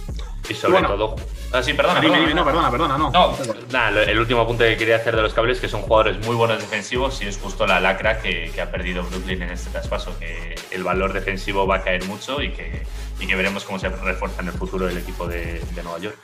Y 0.49 0.55
sobre 0.55 0.73
bueno. 0.81 0.89
todo... 0.89 1.17
Ah, 1.53 1.63
sí, 1.63 1.75
perdona, 1.75 2.01
Dime, 2.01 2.13
perdona. 2.13 2.29
dime, 2.29 2.35
no, 2.41 2.45
perdona, 2.45 2.71
perdona, 2.71 2.99
no. 2.99 3.11
No, 3.11 3.37
nada, 3.73 4.03
el 4.05 4.19
último 4.19 4.41
apunte 4.43 4.69
que 4.71 4.77
quería 4.77 4.97
hacer 4.97 5.17
de 5.17 5.23
los 5.23 5.35
cables 5.35 5.61
que 5.61 5.69
son 5.69 5.83
jugadores 5.83 6.25
muy 6.25 6.37
buenos 6.37 6.59
defensivos 6.61 7.21
y 7.23 7.27
es 7.27 7.39
justo 7.39 7.67
la 7.67 7.81
lacra 7.81 8.21
que, 8.21 8.51
que 8.55 8.61
ha 8.61 8.71
perdido 8.71 9.03
Brooklyn 9.05 9.43
en 9.43 9.51
este 9.51 9.71
traspaso, 9.71 10.17
que 10.19 10.55
el 10.71 10.85
valor 10.85 11.13
defensivo 11.13 11.67
va 11.67 11.77
a 11.77 11.83
caer 11.83 12.05
mucho 12.05 12.41
y 12.43 12.51
que, 12.53 12.85
y 13.19 13.27
que 13.27 13.35
veremos 13.35 13.65
cómo 13.65 13.79
se 13.79 13.89
refuerza 13.89 14.43
en 14.43 14.49
el 14.49 14.55
futuro 14.55 14.89
el 14.89 14.97
equipo 14.99 15.27
de, 15.27 15.61
de 15.75 15.83
Nueva 15.83 15.99
York. 15.99 16.17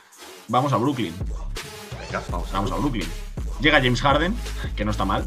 Vamos 0.47 0.71
a 0.71 0.77
Brooklyn. 0.77 1.13
Venga, 2.05 2.23
vamos. 2.29 2.51
Vamos 2.51 2.71
a 2.71 2.75
Brooklyn. 2.75 3.07
Llega 3.59 3.79
James 3.81 4.01
Harden, 4.01 4.35
que 4.75 4.85
no 4.85 4.91
está 4.91 5.03
mal. 5.03 5.25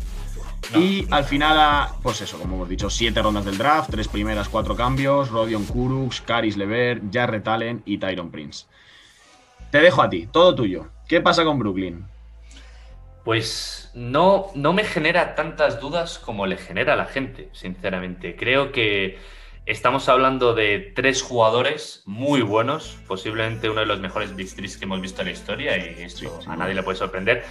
No, 0.72 0.78
y 0.78 1.06
al 1.10 1.24
final, 1.24 1.58
a- 1.58 1.94
pues 2.02 2.20
eso, 2.20 2.38
como 2.38 2.54
hemos 2.56 2.68
dicho, 2.68 2.88
siete 2.88 3.20
rondas 3.20 3.44
del 3.44 3.58
draft, 3.58 3.90
tres 3.90 4.08
primeras, 4.08 4.48
cuatro 4.48 4.76
cambios, 4.76 5.28
Rodion 5.30 5.64
Kurucs, 5.64 6.20
Caris 6.22 6.56
Lever, 6.56 7.02
Jarrett 7.12 7.46
Allen 7.48 7.82
y 7.84 7.98
Tyron 7.98 8.30
Prince. 8.30 8.66
Te 9.70 9.78
dejo 9.78 10.02
a 10.02 10.10
ti, 10.10 10.28
todo 10.30 10.54
tuyo. 10.54 10.88
¿Qué 11.08 11.20
pasa 11.20 11.44
con 11.44 11.58
Brooklyn? 11.58 12.04
Pues 13.24 13.90
no, 13.94 14.46
no 14.54 14.72
me 14.72 14.84
genera 14.84 15.34
tantas 15.34 15.80
dudas 15.80 16.18
como 16.18 16.46
le 16.46 16.56
genera 16.56 16.94
a 16.94 16.96
la 16.96 17.06
gente, 17.06 17.50
sinceramente. 17.52 18.34
Creo 18.34 18.72
que 18.72 19.18
estamos 19.66 20.08
hablando 20.08 20.54
de 20.54 20.92
tres 20.94 21.22
jugadores 21.22 22.02
muy 22.06 22.42
buenos, 22.42 22.98
posiblemente 23.06 23.70
uno 23.70 23.80
de 23.80 23.86
los 23.86 24.00
mejores 24.00 24.34
Big 24.34 24.52
Threes 24.54 24.76
que 24.76 24.86
hemos 24.86 25.00
visto 25.00 25.20
en 25.20 25.28
la 25.28 25.32
historia, 25.32 25.76
y 25.76 26.02
esto 26.02 26.40
Sí, 26.40 26.48
a 26.48 26.56
nadie 26.56 26.74
le 26.74 26.82
puede 26.82 26.98
sorprender. 26.98 27.44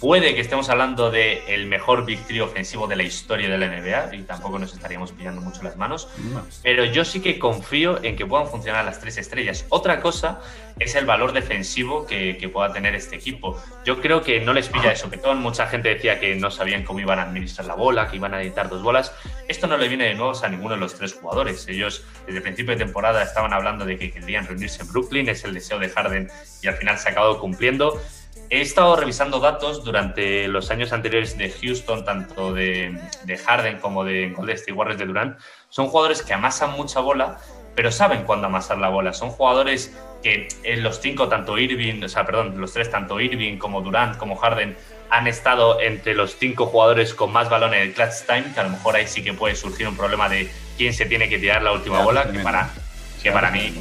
Puede 0.00 0.34
que 0.34 0.40
estemos 0.40 0.70
hablando 0.70 1.10
de 1.10 1.42
el 1.54 1.66
mejor 1.66 2.06
Big 2.06 2.20
Three 2.26 2.40
ofensivo 2.40 2.86
de 2.86 2.96
la 2.96 3.02
historia 3.02 3.50
de 3.50 3.58
la 3.58 3.66
NBA, 3.66 4.14
y 4.14 4.22
tampoco 4.22 4.58
nos 4.58 4.72
estaríamos 4.72 5.12
pillando 5.12 5.42
mucho 5.42 5.62
las 5.62 5.76
manos. 5.76 6.08
No. 6.32 6.42
Pero 6.62 6.86
yo 6.86 7.04
sí 7.04 7.20
que 7.20 7.38
confío 7.38 8.02
en 8.02 8.16
que 8.16 8.24
puedan 8.24 8.48
funcionar 8.48 8.86
las 8.86 8.98
tres 8.98 9.18
estrellas. 9.18 9.66
Otra 9.68 10.00
cosa 10.00 10.40
es 10.78 10.94
el 10.94 11.04
valor 11.04 11.34
defensivo 11.34 12.06
que, 12.06 12.38
que 12.38 12.48
pueda 12.48 12.72
tener 12.72 12.94
este 12.94 13.16
equipo. 13.16 13.62
Yo 13.84 14.00
creo 14.00 14.22
que 14.22 14.40
no 14.40 14.54
les 14.54 14.70
pilla 14.70 14.88
de 14.88 14.96
sopetón. 14.96 15.42
Mucha 15.42 15.66
gente 15.66 15.90
decía 15.90 16.18
que 16.18 16.34
no 16.34 16.50
sabían 16.50 16.82
cómo 16.82 17.00
iban 17.00 17.18
a 17.18 17.24
administrar 17.24 17.66
la 17.66 17.74
bola, 17.74 18.08
que 18.08 18.16
iban 18.16 18.32
a 18.32 18.40
editar 18.40 18.70
dos 18.70 18.82
bolas. 18.82 19.12
Esto 19.48 19.66
no 19.66 19.76
le 19.76 19.86
viene 19.88 20.04
de 20.04 20.14
nuevos 20.14 20.42
a 20.44 20.48
ninguno 20.48 20.76
de 20.76 20.80
los 20.80 20.94
tres 20.94 21.12
jugadores. 21.12 21.68
Ellos 21.68 22.06
desde 22.24 22.38
el 22.38 22.42
principio 22.42 22.72
de 22.72 22.82
temporada 22.82 23.22
estaban 23.22 23.52
hablando 23.52 23.84
de 23.84 23.98
que 23.98 24.10
querían 24.10 24.46
reunirse 24.46 24.80
en 24.80 24.88
Brooklyn. 24.88 25.28
Es 25.28 25.44
el 25.44 25.52
deseo 25.52 25.78
de 25.78 25.90
Harden 25.90 26.30
y 26.62 26.68
al 26.68 26.76
final 26.76 26.96
se 26.96 27.10
ha 27.10 27.12
acabado 27.12 27.38
cumpliendo. 27.38 28.00
He 28.52 28.60
estado 28.60 28.96
revisando 28.96 29.38
datos 29.38 29.84
durante 29.84 30.48
los 30.48 30.72
años 30.72 30.92
anteriores 30.92 31.38
de 31.38 31.52
Houston, 31.52 32.04
tanto 32.04 32.52
de, 32.52 32.98
de 33.22 33.38
Harden 33.38 33.78
como 33.78 34.02
de 34.02 34.30
Golden 34.30 34.56
State 34.56 34.72
Warriors 34.72 34.98
de 34.98 35.06
Durant. 35.06 35.38
Son 35.68 35.86
jugadores 35.86 36.22
que 36.22 36.34
amasan 36.34 36.72
mucha 36.72 36.98
bola, 36.98 37.38
pero 37.76 37.92
saben 37.92 38.24
cuándo 38.24 38.48
amasar 38.48 38.78
la 38.78 38.88
bola. 38.88 39.12
Son 39.12 39.30
jugadores 39.30 39.96
que 40.20 40.48
en 40.64 40.82
los 40.82 41.00
cinco, 41.00 41.28
tanto 41.28 41.58
Irving, 41.58 42.02
o 42.02 42.08
sea, 42.08 42.26
perdón, 42.26 42.60
los 42.60 42.72
tres, 42.72 42.90
tanto 42.90 43.20
Irving 43.20 43.56
como 43.56 43.82
Durant 43.82 44.16
como 44.16 44.34
Harden, 44.34 44.76
han 45.10 45.28
estado 45.28 45.80
entre 45.80 46.14
los 46.14 46.36
cinco 46.36 46.66
jugadores 46.66 47.14
con 47.14 47.32
más 47.32 47.48
balones 47.48 47.82
en 47.82 47.88
el 47.88 47.94
clutch 47.94 48.26
time, 48.26 48.52
que 48.52 48.58
a 48.58 48.64
lo 48.64 48.70
mejor 48.70 48.96
ahí 48.96 49.06
sí 49.06 49.22
que 49.22 49.32
puede 49.32 49.54
surgir 49.54 49.86
un 49.86 49.96
problema 49.96 50.28
de 50.28 50.50
quién 50.76 50.92
se 50.92 51.06
tiene 51.06 51.28
que 51.28 51.38
tirar 51.38 51.62
la 51.62 51.70
última 51.70 52.02
bola, 52.02 52.30
que 52.30 52.40
para, 52.40 52.68
que 53.22 53.30
para 53.30 53.52
mí 53.52 53.60
eh, 53.60 53.72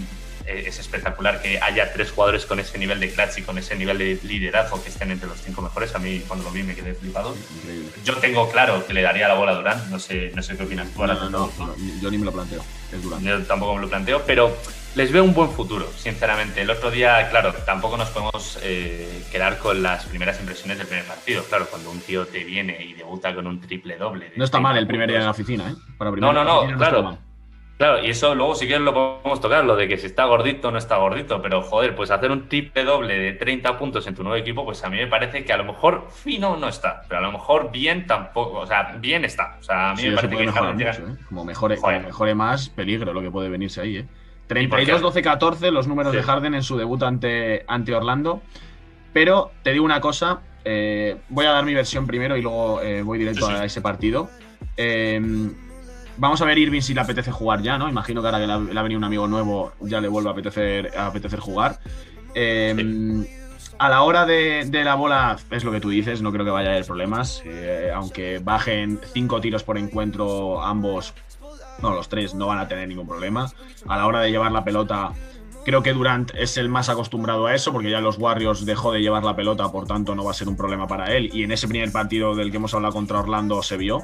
es 0.49 0.79
espectacular 0.79 1.41
que 1.41 1.59
haya 1.59 1.93
tres 1.93 2.11
jugadores 2.11 2.45
con 2.45 2.59
ese 2.59 2.77
nivel 2.77 2.99
de 2.99 3.11
clutch 3.11 3.37
y 3.37 3.41
con 3.43 3.57
ese 3.57 3.75
nivel 3.75 3.97
de 3.97 4.19
liderazgo 4.23 4.81
que 4.81 4.89
estén 4.89 5.11
entre 5.11 5.27
los 5.27 5.41
cinco 5.41 5.61
mejores. 5.61 5.93
A 5.95 5.99
mí 5.99 6.23
cuando 6.27 6.45
lo 6.45 6.51
vi 6.51 6.63
me 6.63 6.75
quedé 6.75 6.93
flipado. 6.93 7.35
Increíble. 7.57 7.89
Yo 8.03 8.17
tengo 8.17 8.49
claro 8.49 8.85
que 8.85 8.93
le 8.93 9.01
daría 9.01 9.27
la 9.27 9.35
bola 9.35 9.51
a 9.51 9.55
Durant, 9.55 9.87
no 9.87 9.99
sé, 9.99 10.31
no 10.35 10.41
sé 10.41 10.57
qué 10.57 10.63
opinas 10.63 10.89
tú. 10.93 11.05
No, 11.05 11.13
no, 11.13 11.29
no, 11.29 11.51
no, 11.57 11.75
yo 12.01 12.11
ni 12.11 12.17
me 12.17 12.25
lo 12.25 12.31
planteo. 12.31 12.63
Es 12.91 13.01
Durant. 13.01 13.23
Yo 13.23 13.41
tampoco 13.43 13.75
me 13.75 13.81
lo 13.81 13.89
planteo, 13.89 14.23
pero 14.25 14.55
les 14.95 15.11
veo 15.11 15.23
un 15.23 15.33
buen 15.33 15.51
futuro, 15.51 15.87
sinceramente. 15.95 16.61
El 16.61 16.69
otro 16.69 16.89
día, 16.89 17.29
claro, 17.29 17.53
tampoco 17.65 17.95
nos 17.97 18.09
podemos 18.09 18.59
eh, 18.63 19.23
quedar 19.31 19.59
con 19.59 19.83
las 19.83 20.05
primeras 20.05 20.39
impresiones 20.39 20.77
del 20.77 20.87
primer 20.87 21.05
partido. 21.05 21.43
Claro, 21.43 21.67
cuando 21.69 21.91
un 21.91 21.99
tío 21.99 22.25
te 22.25 22.43
viene 22.43 22.77
y 22.83 22.93
debuta 22.93 23.33
con 23.35 23.45
un 23.45 23.61
triple 23.61 23.97
doble. 23.97 24.31
No 24.35 24.45
está 24.45 24.59
mal 24.59 24.73
30 24.73 24.79
el 24.81 24.87
primer 24.87 25.09
día 25.09 25.19
en 25.19 25.25
la 25.25 25.31
oficina, 25.31 25.69
¿eh? 25.69 25.75
Para 25.97 26.11
No, 26.11 26.33
no, 26.33 26.43
no, 26.43 26.77
claro. 26.77 27.03
mal. 27.03 27.19
Claro, 27.79 28.03
y 28.03 28.09
eso 28.09 28.35
luego 28.35 28.55
si 28.55 28.65
quieres 28.67 28.83
lo 28.83 28.93
podemos 28.93 29.39
tocar, 29.39 29.63
lo 29.63 29.77
de 29.77 29.87
que 29.87 29.97
si 29.97 30.05
está 30.07 30.25
gordito 30.25 30.67
o 30.67 30.71
no 30.71 30.77
está 30.77 30.97
gordito, 30.97 31.41
pero 31.41 31.61
joder, 31.61 31.95
pues 31.95 32.11
hacer 32.11 32.29
un 32.29 32.49
triple 32.49 32.83
doble 32.83 33.17
de 33.17 33.31
30 33.31 33.77
puntos 33.79 34.05
en 34.05 34.15
tu 34.15 34.21
nuevo 34.21 34.35
equipo, 34.35 34.65
pues 34.65 34.83
a 34.83 34.89
mí 34.89 34.97
me 34.97 35.07
parece 35.07 35.45
que 35.45 35.53
a 35.53 35.57
lo 35.57 35.63
mejor 35.63 36.09
fino 36.11 36.57
no 36.57 36.67
está, 36.67 37.03
pero 37.07 37.19
a 37.19 37.23
lo 37.23 37.31
mejor 37.31 37.71
bien 37.71 38.05
tampoco, 38.05 38.59
o 38.59 38.67
sea, 38.67 38.97
bien 38.99 39.23
está. 39.23 39.55
O 39.61 39.63
sea, 39.63 39.91
a 39.91 39.95
mí 39.95 40.01
Sí, 40.01 40.09
me 40.09 40.15
parece 40.15 40.35
que 40.35 40.45
mejorar 40.45 40.73
mucho, 40.75 40.89
¿eh? 40.89 41.15
Como 41.29 41.45
mejore, 41.45 41.77
como 41.77 41.99
mejore 42.01 42.35
más, 42.35 42.67
peligro 42.67 43.13
lo 43.13 43.21
que 43.21 43.31
puede 43.31 43.47
venirse 43.47 43.79
ahí, 43.79 43.95
¿eh? 43.99 44.03
por 44.03 44.57
qué? 44.57 44.67
32, 44.67 44.99
12, 45.01 45.21
14, 45.21 45.71
los 45.71 45.87
números 45.87 46.11
Sí. 46.11 46.17
de 46.17 46.23
Harden 46.23 46.55
en 46.55 46.63
su 46.63 46.75
debut 46.75 47.01
ante, 47.01 47.63
ante 47.65 47.95
Orlando. 47.95 48.41
Pero 49.13 49.51
te 49.63 49.71
digo 49.71 49.85
una 49.85 50.01
cosa, 50.01 50.41
eh, 50.65 51.15
voy 51.29 51.45
a 51.45 51.51
dar 51.51 51.63
mi 51.63 51.73
versión 51.73 52.05
primero 52.05 52.35
y 52.35 52.41
luego 52.41 52.81
eh, 52.81 53.03
voy 53.03 53.19
directo 53.19 53.47
sí. 53.47 53.53
a 53.53 53.63
ese 53.63 53.79
partido. 53.79 54.29
Eh, 54.75 55.21
vamos 56.19 56.41
a 56.41 56.45
ver 56.45 56.57
Irving 56.57 56.81
si 56.81 56.93
le 56.93 57.01
apetece 57.01 57.31
jugar 57.31 57.61
ya, 57.61 57.77
¿no? 57.77 57.89
Imagino 57.89 58.21
que 58.21 58.27
ahora 58.27 58.39
que 58.39 58.47
le 58.47 58.79
ha, 58.79 58.83
venido 58.83 58.97
un 58.97 59.03
amigo 59.03 59.27
nuevo 59.27 59.73
ya 59.81 60.01
le 60.01 60.07
vuelve 60.07 60.29
a 60.29 60.33
apetecer, 60.33 60.91
a 60.97 61.07
apetecer 61.07 61.39
jugar. 61.39 61.79
Eh, 62.35 63.25
A 63.79 63.87
la 63.87 64.03
hora 64.03 64.25
de, 64.25 64.67
la 64.83 64.95
bola, 64.95 65.37
es 65.51 65.63
lo 65.63 65.71
que 65.71 65.79
tú 65.79 65.89
dices, 65.89 66.21
no 66.21 66.33
creo 66.33 66.43
que 66.43 66.51
vaya 66.51 66.69
a 66.69 66.71
haber 66.73 66.85
problemas. 66.85 67.41
Eh, 67.45 67.89
aunque 67.95 68.39
bajen 68.39 68.99
cinco 69.13 69.39
tiros 69.39 69.63
por 69.63 69.77
encuentro, 69.77 70.61
ambos, 70.61 71.13
no, 71.81 71.91
los 71.91 72.09
tres, 72.09 72.35
no 72.35 72.47
van 72.47 72.59
a 72.59 72.67
tener 72.67 72.89
ningún 72.89 73.07
problema. 73.07 73.49
A 73.87 73.97
la 73.97 74.05
hora 74.05 74.19
de 74.19 74.31
llevar 74.31 74.51
la 74.51 74.65
pelota, 74.65 75.13
creo 75.63 75.81
que 75.81 75.93
Durant 75.93 76.31
es 76.35 76.57
el 76.57 76.67
más 76.67 76.89
acostumbrado 76.89 77.47
a 77.47 77.55
eso, 77.55 77.71
porque 77.71 77.89
ya 77.89 78.01
los 78.01 78.17
Warriors 78.17 78.65
dejó 78.65 78.91
de 78.91 78.99
llevar 78.99 79.23
la 79.23 79.37
pelota, 79.37 79.71
por 79.71 79.87
tanto 79.87 80.13
no 80.13 80.25
va 80.25 80.31
a 80.31 80.33
ser 80.33 80.49
un 80.49 80.57
problema 80.57 80.85
para 80.85 81.15
él. 81.15 81.29
Y 81.33 81.43
en 81.43 81.53
ese 81.53 81.69
primer 81.69 81.89
partido 81.93 82.35
del 82.35 82.51
que 82.51 82.57
hemos 82.57 82.73
hablado 82.73 82.93
contra 82.93 83.19
Orlando 83.19 83.63
se 83.63 83.77
vio. 83.77 84.03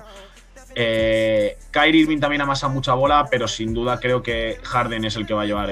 Eh, 0.78 1.58
Kyrie 1.72 2.02
Irving 2.02 2.20
también 2.20 2.42
amasa 2.42 2.68
mucha 2.68 2.94
bola, 2.94 3.28
pero 3.32 3.48
sin 3.48 3.74
duda 3.74 3.98
creo 4.00 4.22
que 4.22 4.60
Harden 4.62 5.06
es 5.06 5.16
el 5.16 5.26
que 5.26 5.34
va 5.34 5.44
a 5.44 5.46
llevar 5.46 5.70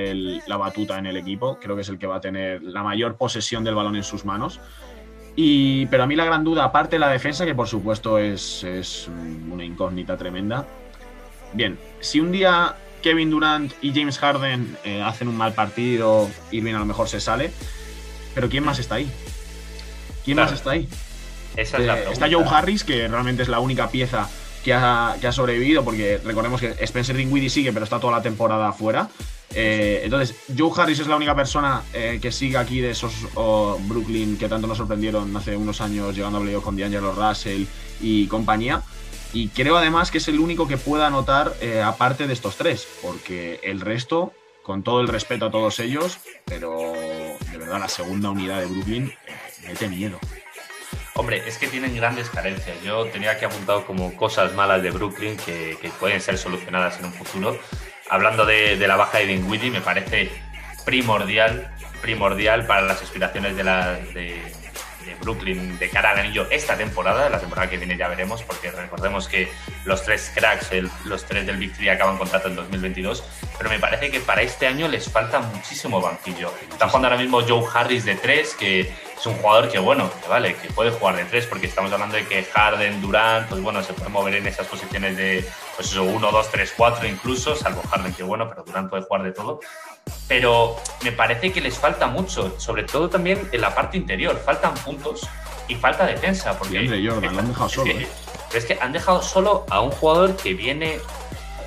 la 0.48 0.58
batuta 0.58 0.98
en 0.98 1.06
el 1.06 1.18
equipo. 1.18 1.60
Creo 1.60 1.76
que 1.76 1.82
es 1.82 1.90
el 1.90 2.00
que 2.00 2.08
va 2.08 2.16
a 2.16 2.22
tener 2.22 2.64
la 2.64 2.84
mayor 2.84 3.18
posesión 3.18 3.66
del 3.66 3.76
balón 3.76 3.98
en 3.98 4.04
sus 4.04 4.24
manos. 4.24 4.62
Y, 5.36 5.88
pero 5.88 6.04
a 6.04 6.08
mí 6.08 6.16
la 6.16 6.26
gran 6.26 6.44
duda, 6.44 6.64
aparte 6.64 6.96
de 6.96 7.00
la 7.00 7.10
defensa, 7.10 7.46
que 7.46 7.54
por 7.54 7.68
supuesto 7.68 8.18
es, 8.18 8.66
una 9.52 9.66
incógnita 9.66 10.16
tremenda. 10.16 10.66
Bien, 11.52 11.78
si 12.00 12.20
un 12.20 12.32
día 12.32 12.76
Kevin 13.02 13.30
Durant 13.30 13.74
y 13.82 13.94
James 13.94 14.18
Harden 14.20 14.78
eh, 14.86 15.02
hacen 15.02 15.28
un 15.28 15.36
mal 15.36 15.54
partido, 15.54 16.30
Irving 16.52 16.76
a 16.76 16.80
lo 16.80 16.86
mejor 16.86 17.10
se 17.10 17.20
sale. 17.20 17.52
Pero 18.34 18.48
¿quién 18.50 18.64
más 18.64 18.80
está 18.80 18.96
ahí? 18.96 19.12
¿Quién 20.24 20.38
más 20.38 20.52
está 20.54 20.72
ahí? 20.72 20.88
Esa 21.58 21.78
es 21.78 21.86
la 21.86 22.00
eh, 22.00 22.06
está 22.12 22.28
Joe 22.32 22.46
Harris, 22.50 22.84
que 22.84 23.08
realmente 23.08 23.44
es 23.44 23.50
la 23.50 23.60
única 23.60 23.90
pieza 23.90 24.30
que 24.64 24.74
ha, 24.74 25.32
sobrevivido, 25.32 25.84
porque 25.84 26.20
recordemos 26.24 26.62
que 26.62 26.76
Spencer 26.80 27.16
Dinwiddie 27.16 27.50
sigue, 27.50 27.74
pero 27.74 27.84
está 27.84 28.00
toda 28.00 28.18
la 28.18 28.22
temporada 28.22 28.70
afuera. 28.70 29.10
Eh, 29.54 30.02
entonces, 30.04 30.36
Joe 30.58 30.72
Harris 30.76 31.00
es 31.00 31.08
la 31.08 31.16
única 31.16 31.36
persona 31.36 31.84
eh, 31.94 32.20
que 32.22 32.32
sigue 32.32 32.58
aquí 32.58 32.80
de 32.80 32.92
esos 32.92 33.14
Brooklyn 33.36 34.38
que 34.38 34.50
tanto 34.50 34.66
nos 34.66 34.78
sorprendieron 34.78 35.36
hace 35.38 35.56
unos 35.56 35.80
años 35.82 36.16
llegando 36.16 36.40
a 36.40 36.42
playoff 36.42 36.64
con 36.64 36.76
D'Angelo 36.76 37.14
Russell 37.14 37.66
y 38.02 38.28
compañía. 38.28 38.82
Y 39.34 39.50
creo 39.50 39.78
además 39.78 40.12
que 40.12 40.20
es 40.20 40.28
el 40.28 40.40
único 40.40 40.68
que 40.68 40.78
pueda 40.78 41.08
anotar 41.08 41.56
eh, 41.60 41.82
aparte 41.82 42.28
de 42.28 42.34
estos 42.34 42.56
tres, 42.56 42.88
porque 43.02 43.60
el 43.64 43.82
resto, 43.82 44.32
con 44.62 44.84
todo 44.84 45.02
el 45.02 45.08
respeto 45.08 45.48
a 45.48 45.52
todos 45.52 45.80
ellos, 45.80 46.20
pero 46.46 46.94
de 47.52 47.58
verdad 47.58 47.80
la 47.80 47.90
segunda 47.90 48.30
unidad 48.30 48.60
de 48.60 48.68
Brooklyn 48.68 49.12
mete 49.68 49.90
miedo. 49.90 50.20
Hombre, 51.16 51.44
es 51.46 51.60
que 51.60 51.68
tienen 51.68 51.96
grandes 51.96 52.30
carencias. 52.30 52.82
Yo 52.82 53.06
tenía 53.06 53.38
que 53.38 53.46
apuntado 53.46 53.86
como 53.86 54.16
cosas 54.16 54.54
malas 54.54 54.82
de 54.82 54.90
Brooklyn 54.90 55.38
que, 55.38 55.78
pueden 56.00 56.20
ser 56.20 56.40
solucionadas 56.40 56.98
en 57.00 57.06
un 57.06 57.14
futuro. 57.14 57.60
Hablando 58.10 58.46
de, 58.46 58.76
la 58.78 58.96
baja 58.96 59.20
de 59.20 59.28
Dinwiddie, 59.28 59.70
me 59.70 59.82
parece 59.82 60.32
primordial, 60.86 61.72
primordial 62.02 62.66
para 62.66 62.82
las 62.82 63.02
aspiraciones 63.02 63.56
de, 63.56 63.64
la, 63.64 63.94
de, 63.94 64.42
Brooklyn 65.22 65.78
de 65.78 65.90
cara 65.90 66.12
al 66.12 66.20
anillo 66.20 66.48
esta 66.50 66.76
temporada. 66.76 67.30
La 67.30 67.40
temporada 67.40 67.70
que 67.70 67.78
viene 67.78 67.96
ya 67.96 68.08
veremos, 68.08 68.42
porque 68.42 68.72
recordemos 68.72 69.28
que 69.28 69.52
los 69.86 70.04
tres 70.04 70.32
cracks, 70.34 70.72
los 71.06 71.26
tres 71.26 71.46
del 71.46 71.58
Big 71.58 71.90
acaban 71.90 72.18
contrato 72.18 72.48
en 72.48 72.56
2022. 72.56 73.24
Pero 73.60 73.70
me 73.70 73.78
parece 73.78 74.10
que 74.10 74.20
para 74.20 74.42
este 74.42 74.66
año 74.66 74.88
les 74.88 75.12
falta 75.12 75.40
muchísimo 75.40 76.02
banquillo. 76.02 76.52
Está 76.72 76.88
jugando 76.88 77.10
ahora 77.10 77.22
mismo 77.22 77.42
Joe 77.48 77.64
Harris 77.72 78.04
de 78.04 78.16
tres, 78.16 78.56
que 78.56 78.92
es 79.24 79.28
un 79.28 79.36
jugador 79.36 79.70
que, 79.70 79.80
bueno, 79.80 80.12
que 80.22 80.28
vale, 80.28 80.54
que 80.56 80.68
puede 80.68 80.92
jugar 80.92 81.16
de 81.16 81.24
tres, 81.24 81.46
porque 81.46 81.68
estamos 81.68 81.94
hablando 81.94 82.18
de 82.18 82.28
que 82.28 82.44
Harden, 82.44 83.00
Durant, 83.00 83.48
pues 83.48 83.62
bueno, 83.62 83.82
se 83.82 83.94
puede 83.94 84.10
mover 84.10 84.36
en 84.36 84.48
esas 84.48 84.68
posiciones 84.68 85.16
de, 85.16 85.48
pues 85.78 85.92
eso, 85.92 86.04
1, 86.04 86.30
2, 86.30 86.52
3, 86.52 86.74
4 86.76 87.08
incluso, 87.08 87.56
salvo 87.56 87.82
Harden, 87.90 88.14
que 88.14 88.24
bueno, 88.24 88.50
pero 88.50 88.64
Durant 88.64 88.90
puede 88.90 89.04
jugar 89.04 89.24
de 89.24 89.32
todo. 89.32 89.62
Pero 90.28 90.76
me 91.04 91.14
parece 91.14 91.54
que 91.54 91.62
les 91.62 91.78
falta 91.78 92.08
mucho, 92.08 92.60
sobre 92.60 92.84
todo 92.84 93.10
también 93.10 93.48
en 93.54 93.62
la 93.62 93.74
parte 93.74 93.96
interior. 93.96 94.38
Faltan 94.44 94.74
puntos 94.74 95.30
y 95.70 95.76
falta 95.76 96.06
defensa. 96.06 96.58
Porque 96.60 96.86
Jordan, 96.86 97.34
lo 97.34 97.40
han 97.40 97.48
dejado 97.48 97.70
solo. 97.70 97.92
¿eh? 97.92 98.08
es 98.54 98.66
que 98.66 98.78
han 98.82 98.92
dejado 98.92 99.22
solo 99.22 99.66
a 99.70 99.80
un 99.80 99.92
jugador 99.92 100.36
que 100.36 100.54
viene 100.54 101.00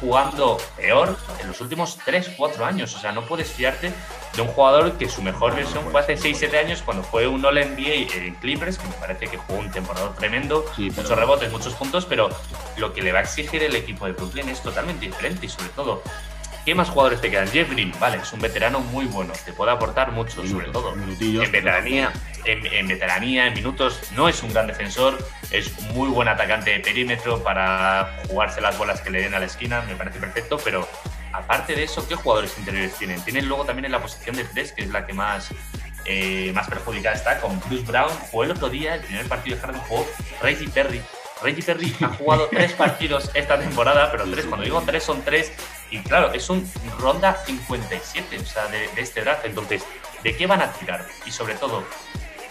jugando 0.00 0.58
peor 0.76 1.16
en 1.40 1.48
los 1.48 1.60
últimos 1.60 1.98
3-4 2.00 2.60
años. 2.62 2.94
O 2.94 2.98
sea, 2.98 3.12
no 3.12 3.22
puedes 3.22 3.50
fiarte 3.50 3.92
de 4.34 4.42
un 4.42 4.48
jugador 4.48 4.92
que 4.92 5.08
su 5.08 5.22
mejor 5.22 5.54
versión 5.54 5.84
fue 5.90 6.00
hace 6.00 6.16
6-7 6.16 6.58
años 6.58 6.82
cuando 6.82 7.02
fue 7.02 7.26
un 7.26 7.44
All-NBA 7.44 8.14
en 8.14 8.34
Clippers, 8.36 8.78
que 8.78 8.86
me 8.88 8.94
parece 8.94 9.28
que 9.28 9.38
jugó 9.38 9.60
un 9.60 9.70
temporada 9.70 10.14
tremendo, 10.14 10.64
muchos 10.76 11.10
rebotes, 11.10 11.50
muchos 11.50 11.74
puntos, 11.74 12.06
pero 12.06 12.28
lo 12.76 12.92
que 12.92 13.02
le 13.02 13.12
va 13.12 13.20
a 13.20 13.22
exigir 13.22 13.62
el 13.62 13.74
equipo 13.74 14.06
de 14.06 14.12
Brooklyn 14.12 14.48
es 14.48 14.60
totalmente 14.62 15.06
diferente 15.06 15.46
y 15.46 15.48
sobre 15.48 15.68
todo 15.70 16.02
¿Qué 16.66 16.74
más 16.74 16.90
jugadores 16.90 17.20
te 17.20 17.30
quedan? 17.30 17.46
Jeff 17.46 17.70
Green, 17.70 17.92
vale, 18.00 18.16
es 18.16 18.32
un 18.32 18.40
veterano 18.40 18.80
muy 18.80 19.04
bueno, 19.04 19.32
te 19.44 19.52
puede 19.52 19.70
aportar 19.70 20.10
mucho, 20.10 20.44
sobre 20.44 20.66
todo. 20.72 20.94
En 20.94 21.52
veteranía, 21.52 22.12
en, 22.44 22.88
veteranía, 22.88 23.46
en 23.46 23.54
minutos, 23.54 24.00
no 24.16 24.28
es 24.28 24.42
un 24.42 24.52
gran 24.52 24.66
defensor, 24.66 25.16
es 25.52 25.80
muy 25.94 26.08
buen 26.08 26.26
atacante 26.26 26.72
de 26.72 26.80
perímetro 26.80 27.40
para 27.44 28.18
jugarse 28.26 28.60
las 28.60 28.76
bolas 28.76 29.00
que 29.00 29.10
le 29.10 29.22
den 29.22 29.34
a 29.34 29.38
la 29.38 29.46
esquina, 29.46 29.82
me 29.82 29.94
parece 29.94 30.18
perfecto, 30.18 30.58
pero 30.64 30.88
aparte 31.32 31.76
de 31.76 31.84
eso, 31.84 32.04
¿qué 32.08 32.16
jugadores 32.16 32.58
interiores 32.58 32.94
tienen? 32.96 33.22
Tienen 33.22 33.46
luego 33.46 33.64
también 33.64 33.84
en 33.84 33.92
la 33.92 34.02
posición 34.02 34.34
de 34.34 34.42
tres, 34.42 34.72
que 34.72 34.82
es 34.82 34.90
la 34.90 35.06
que 35.06 35.12
más, 35.12 35.50
eh, 36.04 36.50
más 36.52 36.66
perjudicada 36.66 37.14
está, 37.14 37.38
con 37.38 37.60
Bruce 37.60 37.84
Brown, 37.84 38.10
jugó 38.32 38.42
el 38.42 38.50
otro 38.50 38.68
día, 38.68 38.96
el 38.96 39.02
primer 39.02 39.28
partido 39.28 39.54
de 39.54 39.62
Harden 39.62 39.80
jugó 39.82 40.04
Reggie 40.42 40.68
Perry. 40.68 41.00
Reggie 41.42 41.62
Perry 41.62 41.94
ha 42.00 42.08
jugado 42.08 42.48
tres 42.50 42.72
partidos 42.72 43.30
esta 43.34 43.56
temporada, 43.56 44.10
pero 44.10 44.24
tres, 44.24 44.46
cuando 44.46 44.64
digo 44.64 44.82
tres 44.84 45.04
son 45.04 45.22
tres 45.22 45.52
y 45.90 45.98
claro, 45.98 46.32
es 46.32 46.48
un 46.50 46.68
ronda 46.98 47.36
57, 47.44 48.38
o 48.38 48.44
sea, 48.44 48.66
de, 48.68 48.88
este 48.96 49.22
draft. 49.22 49.44
Entonces, 49.44 49.84
¿de 50.22 50.36
qué 50.36 50.46
van 50.46 50.60
a 50.62 50.72
tirar? 50.72 51.04
Y 51.24 51.30
sobre 51.30 51.54
todo, 51.54 51.84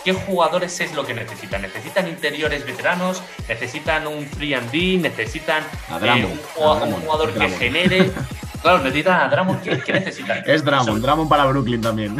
¿qué 0.03 0.13
jugadores 0.13 0.79
es 0.79 0.93
lo 0.93 1.05
que 1.05 1.13
necesitan? 1.13 1.61
¿Necesitan 1.61 2.07
interiores 2.07 2.65
veteranos? 2.65 3.21
¿Necesitan 3.47 4.07
un 4.07 4.25
free 4.25 4.53
and 4.53 4.71
D? 4.71 4.97
¿Necesitan 5.01 5.63
eh, 6.01 6.25
un, 6.25 6.37
jugador, 6.55 7.33
que 7.33 7.49
genere? 7.49 8.11
Claro, 8.65 8.79
necesitan 8.79 9.21
a 9.21 9.27
Drummond. 9.27 9.61
¿Qué, 9.61 9.93
necesitan? 9.93 10.41
Es 10.43 10.65
Drummond, 10.65 10.99
Drummond 10.99 11.29
para 11.29 11.45
Brooklyn 11.45 11.81
también. 11.81 12.17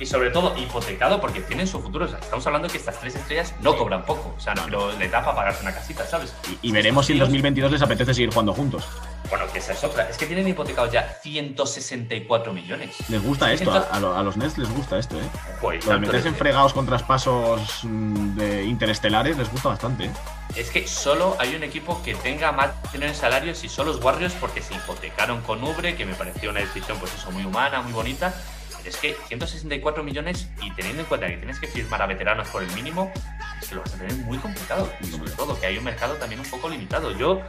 Y 0.00 0.06
sobre 0.06 0.30
todo, 0.30 0.56
hipotecado 0.58 1.20
porque 1.20 1.40
tienen 1.40 1.66
su 1.66 1.82
futuro. 1.82 2.06
estamos 2.06 2.46
hablando 2.46 2.66
que 2.66 2.78
estas 2.78 2.98
tres 2.98 3.14
estrellas 3.14 3.54
no 3.60 3.76
cobran 3.76 4.02
poco. 4.06 4.34
O 4.34 4.40
sea, 4.40 4.54
no, 4.54 4.62
pero 4.64 4.90
le 4.92 5.06
da 5.10 5.22
para 5.22 5.36
pagarse 5.36 5.60
una 5.60 5.74
casita, 5.74 6.06
¿sabes? 6.06 6.34
Y, 6.62 6.72
veremos 6.72 7.04
si 7.04 7.12
en 7.12 7.18
2022 7.18 7.72
les 7.72 7.82
apetece 7.82 8.14
seguir 8.14 8.30
jugando 8.30 8.54
juntos. 8.54 8.88
Bueno, 9.28 9.46
que 9.52 9.58
esa 9.58 9.72
es 9.72 9.82
otra. 9.82 10.08
Es 10.08 10.16
que 10.16 10.26
tienen 10.26 10.46
hipotecados 10.46 10.92
ya 10.92 11.18
164 11.22 12.52
millones. 12.52 12.96
Les 13.08 13.22
gusta 13.22 13.52
esto. 13.52 13.72
A, 13.72 14.22
los 14.22 14.36
Nets 14.36 14.58
les 14.58 14.70
gusta 14.70 14.98
esto, 14.98 15.18
¿eh? 15.18 15.28
Pues, 15.60 15.84
Los 15.84 16.00
meterse 16.00 16.28
en 16.28 16.36
fregados 16.36 16.72
con 16.72 16.86
traspasos 16.86 17.80
mm, 17.82 18.36
de 18.36 18.64
interestelares 18.64 19.36
les 19.36 19.50
gusta 19.50 19.70
bastante. 19.70 20.04
¿eh? 20.06 20.10
Es 20.54 20.70
que 20.70 20.86
solo 20.86 21.36
hay 21.38 21.54
un 21.54 21.64
equipo 21.64 22.02
que 22.02 22.14
tenga 22.14 22.52
más 22.52 22.70
dinero 22.92 23.10
en 23.10 23.18
salarios 23.18 23.64
y 23.64 23.68
son 23.68 23.86
los 23.86 24.02
Warriors 24.02 24.34
porque 24.34 24.62
se 24.62 24.74
hipotecaron 24.74 25.42
con 25.42 25.62
Ubre, 25.62 25.96
que 25.96 26.06
me 26.06 26.14
pareció 26.14 26.50
una 26.50 26.60
decisión 26.60 26.98
pues 26.98 27.12
eso 27.14 27.30
muy 27.30 27.44
humana, 27.44 27.82
muy 27.82 27.92
bonita. 27.92 28.34
es 28.84 28.96
que 28.96 29.16
164 29.28 30.04
millones 30.04 30.48
y 30.62 30.70
teniendo 30.70 31.02
en 31.02 31.08
cuenta 31.08 31.26
que 31.26 31.36
tienes 31.36 31.58
que 31.58 31.66
firmar 31.66 32.00
a 32.02 32.06
veteranos 32.06 32.48
por 32.48 32.62
el 32.62 32.70
mínimo, 32.72 33.12
es 33.60 33.68
que 33.68 33.74
lo 33.74 33.82
vas 33.82 33.94
a 33.94 33.98
tener 33.98 34.14
muy 34.24 34.38
complicado. 34.38 34.90
Y 35.00 35.06
sobre 35.06 35.30
todo 35.32 35.58
que 35.58 35.66
hay 35.66 35.76
un 35.76 35.84
mercado 35.84 36.14
también 36.14 36.40
un 36.40 36.48
poco 36.48 36.68
limitado. 36.68 37.10
Yo 37.12 37.42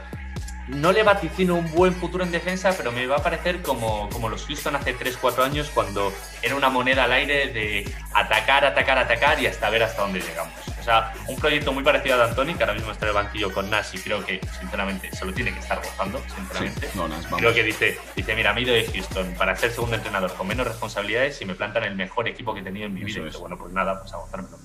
no 0.68 0.92
le 0.92 1.02
vaticino 1.02 1.54
un 1.54 1.70
buen 1.72 1.94
futuro 1.94 2.24
en 2.24 2.30
defensa, 2.30 2.74
pero 2.76 2.92
me 2.92 3.06
va 3.06 3.16
a 3.16 3.22
parecer 3.22 3.62
como, 3.62 4.08
como 4.10 4.28
los 4.28 4.44
Houston 4.46 4.76
hace 4.76 4.96
3-4 4.96 5.42
años 5.44 5.70
cuando 5.72 6.12
era 6.42 6.54
una 6.54 6.68
moneda 6.68 7.04
al 7.04 7.12
aire 7.12 7.48
de 7.48 7.90
atacar, 8.14 8.64
atacar, 8.64 8.98
atacar 8.98 9.42
y 9.42 9.46
hasta 9.46 9.70
ver 9.70 9.82
hasta 9.82 10.02
dónde 10.02 10.20
llegamos. 10.20 10.52
O 10.78 10.82
sea, 10.82 11.12
un 11.26 11.36
proyecto 11.36 11.72
muy 11.72 11.82
parecido 11.82 12.14
a 12.14 12.18
D'Antoni, 12.18 12.54
que 12.54 12.62
ahora 12.62 12.74
mismo 12.74 12.92
está 12.92 13.06
en 13.06 13.08
el 13.10 13.14
banquillo 13.14 13.52
con 13.52 13.68
Nash 13.68 13.94
y 13.94 13.98
creo 13.98 14.24
que, 14.24 14.40
sinceramente, 14.58 15.14
se 15.14 15.24
lo 15.24 15.32
tiene 15.32 15.52
que 15.52 15.60
estar 15.60 15.78
gozando, 15.78 16.20
sinceramente. 16.34 16.88
creo 17.36 17.54
que 17.54 17.62
dice, 17.62 17.98
dice, 18.14 18.34
mira, 18.34 18.54
me 18.54 18.64
de 18.64 18.84
Houston 18.84 19.34
para 19.36 19.56
ser 19.56 19.70
segundo 19.70 19.96
entrenador 19.96 20.32
con 20.34 20.46
menos 20.46 20.66
responsabilidades 20.66 21.40
y 21.40 21.44
me 21.44 21.54
plantan 21.54 21.84
el 21.84 21.94
mejor 21.94 22.28
equipo 22.28 22.54
que 22.54 22.60
he 22.60 22.62
tenido 22.62 22.86
en 22.86 22.94
mi 22.94 23.04
vida. 23.04 23.22
bueno, 23.40 23.58
pues 23.58 23.72
nada, 23.72 24.00
pues 24.00 24.12
a 24.12 24.18
gozármelo. 24.18 24.58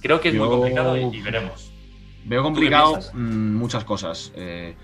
Creo 0.00 0.20
que 0.20 0.30
es 0.30 0.34
muy 0.34 0.48
complicado 0.48 0.96
y, 0.96 1.20
veremos. 1.20 1.72
Veo 2.24 2.42
complicado 2.42 2.98
mm, 3.12 3.54
muchas 3.56 3.84
cosas. 3.84 4.32
Eh, 4.34 4.74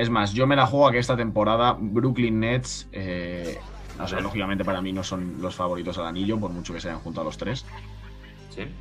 es 0.00 0.10
más, 0.10 0.32
yo 0.32 0.46
me 0.46 0.56
la 0.56 0.66
juego 0.66 0.88
a 0.88 0.92
que 0.92 0.98
esta 0.98 1.16
temporada 1.16 1.76
Brooklyn 1.78 2.40
Nets, 2.40 2.88
eh, 2.92 3.58
lógicamente 4.22 4.64
para 4.64 4.80
mí 4.80 4.92
no 4.92 5.04
son 5.04 5.36
los 5.40 5.54
favoritos 5.54 5.98
al 5.98 6.06
anillo, 6.06 6.38
por 6.38 6.50
mucho 6.50 6.72
que 6.72 6.80
se 6.80 6.88
hayan 6.88 7.00
juntado 7.00 7.24
los 7.24 7.36
tres. 7.36 7.66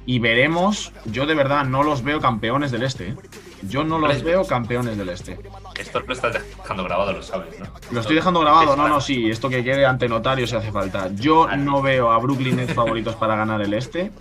Y 0.06 0.20
veremos, 0.20 0.92
yo 1.06 1.26
de 1.26 1.36
verdad 1.36 1.64
no 1.64 1.84
los 1.84 2.04
veo 2.04 2.20
campeones 2.20 2.72
del 2.72 2.84
este. 2.84 3.10
¿eh? 3.10 3.16
Yo 3.64 3.84
no 3.84 4.00
los 4.00 4.24
veo 4.24 4.46
campeones 4.46 4.98
del 4.98 5.10
este. 5.10 5.40
Esto 5.80 6.02
lo 6.02 6.14
estás 6.14 6.34
dejando 6.34 6.84
grabado, 6.84 7.14
lo 7.14 7.22
sabes, 7.22 7.58
¿no? 7.60 7.68
Lo 7.92 8.02
estoy 8.02 8.16
dejando 8.16 8.40
grabado, 8.40 8.76
no, 8.76 8.88
no, 8.88 9.00
sí. 9.00 9.30
Esto 9.30 9.48
que 9.50 9.64
quede 9.64 9.86
ante 9.86 10.10
notario 10.10 10.48
si 10.48 10.56
hace 10.56 10.72
falta. 10.72 11.10
Yo 11.14 11.48
no 11.56 11.82
veo 11.82 12.12
a 12.12 12.18
Brooklyn 12.18 12.58
Nets 12.58 12.74
favoritos 12.74 13.16
para 13.16 13.36
ganar 13.36 13.62
el 13.62 13.74
este. 13.74 14.12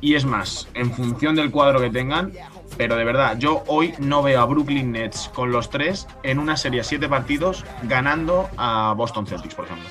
Y 0.00 0.14
es 0.14 0.24
más, 0.24 0.68
en 0.74 0.90
función 0.92 1.34
del 1.34 1.50
cuadro 1.50 1.80
que 1.80 1.90
tengan, 1.90 2.32
pero 2.76 2.96
de 2.96 3.04
verdad, 3.04 3.38
yo 3.38 3.62
hoy 3.66 3.94
no 3.98 4.22
veo 4.22 4.40
a 4.40 4.44
Brooklyn 4.44 4.92
Nets 4.92 5.30
con 5.34 5.52
los 5.52 5.70
tres 5.70 6.06
en 6.22 6.38
una 6.38 6.56
serie 6.56 6.80
de 6.80 6.84
siete 6.84 7.08
partidos 7.08 7.64
ganando 7.84 8.48
a 8.56 8.94
Boston 8.96 9.26
Celtics, 9.26 9.54
por 9.54 9.66
ejemplo. 9.66 9.88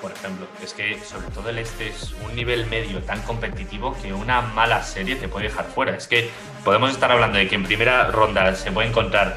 por 0.00 0.12
ejemplo. 0.12 0.46
Es 0.62 0.74
que 0.74 0.98
sobre 1.00 1.28
todo 1.28 1.48
el 1.50 1.58
este 1.58 1.88
es 1.88 2.14
un 2.26 2.34
nivel 2.34 2.66
medio 2.66 3.00
tan 3.02 3.22
competitivo 3.22 3.96
que 4.02 4.12
una 4.12 4.42
mala 4.42 4.82
serie 4.82 5.16
te 5.16 5.28
puede 5.28 5.46
dejar 5.46 5.66
fuera. 5.66 5.96
Es 5.96 6.08
que 6.08 6.30
podemos 6.64 6.90
estar 6.90 7.10
hablando 7.10 7.38
de 7.38 7.48
que 7.48 7.54
en 7.54 7.64
primera 7.64 8.10
ronda 8.10 8.54
se 8.54 8.72
puede 8.72 8.88
encontrar 8.88 9.36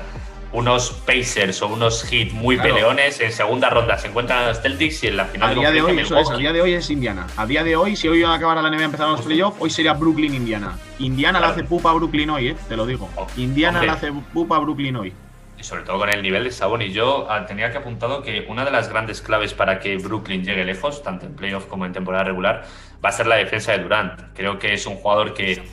unos 0.56 0.91
Pacers 1.06 1.62
o 1.62 1.68
unos 1.68 2.03
Heat 2.03 2.32
muy 2.32 2.58
peleones, 2.58 3.20
en 3.20 3.32
segunda 3.32 3.70
ronda. 3.70 3.97
Se 3.97 4.08
encuentran 4.08 4.47
los 4.47 4.62
Celtics 4.62 5.03
y 5.03 5.08
en 5.08 5.18
la 5.18 5.26
final 5.26 5.51
a 5.51 5.53
día 5.53 5.72
de 5.72 5.82
hoy 5.82 5.99
eso 5.99 6.18
es, 6.18 6.30
a 6.30 6.38
día 6.38 6.53
de 6.53 6.62
hoy 6.62 6.74
es 6.74 6.89
Indiana. 6.89 7.28
A 7.36 7.45
día 7.45 7.64
de 7.64 7.76
hoy, 7.76 7.95
si 7.95 8.08
hoy 8.08 8.24
a 8.24 8.34
acabar 8.34 8.62
la 8.64 8.70
NBA 8.70 8.84
empezar 8.84 9.10
los 9.10 9.22
playoffs, 9.22 9.58
hoy 9.60 9.70
sería 9.70 9.93
Brooklyn 9.93 10.34
Indiana. 10.34 10.78
Indiana 10.99 11.39
le 11.39 11.47
hace 11.47 11.64
pupa 11.64 11.91
a 11.91 11.93
Brooklyn 11.93 12.30
hoy, 12.30 12.49
eh, 12.49 12.56
te 12.70 12.78
lo 12.78 12.86
digo. 12.86 13.10
Oh, 13.16 13.28
Indiana 13.36 13.82
le 13.82 13.89
hace 13.89 14.12
pupa 14.34 14.56
a 14.56 14.60
Brooklyn 14.60 14.95
hoy 14.95 15.14
y 15.58 15.64
sobre 15.64 15.84
todo 15.84 15.99
con 15.99 16.10
el 16.10 16.22
nivel 16.22 16.43
de 16.43 16.51
Sabón. 16.51 16.82
Y 16.82 16.91
yo 16.91 17.28
ah, 17.30 17.45
tenía 17.45 17.72
que 17.72 17.78
apuntado 17.78 18.22
que 18.22 18.45
una 18.47 18.66
de 18.66 18.72
las 18.72 18.89
grandes 18.89 19.22
claves 19.22 19.53
para 19.53 19.80
que 19.80 19.97
Brooklyn 19.97 20.43
llegue 20.43 20.66
lejos, 20.66 21.03
tanto 21.03 21.26
en 21.26 21.36
playoff 21.36 21.66
como 21.66 21.86
en 21.86 21.93
temporada 21.93 22.24
regular, 22.24 22.66
va 23.03 23.10
a 23.10 23.12
ser 23.12 23.28
la 23.28 23.36
defensa 23.36 23.72
de 23.72 23.80
Durant. 23.80 24.22
Creo 24.34 24.60
que 24.60 24.74
es 24.74 24.86
un 24.86 24.95
jugador 24.95 25.34
que 25.34 25.64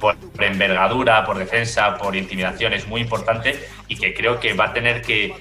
por 0.00 0.16
envergadura, 0.38 1.24
por 1.24 1.38
defensa, 1.38 1.96
por 1.96 2.16
intimidación 2.16 2.72
es 2.72 2.86
muy 2.86 3.00
importante 3.00 3.58
y 3.88 3.96
que 3.96 4.14
creo 4.14 4.40
que 4.40 4.54
va 4.54 4.66
a 4.66 4.72
tener 4.72 5.02
que 5.02 5.34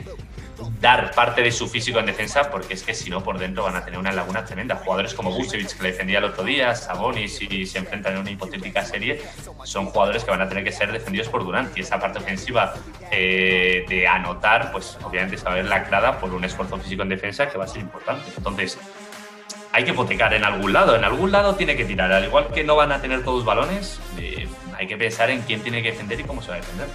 dar 0.79 1.11
parte 1.11 1.41
de 1.41 1.51
su 1.51 1.67
físico 1.67 1.99
en 1.99 2.05
defensa, 2.05 2.49
porque 2.49 2.73
es 2.73 2.83
que 2.83 2.93
si 2.93 3.09
no, 3.09 3.23
por 3.23 3.37
dentro 3.37 3.63
van 3.63 3.75
a 3.75 3.83
tener 3.83 3.99
una 3.99 4.11
laguna 4.11 4.45
tremenda. 4.45 4.75
Jugadores 4.75 5.13
como 5.13 5.31
Vucevic, 5.31 5.75
que 5.75 5.83
le 5.83 5.91
defendía 5.91 6.19
el 6.19 6.25
otro 6.25 6.43
día, 6.43 6.75
Sabonis, 6.75 7.37
si 7.37 7.65
se 7.65 7.79
enfrentan 7.79 8.13
en 8.13 8.19
una 8.19 8.31
hipotética 8.31 8.83
serie, 8.85 9.21
son 9.63 9.87
jugadores 9.87 10.23
que 10.23 10.31
van 10.31 10.41
a 10.41 10.49
tener 10.49 10.63
que 10.63 10.71
ser 10.71 10.91
defendidos 10.91 11.27
por 11.29 11.43
Durant. 11.43 11.77
Y 11.77 11.81
esa 11.81 11.99
parte 11.99 12.19
ofensiva 12.19 12.73
eh, 13.11 13.85
de 13.87 14.07
anotar, 14.07 14.71
pues 14.71 14.97
obviamente 15.03 15.37
se 15.37 15.45
va 15.45 15.51
a 15.51 15.55
ver 15.55 15.65
lacrada 15.65 16.19
por 16.19 16.33
un 16.33 16.43
esfuerzo 16.43 16.77
físico 16.77 17.03
en 17.03 17.09
defensa 17.09 17.49
que 17.49 17.57
va 17.57 17.65
a 17.65 17.67
ser 17.67 17.81
importante. 17.81 18.23
Entonces, 18.37 18.77
hay 19.71 19.83
que 19.83 19.91
hipotecar 19.91 20.33
en 20.33 20.43
algún 20.43 20.73
lado, 20.73 20.95
en 20.95 21.03
algún 21.03 21.31
lado 21.31 21.55
tiene 21.55 21.75
que 21.75 21.85
tirar. 21.85 22.11
Al 22.11 22.25
igual 22.25 22.47
que 22.47 22.63
no 22.63 22.75
van 22.75 22.91
a 22.91 23.01
tener 23.01 23.23
todos 23.23 23.45
balones, 23.45 23.99
eh, 24.17 24.47
hay 24.79 24.87
que 24.87 24.95
pensar 24.95 25.29
en 25.29 25.41
quién 25.41 25.61
tiene 25.61 25.83
que 25.83 25.91
defender 25.91 26.21
y 26.21 26.23
cómo 26.23 26.41
se 26.41 26.51
va 26.51 26.55
a 26.55 26.59
defender. 26.59 26.87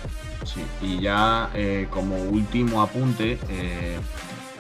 Sí, 0.44 0.64
y 0.80 1.00
ya 1.02 1.50
eh, 1.54 1.86
como 1.90 2.16
último 2.16 2.80
apunte, 2.80 3.38
eh, 3.50 3.98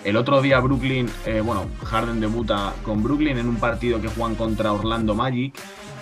el 0.04 0.16
otro 0.16 0.42
día 0.42 0.60
Brooklyn, 0.60 1.08
eh, 1.24 1.40
bueno, 1.40 1.66
Harden 1.84 2.20
debuta 2.20 2.74
con 2.84 3.02
Brooklyn 3.02 3.38
en 3.38 3.48
un 3.48 3.56
partido 3.56 3.98
que 3.98 4.08
juegan 4.08 4.34
contra 4.34 4.72
Orlando 4.74 5.14
Magic 5.14 5.54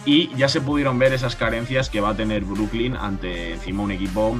y 0.04 0.34
ya 0.34 0.48
se 0.48 0.60
pudieron 0.60 0.98
ver 0.98 1.12
esas 1.12 1.36
carencias 1.36 1.88
que 1.88 2.00
va 2.00 2.10
a 2.10 2.16
tener 2.16 2.42
Brooklyn 2.42 2.96
ante 2.96 3.52
encima 3.52 3.84
un 3.84 3.92
equipo 3.92 4.36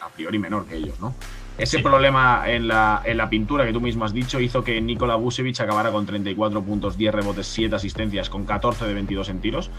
a 0.00 0.08
priori 0.08 0.40
menor 0.40 0.66
que 0.66 0.74
ellos, 0.74 0.98
¿no? 0.98 1.14
Ese 1.56 1.80
problema 1.80 2.44
en 2.46 2.68
la, 2.68 3.02
en 3.04 3.16
la, 3.16 3.28
pintura 3.28 3.66
que 3.66 3.72
tú 3.72 3.80
mismo 3.80 4.04
has 4.04 4.12
dicho 4.12 4.38
hizo 4.38 4.62
que 4.62 4.80
Nikola 4.80 5.16
Vucevic 5.16 5.60
acabara 5.60 5.90
con 5.90 6.06
34 6.06 6.62
puntos, 6.62 6.96
10 6.96 7.12
rebotes, 7.12 7.48
7 7.48 7.74
asistencias, 7.74 8.30
con 8.30 8.44
14 8.44 8.86
de 8.86 8.94
22 8.94 9.28
en 9.28 9.40
tiros. 9.40 9.70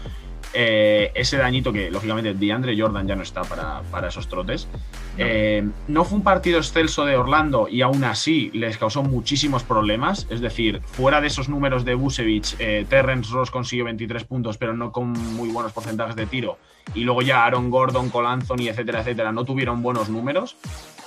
Eh, 0.52 1.12
ese 1.14 1.36
dañito 1.36 1.72
que, 1.72 1.90
lógicamente, 1.90 2.34
DeAndre 2.34 2.78
Jordan 2.78 3.06
ya 3.06 3.14
no 3.14 3.22
está 3.22 3.42
para, 3.42 4.08
esos 4.08 4.28
trotes. 4.28 4.68
Eh, 5.16 5.66
no. 5.86 6.04
fue 6.04 6.18
un 6.18 6.24
partido 6.24 6.58
excelso 6.58 7.04
de 7.04 7.16
Orlando 7.16 7.68
y 7.68 7.82
aún 7.82 8.02
así 8.04 8.50
les 8.52 8.76
causó 8.76 9.02
muchísimos 9.02 9.62
problemas. 9.62 10.26
Es 10.30 10.40
decir, 10.40 10.80
fuera 10.84 11.20
de 11.20 11.28
esos 11.28 11.48
números 11.48 11.84
de 11.84 11.94
Vucevic, 11.94 12.56
eh, 12.58 12.84
Terrence 12.88 13.32
Ross 13.32 13.50
consiguió 13.50 13.84
23 13.84 14.24
puntos, 14.24 14.58
pero 14.58 14.74
no 14.74 14.90
con 14.90 15.12
muy 15.12 15.50
buenos 15.50 15.72
porcentajes 15.72 16.16
de 16.16 16.26
tiro. 16.26 16.58
Y 16.94 17.04
luego 17.04 17.22
ya 17.22 17.44
Aaron 17.44 17.70
Gordon, 17.70 18.10
Cole 18.10 18.28
Anthony, 18.28 18.68
etcétera, 18.68 19.00
etcétera, 19.00 19.30
no 19.30 19.44
tuvieron 19.44 19.82
buenos 19.82 20.08
números. 20.08 20.56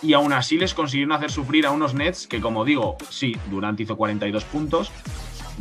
Y 0.01 0.13
aún 0.13 0.31
así 0.31 0.57
les 0.57 0.73
consiguieron 0.73 1.13
hacer 1.13 1.31
sufrir 1.31 1.65
a 1.65 1.71
unos 1.71 1.93
Nets 1.93 2.27
que, 2.27 2.39
como 2.39 2.63
digo, 2.63 2.97
sí, 3.09 3.35
Durant 3.49 3.79
hizo 3.79 3.97
42 3.97 4.43
puntos, 4.45 4.91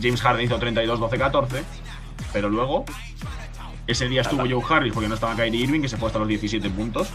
James 0.00 0.20
Harden 0.20 0.44
hizo 0.44 0.58
32, 0.58 1.00
12, 1.00 1.18
14, 1.18 1.62
pero 2.32 2.48
luego 2.48 2.84
ese 3.92 4.08
día 4.08 4.22
estuvo 4.22 4.42
Joe 4.48 4.62
Harris 4.68 4.92
porque 4.92 5.08
no 5.08 5.14
estaba 5.14 5.34
Kyrie 5.36 5.62
Irving, 5.62 5.80
que 5.80 5.88
se 5.88 5.96
fue 5.96 6.08
hasta 6.08 6.18
los 6.18 6.28
17 6.28 6.68
puntos. 6.70 7.08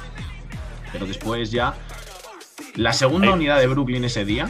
Pero 0.92 1.06
después 1.06 1.52
ya. 1.52 1.76
La 2.76 2.94
segunda 2.94 3.32
unidad 3.32 3.60
de 3.60 3.68
Brooklyn 3.68 4.04
ese 4.04 4.24
día 4.24 4.50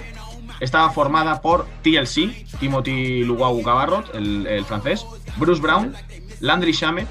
estaba 0.59 0.89
formada 0.89 1.41
por 1.41 1.67
TLC, 1.81 2.45
Timothy 2.59 3.23
Luguau 3.23 3.61
Cabarrot, 3.61 4.13
el, 4.15 4.63
francés, 4.65 5.05
Bruce 5.37 5.61
Brown, 5.61 5.95
Landry 6.39 6.71
Shamet 6.71 7.07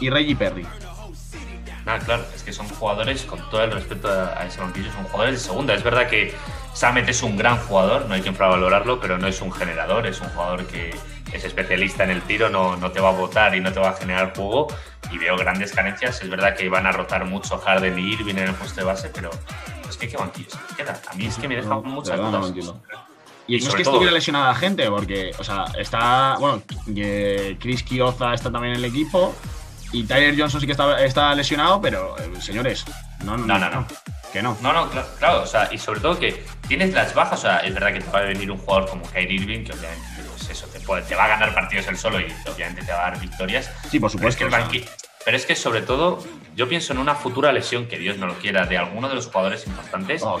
y 0.00 0.10
Reggie 0.10 0.36
Perry. 0.36 0.66
Ah, 1.86 1.98
claro, 1.98 2.24
es 2.34 2.42
que 2.42 2.52
son 2.52 2.66
jugadores, 2.68 3.22
con 3.24 3.38
todo 3.50 3.62
el 3.62 3.70
respeto 3.70 4.08
a 4.08 4.46
ese 4.46 4.60
banquillo, 4.60 4.90
son 4.92 5.04
jugadores 5.04 5.34
de 5.34 5.46
segunda. 5.48 5.74
Es 5.74 5.82
verdad 5.82 6.08
que 6.08 6.34
Shamet 6.74 7.08
es 7.08 7.22
un 7.22 7.36
gran 7.36 7.58
jugador, 7.58 8.06
no 8.06 8.14
hay 8.14 8.22
que 8.22 8.30
infravalorarlo, 8.30 9.00
pero 9.00 9.18
no 9.18 9.26
es 9.26 9.40
un 9.42 9.52
generador, 9.52 10.06
es 10.06 10.20
un 10.20 10.28
jugador 10.28 10.66
que, 10.66 10.94
es 11.34 11.44
especialista 11.44 12.04
en 12.04 12.10
el 12.10 12.22
tiro, 12.22 12.48
no, 12.48 12.76
no 12.76 12.90
te 12.92 13.00
va 13.00 13.08
a 13.08 13.12
votar 13.12 13.54
y 13.54 13.60
no 13.60 13.72
te 13.72 13.80
va 13.80 13.90
a 13.90 13.92
generar 13.94 14.34
juego. 14.34 14.68
Y 15.10 15.18
veo 15.18 15.36
grandes 15.36 15.72
carencias. 15.72 16.22
Es 16.22 16.30
verdad 16.30 16.56
que 16.56 16.68
van 16.68 16.86
a 16.86 16.92
rotar 16.92 17.24
mucho 17.24 17.58
Harden 17.58 17.98
y 17.98 18.12
Irving 18.12 18.36
en 18.36 18.48
el 18.48 18.54
puesto 18.54 18.80
de 18.80 18.86
base, 18.86 19.10
pero 19.12 19.30
es 19.88 19.96
que 19.96 20.08
qué 20.08 20.16
banquillo 20.16 20.50
se 20.50 20.76
queda. 20.76 21.00
A 21.08 21.14
mí 21.14 21.26
es 21.26 21.36
que 21.36 21.48
me 21.48 21.56
deja 21.56 21.74
muchas 21.76 22.16
dudas. 22.16 22.52
y, 23.46 23.58
no 23.58 23.68
es 23.68 23.74
que 23.74 23.82
estuviera 23.82 24.12
lesionada 24.12 24.48
la 24.48 24.54
gente, 24.54 24.88
porque, 24.88 25.32
o 25.38 25.44
sea, 25.44 25.66
está, 25.78 26.36
bueno, 26.38 26.62
Chris 27.60 27.82
Kioza 27.82 28.32
está 28.32 28.50
también 28.50 28.74
en 28.74 28.78
el 28.78 28.84
equipo 28.86 29.34
y 29.94 30.02
Tyler 30.02 30.34
Johnson 30.36 30.60
sí 30.60 30.66
que 30.66 30.72
está, 30.72 31.04
está 31.04 31.34
lesionado, 31.36 31.80
pero, 31.80 32.16
eh, 32.18 32.40
señores, 32.40 32.84
no, 33.24 33.36
no, 33.36 33.58
no. 33.58 33.70
no. 33.70 33.86
Que 34.32 34.42
no. 34.42 34.56
No, 34.60 34.72
no, 34.72 34.90
claro, 34.90 35.42
o 35.42 35.46
sea, 35.46 35.68
y 35.72 35.78
sobre 35.78 36.00
todo 36.00 36.18
que 36.18 36.44
tienes 36.66 36.92
las 36.92 37.14
bajas, 37.14 37.38
o 37.38 37.42
sea, 37.42 37.58
es 37.58 37.72
verdad 37.72 37.92
que 37.92 38.00
te 38.00 38.10
va 38.10 38.18
a 38.18 38.22
venir 38.22 38.50
un 38.50 38.58
jugador 38.58 38.90
como 38.90 39.04
Kyrie 39.04 39.40
Irving, 39.40 39.64
que 39.64 39.70
obviamente 39.70 40.02
eso, 40.84 41.08
te, 41.08 41.14
va 41.14 41.24
a 41.24 41.28
ganar 41.28 41.54
partidos 41.54 41.86
él 41.88 41.96
solo 41.96 42.20
y 42.20 42.26
obviamente 42.46 42.82
te 42.82 42.92
va 42.92 43.06
a 43.06 43.10
dar 43.10 43.20
victorias. 43.20 43.70
Sí, 43.90 43.98
por 43.98 44.10
supuesto. 44.10 44.46
Pero 45.24 45.38
es 45.38 45.46
que 45.46 45.56
sobre 45.56 45.80
todo, 45.80 46.22
yo 46.54 46.68
pienso 46.68 46.92
en 46.92 46.98
una 46.98 47.14
futura 47.14 47.50
lesión, 47.50 47.86
que 47.86 47.98
Dios 47.98 48.18
no 48.18 48.26
lo 48.26 48.34
quiera, 48.34 48.66
de 48.66 48.76
alguno 48.76 49.08
de 49.08 49.14
los 49.14 49.26
jugadores 49.28 49.66
importantes. 49.66 50.22
Oh, 50.22 50.38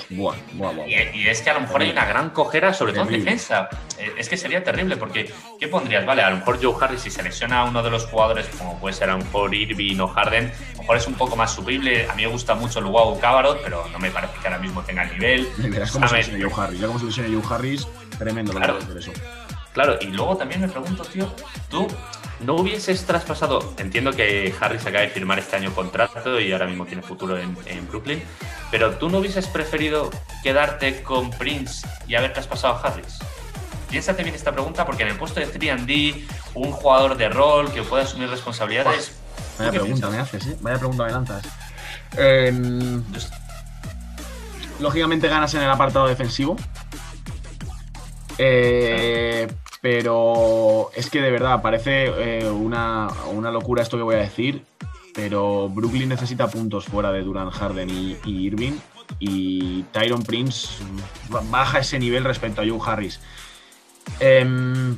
y, 0.86 1.26
es 1.26 1.40
que 1.40 1.48
a 1.48 1.54
lo 1.54 1.60
mejor 1.62 1.80
hay 1.80 1.90
una 1.90 2.04
gran 2.04 2.30
cojera, 2.30 2.74
sobre 2.74 2.92
todo 2.92 3.04
en 3.04 3.24
defensa. 3.24 3.70
Eh, 3.98 4.12
es 4.18 4.28
que 4.28 4.36
sería 4.36 4.62
terrible, 4.62 4.98
porque 4.98 5.32
¿qué 5.58 5.68
pondrías? 5.68 6.04
Vale, 6.04 6.20
a 6.20 6.28
lo 6.28 6.36
mejor 6.36 6.62
Joe 6.62 6.74
Harris, 6.78 7.00
si 7.00 7.10
se 7.10 7.22
lesiona 7.22 7.60
a 7.60 7.64
uno 7.64 7.82
de 7.82 7.90
los 7.90 8.04
jugadores, 8.04 8.46
como 8.58 8.78
puede 8.78 8.94
ser 8.94 9.08
a 9.08 9.12
lo 9.12 9.24
mejor 9.24 9.54
Irving 9.54 10.00
o 10.00 10.08
Harden, 10.08 10.52
a 10.52 10.72
lo 10.72 10.82
mejor 10.82 10.96
es 10.98 11.06
un 11.06 11.14
poco 11.14 11.34
más 11.34 11.54
subible. 11.54 12.06
A 12.10 12.14
mí 12.14 12.24
me 12.24 12.28
gusta 12.28 12.54
mucho 12.54 12.80
el 12.80 12.84
Wow 12.84 13.18
Cabarot, 13.18 13.62
pero 13.62 13.88
no 13.90 13.98
me 13.98 14.10
parece 14.10 14.34
que 14.38 14.48
ahora 14.48 14.58
mismo 14.58 14.82
tenga 14.82 15.04
el 15.04 15.12
nivel. 15.14 15.48
Verás 15.56 15.92
cómo 15.92 16.06
se 16.08 16.16
lesiona 16.16 16.46
Joe 16.46 16.62
Harris. 16.62 16.80
Ya 16.80 16.86
como 16.88 16.98
se 16.98 17.06
lesiona 17.06 17.28
Joe 17.32 17.54
Harris, 17.54 17.88
tremendo 18.18 18.52
claro. 18.52 18.78
eso. 18.98 19.12
Claro, 19.74 19.98
y 20.00 20.06
luego 20.06 20.36
también 20.36 20.60
me 20.60 20.68
pregunto, 20.68 21.02
tío, 21.02 21.28
tú 21.68 21.88
no 22.40 22.54
hubieses 22.54 23.04
traspasado, 23.04 23.74
entiendo 23.76 24.12
que 24.12 24.54
Harris 24.60 24.82
acaba 24.82 25.00
de 25.00 25.08
firmar 25.08 25.40
este 25.40 25.56
año 25.56 25.74
contrato 25.74 26.40
y 26.40 26.52
ahora 26.52 26.66
mismo 26.66 26.86
tiene 26.86 27.02
futuro 27.02 27.36
en, 27.36 27.88
Brooklyn, 27.88 28.22
pero 28.70 28.92
tú 28.92 29.08
no 29.08 29.18
hubieses 29.18 29.48
preferido 29.48 30.10
quedarte 30.44 31.02
con 31.02 31.30
Prince 31.30 31.84
y 32.06 32.14
haber 32.14 32.32
traspasado 32.32 32.74
a 32.74 32.80
Harris. 32.80 33.18
Piénsate 33.90 34.22
bien 34.22 34.36
esta 34.36 34.52
pregunta 34.52 34.86
porque 34.86 35.02
en 35.02 35.08
el 35.08 35.16
puesto 35.16 35.40
de 35.40 35.48
3D, 35.48 36.24
un 36.54 36.70
jugador 36.70 37.16
de 37.16 37.28
rol 37.28 37.72
que 37.72 37.82
pueda 37.82 38.04
asumir 38.04 38.30
responsabilidades. 38.30 39.16
Vaya 39.58 39.72
pregunta 39.72 40.08
me 40.08 40.18
haces, 40.18 40.46
¿eh? 40.46 40.56
Vaya 40.60 40.78
pregunta 40.78 41.04
me 41.04 41.10
lanzas. 41.10 41.44
Em, 42.16 43.02
lógicamente 44.78 45.26
ganas 45.28 45.52
en 45.54 45.62
el 45.62 45.70
apartado 45.70 46.06
defensivo. 46.06 46.56
Eh, 48.38 49.46
pero 49.84 50.90
es 50.94 51.10
que 51.10 51.20
de 51.20 51.30
verdad 51.30 51.60
parece 51.60 52.06
eh, 52.06 52.50
una, 52.50 53.06
locura 53.52 53.82
esto 53.82 53.98
que 53.98 54.02
voy 54.02 54.14
a 54.14 54.18
decir. 54.20 54.64
Pero 55.14 55.68
Brooklyn 55.68 56.08
necesita 56.08 56.48
puntos 56.48 56.86
fuera 56.86 57.12
de 57.12 57.22
Durant, 57.22 57.52
Harden 57.52 57.90
y, 57.90 58.16
y 58.24 58.46
Irving. 58.46 58.78
Y 59.18 59.82
Tyron 59.92 60.22
Prince 60.22 60.82
baja 61.50 61.80
ese 61.80 61.98
nivel 61.98 62.24
respecto 62.24 62.62
a 62.62 62.64
Joe 62.66 62.80
Harris. 62.82 63.20
Em, 64.20 64.96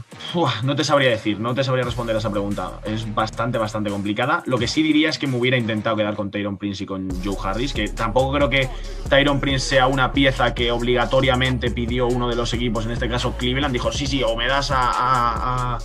no 0.63 0.77
te 0.77 0.85
sabría 0.85 1.11
decir, 1.11 1.41
no 1.41 1.55
te 1.55 1.65
sabría 1.65 1.85
responder 1.85 2.15
a 2.15 2.19
esa 2.19 2.31
pregunta. 2.31 2.81
Es 2.85 3.13
bastante, 3.15 3.59
bastante 3.59 3.91
complicada. 3.91 4.43
Lo 4.47 4.59
que 4.59 4.69
sí 4.69 4.83
diría 4.83 5.09
es 5.09 5.19
que 5.19 5.27
me 5.27 5.37
hubiera 5.37 5.57
intentado 5.57 5.97
quedar 5.97 6.15
con 6.15 6.31
Tyron 6.31 6.59
Prince 6.59 6.85
y 6.85 6.87
con 6.87 7.09
Joe 7.25 7.37
Harris, 7.43 7.73
que 7.73 7.89
tampoco 7.89 8.33
creo 8.33 8.51
que 8.51 8.69
Tyron 9.09 9.41
Prince 9.41 9.67
sea 9.67 9.87
una 9.87 10.13
pieza 10.13 10.55
que 10.55 10.71
obligatoriamente 10.71 11.71
pidió 11.71 12.07
uno 12.07 12.29
de 12.29 12.37
los 12.37 12.53
equipos, 12.53 12.85
en 12.85 12.93
este 12.93 13.09
caso 13.09 13.37
Cleveland. 13.37 13.73
Dijo, 13.73 13.91
sí, 13.91 14.07
sí, 14.07 14.23
o 14.23 14.37
me 14.37 14.47
das 14.47 14.71
a, 14.73 15.79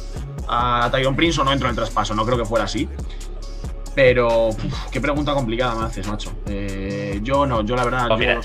a, 0.47 0.89
Tyron 0.91 1.15
Prince 1.15 1.39
o 1.39 1.43
no 1.43 1.51
entro 1.51 1.67
en 1.67 1.71
el 1.71 1.75
traspaso. 1.75 2.13
No 2.13 2.25
creo 2.25 2.37
que 2.37 2.45
fuera 2.45 2.65
así. 2.65 2.87
Pero, 3.95 4.49
qué 4.91 5.01
pregunta 5.01 5.33
complicada 5.33 5.75
me 5.75 5.85
haces, 5.85 6.07
macho. 6.07 6.33
Eh, 6.47 7.19
yo 7.23 7.45
no, 7.45 7.61
yo 7.63 7.75
la 7.75 7.83
verdad, 7.83 8.07
yo, 8.09 8.41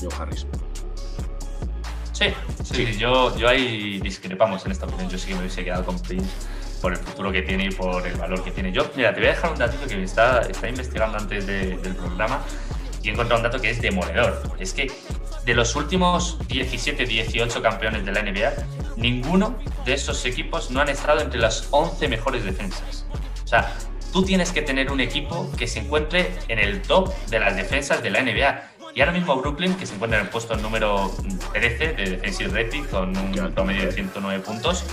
Joe 0.00 0.10
Harris. 0.18 0.46
Sí, 2.20 2.34
sí, 2.62 2.98
Yo, 2.98 3.34
yo 3.38 3.48
ahí 3.48 3.98
discrepamos 3.98 4.66
en 4.66 4.72
esta 4.72 4.84
opinión. 4.84 5.08
Yo 5.08 5.16
sí 5.16 5.28
que 5.28 5.34
me 5.34 5.40
hubiese 5.40 5.64
quedado 5.64 5.86
con 5.86 5.98
Prince 5.98 6.28
por 6.82 6.92
el 6.92 6.98
futuro 6.98 7.32
que 7.32 7.40
tiene 7.40 7.64
y 7.66 7.70
por 7.70 8.06
el 8.06 8.14
valor 8.16 8.44
que 8.44 8.50
tiene. 8.50 8.72
Yo, 8.72 8.90
mira, 8.94 9.14
te 9.14 9.20
voy 9.20 9.28
a 9.28 9.32
dejar 9.32 9.52
un 9.52 9.58
dato 9.58 9.76
que 9.88 10.02
está, 10.02 10.42
está 10.42 10.68
investigando 10.68 11.16
antes 11.16 11.46
del 11.46 11.96
programa 11.96 12.44
y 13.02 13.08
he 13.08 13.12
encontrado 13.12 13.40
un 13.40 13.44
dato 13.44 13.58
que 13.58 13.70
es 13.70 13.80
demoledor. 13.80 14.42
Es 14.58 14.74
que 14.74 14.92
de 15.46 15.54
los 15.54 15.74
últimos 15.76 16.38
17, 16.46 17.06
18 17.06 17.62
campeones 17.62 18.04
de 18.04 18.12
la 18.12 18.22
NBA, 18.22 18.52
ninguno 18.96 19.58
de 19.86 19.94
esos 19.94 20.24
equipos 20.26 20.70
no 20.70 20.80
han 20.80 20.90
estado 20.90 21.20
entre 21.20 21.40
las 21.40 21.68
11 21.70 22.06
mejores 22.08 22.44
defensas. 22.44 23.06
O 23.42 23.48
sea, 23.48 23.74
tú 24.12 24.24
tienes 24.24 24.52
que 24.52 24.60
tener 24.60 24.92
un 24.92 25.00
equipo 25.00 25.50
que 25.56 25.66
se 25.66 25.80
encuentre 25.80 26.32
en 26.48 26.58
el 26.58 26.82
top 26.82 27.14
de 27.28 27.40
las 27.40 27.56
defensas 27.56 28.02
de 28.02 28.10
la 28.10 28.22
NBA. 28.22 28.69
Y 28.94 29.00
ahora 29.00 29.12
mismo 29.12 29.36
Brooklyn, 29.36 29.74
que 29.76 29.86
se 29.86 29.94
encuentra 29.94 30.18
en 30.18 30.26
el 30.26 30.30
puesto 30.30 30.56
número 30.56 31.10
13 31.52 31.92
de 31.92 32.10
Defensive 32.10 32.62
Rating 32.62 32.84
con 32.84 33.16
un 33.16 33.52
promedio 33.54 33.86
de 33.86 33.92
109 33.92 34.42
puntos, 34.42 34.84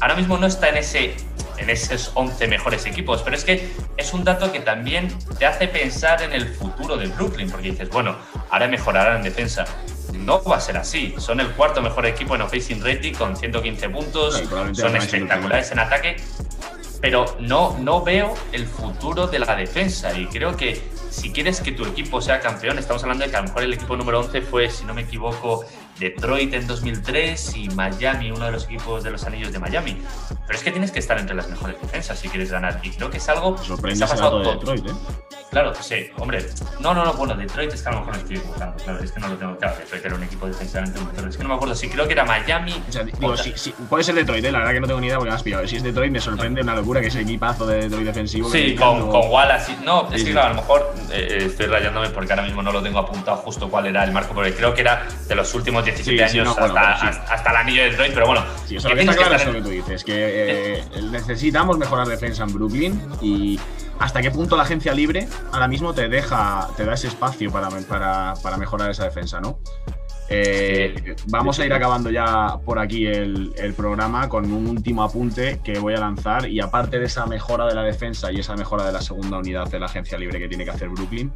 ahora 0.00 0.14
mismo 0.14 0.36
no 0.36 0.46
está 0.46 0.68
en 0.68 0.76
ese 0.76 1.16
en 1.56 1.70
esos 1.70 2.10
11 2.14 2.48
mejores 2.48 2.86
equipos, 2.86 3.22
pero 3.22 3.36
es 3.36 3.44
que 3.44 3.70
es 3.96 4.12
un 4.12 4.24
dato 4.24 4.50
que 4.52 4.60
también 4.60 5.08
te 5.38 5.46
hace 5.46 5.68
pensar 5.68 6.22
en 6.22 6.32
el 6.32 6.48
futuro 6.48 6.96
de 6.96 7.06
Brooklyn, 7.06 7.50
porque 7.50 7.70
dices, 7.70 7.88
bueno, 7.90 8.16
ahora 8.50 8.68
mejorarán 8.68 9.18
en 9.18 9.22
defensa. 9.22 9.64
No 10.12 10.42
va 10.42 10.56
a 10.56 10.60
ser 10.60 10.76
así. 10.76 11.14
Son 11.18 11.40
el 11.40 11.48
cuarto 11.52 11.82
mejor 11.82 12.06
equipo 12.06 12.34
en 12.34 12.42
offensive 12.42 12.94
rating 12.94 13.14
con 13.14 13.36
115 13.36 13.88
puntos. 13.88 14.42
son 14.72 14.96
espectaculares 14.96 15.70
en 15.72 15.78
ataque. 15.78 16.16
Pero 17.00 17.36
no, 17.40 17.76
no 17.78 18.02
veo 18.02 18.34
el 18.52 18.66
futuro 18.66 19.26
de 19.26 19.38
la 19.38 19.54
defensa. 19.56 20.16
Y 20.18 20.26
creo 20.26 20.56
que 20.56 20.80
si 21.14 21.30
quieres 21.30 21.60
que 21.60 21.70
tu 21.70 21.84
equipo 21.84 22.20
sea 22.20 22.40
campeón, 22.40 22.78
estamos 22.78 23.02
hablando 23.04 23.24
de 23.24 23.30
que 23.30 23.36
a 23.36 23.40
lo 23.40 23.46
mejor 23.46 23.62
el 23.62 23.72
equipo 23.72 23.96
número 23.96 24.18
11 24.20 24.42
fue, 24.42 24.68
si 24.68 24.84
no 24.84 24.94
me 24.94 25.02
equivoco, 25.02 25.64
Detroit 25.98 26.52
en 26.54 26.66
2003 26.66 27.56
y 27.56 27.68
Miami, 27.70 28.30
uno 28.30 28.46
de 28.46 28.52
los 28.52 28.64
equipos 28.64 29.04
de 29.04 29.10
los 29.10 29.24
anillos 29.24 29.52
de 29.52 29.58
Miami. 29.58 30.02
Pero 30.46 30.58
es 30.58 30.64
que 30.64 30.70
tienes 30.70 30.90
que 30.90 30.98
estar 30.98 31.18
entre 31.18 31.34
las 31.34 31.48
mejores 31.48 31.80
defensas 31.80 32.18
si 32.18 32.28
quieres 32.28 32.50
ganar. 32.50 32.80
Y 32.82 32.90
creo 32.90 33.10
que 33.10 33.18
es 33.18 33.28
algo 33.28 33.56
que 33.56 33.94
se 33.94 34.04
ha 34.04 34.08
pasado 34.08 34.40
de 34.40 34.52
Detroit, 34.52 34.86
¿eh? 34.86 34.92
Claro, 35.54 35.72
sí, 35.80 36.10
hombre. 36.18 36.44
No, 36.80 36.94
no, 36.94 37.04
no, 37.04 37.12
bueno, 37.14 37.36
Detroit 37.36 37.72
es 37.72 37.80
que 37.80 37.88
a 37.88 37.92
lo 37.92 38.00
mejor 38.00 38.16
estoy 38.16 38.36
equivocando. 38.38 38.82
Claro, 38.82 39.04
es 39.04 39.12
que 39.12 39.20
no 39.20 39.28
lo 39.28 39.36
tengo 39.36 39.56
claro. 39.56 39.76
Detroit 39.78 40.04
era 40.04 40.14
un 40.16 40.22
equipo 40.24 40.46
defensivamente 40.48 40.98
muy 40.98 41.12
pero 41.14 41.28
Es 41.28 41.36
que 41.36 41.42
no 41.44 41.48
me 41.50 41.54
acuerdo 41.54 41.76
si 41.76 41.88
creo 41.88 42.06
que 42.08 42.12
era 42.12 42.24
Miami. 42.24 42.82
O 42.88 42.92
sea, 42.92 43.04
digo, 43.04 43.36
sí, 43.36 43.52
sí, 43.54 43.72
puede 43.88 44.02
ser 44.02 44.16
Detroit, 44.16 44.44
¿eh? 44.44 44.50
la 44.50 44.58
verdad 44.58 44.72
que 44.72 44.80
no 44.80 44.86
tengo 44.88 45.00
ni 45.00 45.06
idea 45.06 45.16
porque 45.16 45.30
me 45.30 45.36
has 45.36 45.44
pillado. 45.44 45.68
Si 45.68 45.76
es 45.76 45.84
Detroit, 45.84 46.10
me 46.10 46.20
sorprende 46.20 46.60
una 46.60 46.74
locura 46.74 47.00
que 47.00 47.06
ese 47.06 47.20
equipazo 47.20 47.66
de 47.66 47.82
Detroit 47.82 48.04
defensivo. 48.04 48.50
Sí, 48.50 48.74
con, 48.74 49.08
con 49.08 49.30
Wallace. 49.30 49.76
No, 49.84 50.10
es 50.12 50.24
que 50.24 50.32
claro, 50.32 50.48
a 50.48 50.50
lo 50.50 50.56
mejor 50.56 50.92
eh, 51.12 51.44
estoy 51.46 51.66
rayándome 51.66 52.10
porque 52.10 52.32
ahora 52.32 52.42
mismo 52.42 52.60
no 52.60 52.72
lo 52.72 52.82
tengo 52.82 52.98
apuntado 52.98 53.36
justo 53.36 53.70
cuál 53.70 53.86
era 53.86 54.02
el 54.02 54.10
marco, 54.10 54.34
porque 54.34 54.54
creo 54.54 54.74
que 54.74 54.80
era 54.80 55.06
de 55.28 55.34
los 55.36 55.54
últimos 55.54 55.83
17 55.84 56.24
años 56.24 56.56
hasta, 56.58 57.50
el 57.50 57.56
anillo 57.56 57.82
de 57.82 57.90
Detroit, 57.90 58.14
pero 58.14 58.26
bueno. 58.26 58.44
Sí, 58.66 58.76
eso 58.76 58.88
lo 58.88 58.94
que 58.94 59.02
está 59.02 59.16
claro 59.16 59.34
es 59.36 59.46
lo 59.46 59.52
que 59.52 59.62
tú 59.62 59.68
dices, 59.70 60.04
que 60.04 60.14
eh, 60.78 60.84
necesitamos 61.10 61.78
mejorar 61.78 62.06
defensa 62.06 62.44
en 62.44 62.52
Brooklyn 62.52 63.00
y 63.20 63.58
hasta 63.98 64.20
qué 64.20 64.30
punto 64.30 64.56
la 64.56 64.64
agencia 64.64 64.92
libre 64.92 65.28
ahora 65.52 65.68
mismo 65.68 65.94
te 65.94 66.08
deja, 66.08 66.68
te 66.76 66.84
da 66.84 66.94
ese 66.94 67.08
espacio 67.08 67.50
para, 67.50 67.68
para, 67.88 68.56
mejorar 68.58 68.90
esa 68.90 69.04
defensa, 69.04 69.40
¿no? 69.40 69.58
Eh, 70.30 71.16
vamos 71.26 71.58
a 71.58 71.66
ir 71.66 71.72
acabando 71.74 72.10
ya 72.10 72.56
por 72.64 72.78
aquí 72.78 73.06
el, 73.06 73.74
programa 73.76 74.28
con 74.28 74.50
un 74.50 74.66
último 74.66 75.02
apunte 75.02 75.60
que 75.62 75.78
voy 75.78 75.94
a 75.94 76.00
lanzar 76.00 76.48
y 76.48 76.60
aparte 76.60 76.98
de 76.98 77.06
esa 77.06 77.26
mejora 77.26 77.66
de 77.66 77.74
la 77.74 77.82
defensa 77.82 78.32
y 78.32 78.40
esa 78.40 78.56
mejora 78.56 78.86
de 78.86 78.92
la 78.92 79.02
segunda 79.02 79.38
unidad 79.38 79.68
de 79.68 79.78
la 79.78 79.86
agencia 79.86 80.16
libre 80.16 80.38
que 80.38 80.48
tiene 80.48 80.64
que 80.64 80.70
hacer 80.70 80.88
Brooklyn, 80.88 81.30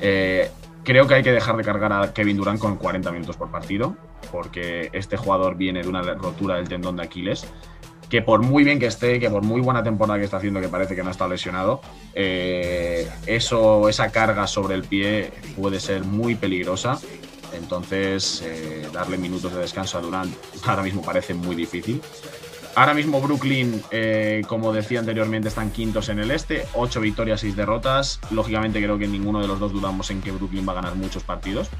eh, 0.00 0.50
creo 0.86 1.08
que 1.08 1.14
hay 1.14 1.22
que 1.24 1.32
dejar 1.32 1.56
de 1.56 1.64
cargar 1.64 1.92
a 1.92 2.14
Kevin 2.14 2.36
Durant 2.36 2.60
con 2.60 2.76
40 2.76 3.10
minutos 3.10 3.36
por 3.36 3.50
partido 3.50 3.96
porque 4.30 4.88
este 4.92 5.16
jugador 5.16 5.56
viene 5.56 5.82
de 5.82 5.88
una 5.88 6.00
rotura 6.00 6.54
del 6.54 6.68
tendón 6.68 6.96
de 6.96 7.02
Aquiles 7.02 7.44
que 8.08 8.22
por 8.22 8.42
muy 8.42 8.62
bien 8.62 8.78
que 8.78 8.86
esté, 8.86 9.18
que 9.18 9.28
por 9.28 9.42
muy 9.42 9.60
buena 9.60 9.82
temporada 9.82 10.20
que 10.20 10.24
está 10.24 10.36
haciendo, 10.36 10.60
que 10.60 10.68
parece 10.68 10.94
que 10.94 11.02
no 11.02 11.10
está 11.10 11.26
lesionado, 11.26 11.80
eh, 12.14 13.10
eso, 13.26 13.88
esa 13.88 14.12
carga 14.12 14.46
sobre 14.46 14.76
el 14.76 14.84
pie 14.84 15.32
puede 15.56 15.80
ser 15.80 16.04
muy 16.04 16.36
peligrosa. 16.36 17.00
Entonces, 17.52 18.44
eh, 18.46 18.86
darle 18.92 19.18
minutos 19.18 19.52
de 19.52 19.58
descanso 19.58 19.98
a 19.98 20.02
Durant 20.02 20.32
ahora 20.64 20.84
mismo 20.84 21.02
parece 21.02 21.34
muy 21.34 21.56
difícil. 21.56 22.00
Ahora 22.76 22.92
mismo 22.92 23.22
Brooklyn, 23.22 23.82
eh, 23.90 24.42
como 24.46 24.70
decía 24.70 24.98
anteriormente, 24.98 25.48
están 25.48 25.70
quintos 25.70 26.10
en 26.10 26.18
el 26.18 26.30
este, 26.30 26.66
ocho 26.74 27.00
victorias, 27.00 27.40
seis 27.40 27.56
derrotas. 27.56 28.20
Lógicamente 28.30 28.82
creo 28.82 28.98
que 28.98 29.08
ninguno 29.08 29.40
de 29.40 29.48
los 29.48 29.58
dos 29.58 29.72
dudamos 29.72 30.10
en 30.10 30.20
que 30.20 30.30
Brooklyn 30.30 30.68
va 30.68 30.72
a 30.72 30.74
ganar 30.76 30.94
muchos 30.94 31.22
partidos. 31.22 31.70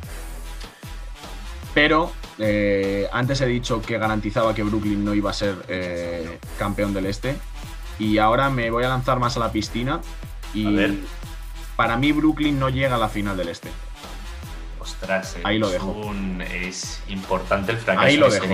Pero 1.74 2.11
eh, 2.38 3.09
antes 3.12 3.42
he 3.42 3.47
dicho 3.47 3.82
que 3.82 3.99
garantizaba 3.99 4.55
que 4.55 4.62
Brooklyn 4.62 5.05
no 5.05 5.12
iba 5.12 5.28
a 5.28 5.34
ser 5.34 5.57
eh, 5.68 6.38
campeón 6.59 6.94
del 6.94 7.05
este. 7.05 7.36
Y 7.99 8.16
ahora 8.16 8.49
me 8.49 8.70
voy 8.70 8.84
a 8.84 8.88
lanzar 8.88 9.18
más 9.18 9.36
a 9.36 9.40
la 9.40 9.53
piscina. 9.53 10.01
Y 10.55 11.05
para 11.76 11.99
mí 11.99 12.12
Brooklyn 12.12 12.59
no 12.59 12.70
llega 12.70 12.94
a 12.94 12.99
la 12.99 13.11
final 13.11 13.36
del 13.36 13.51
este. 13.51 13.68
Ostras, 14.80 15.36
ahí 15.44 15.59
lo 15.59 15.68
dejo. 15.68 16.14
es 16.51 17.03
importante 17.09 17.72
el 17.72 17.76
fracaso. 17.76 18.07
Ahí 18.07 18.16
lo 18.16 18.30
dejo, 18.30 18.47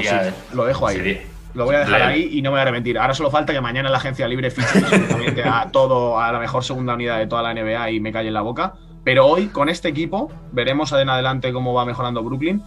lo 0.54 0.64
dejo 0.64 0.88
ahí. 0.88 1.24
Lo 1.54 1.64
voy 1.64 1.74
a 1.74 1.80
dejar 1.80 2.02
ahí 2.02 2.30
y 2.32 2.42
no 2.42 2.50
me 2.50 2.54
voy 2.54 2.58
a 2.60 2.62
arrepentir. 2.62 2.98
Ahora 2.98 3.14
solo 3.14 3.30
falta 3.30 3.52
que 3.52 3.60
mañana 3.60 3.90
la 3.90 3.98
agencia 3.98 4.26
libre 4.26 4.50
fiche 4.50 4.78
absolutamente 4.78 5.44
a 5.44 5.70
todo, 5.70 6.18
a 6.18 6.32
la 6.32 6.38
mejor 6.38 6.64
segunda 6.64 6.94
unidad 6.94 7.18
de 7.18 7.26
toda 7.26 7.42
la 7.42 7.54
NBA 7.54 7.90
y 7.90 8.00
me 8.00 8.12
calle 8.12 8.28
en 8.28 8.34
la 8.34 8.40
boca. 8.42 8.74
Pero 9.04 9.26
hoy, 9.26 9.48
con 9.48 9.68
este 9.68 9.88
equipo, 9.88 10.30
veremos 10.52 10.92
en 10.92 11.08
adelante 11.08 11.52
cómo 11.52 11.74
va 11.74 11.84
mejorando 11.84 12.22
Brooklyn. 12.22 12.62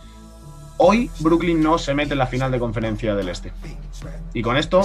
Hoy 0.78 1.10
Brooklyn 1.20 1.64
no 1.64 1.78
se 1.78 1.94
mete 1.94 2.14
en 2.14 2.20
la 2.20 2.28
final 2.28 2.52
de 2.52 2.60
conferencia 2.60 3.16
del 3.16 3.30
Este. 3.30 3.54
Y 4.34 4.42
con 4.42 4.58
esto, 4.58 4.82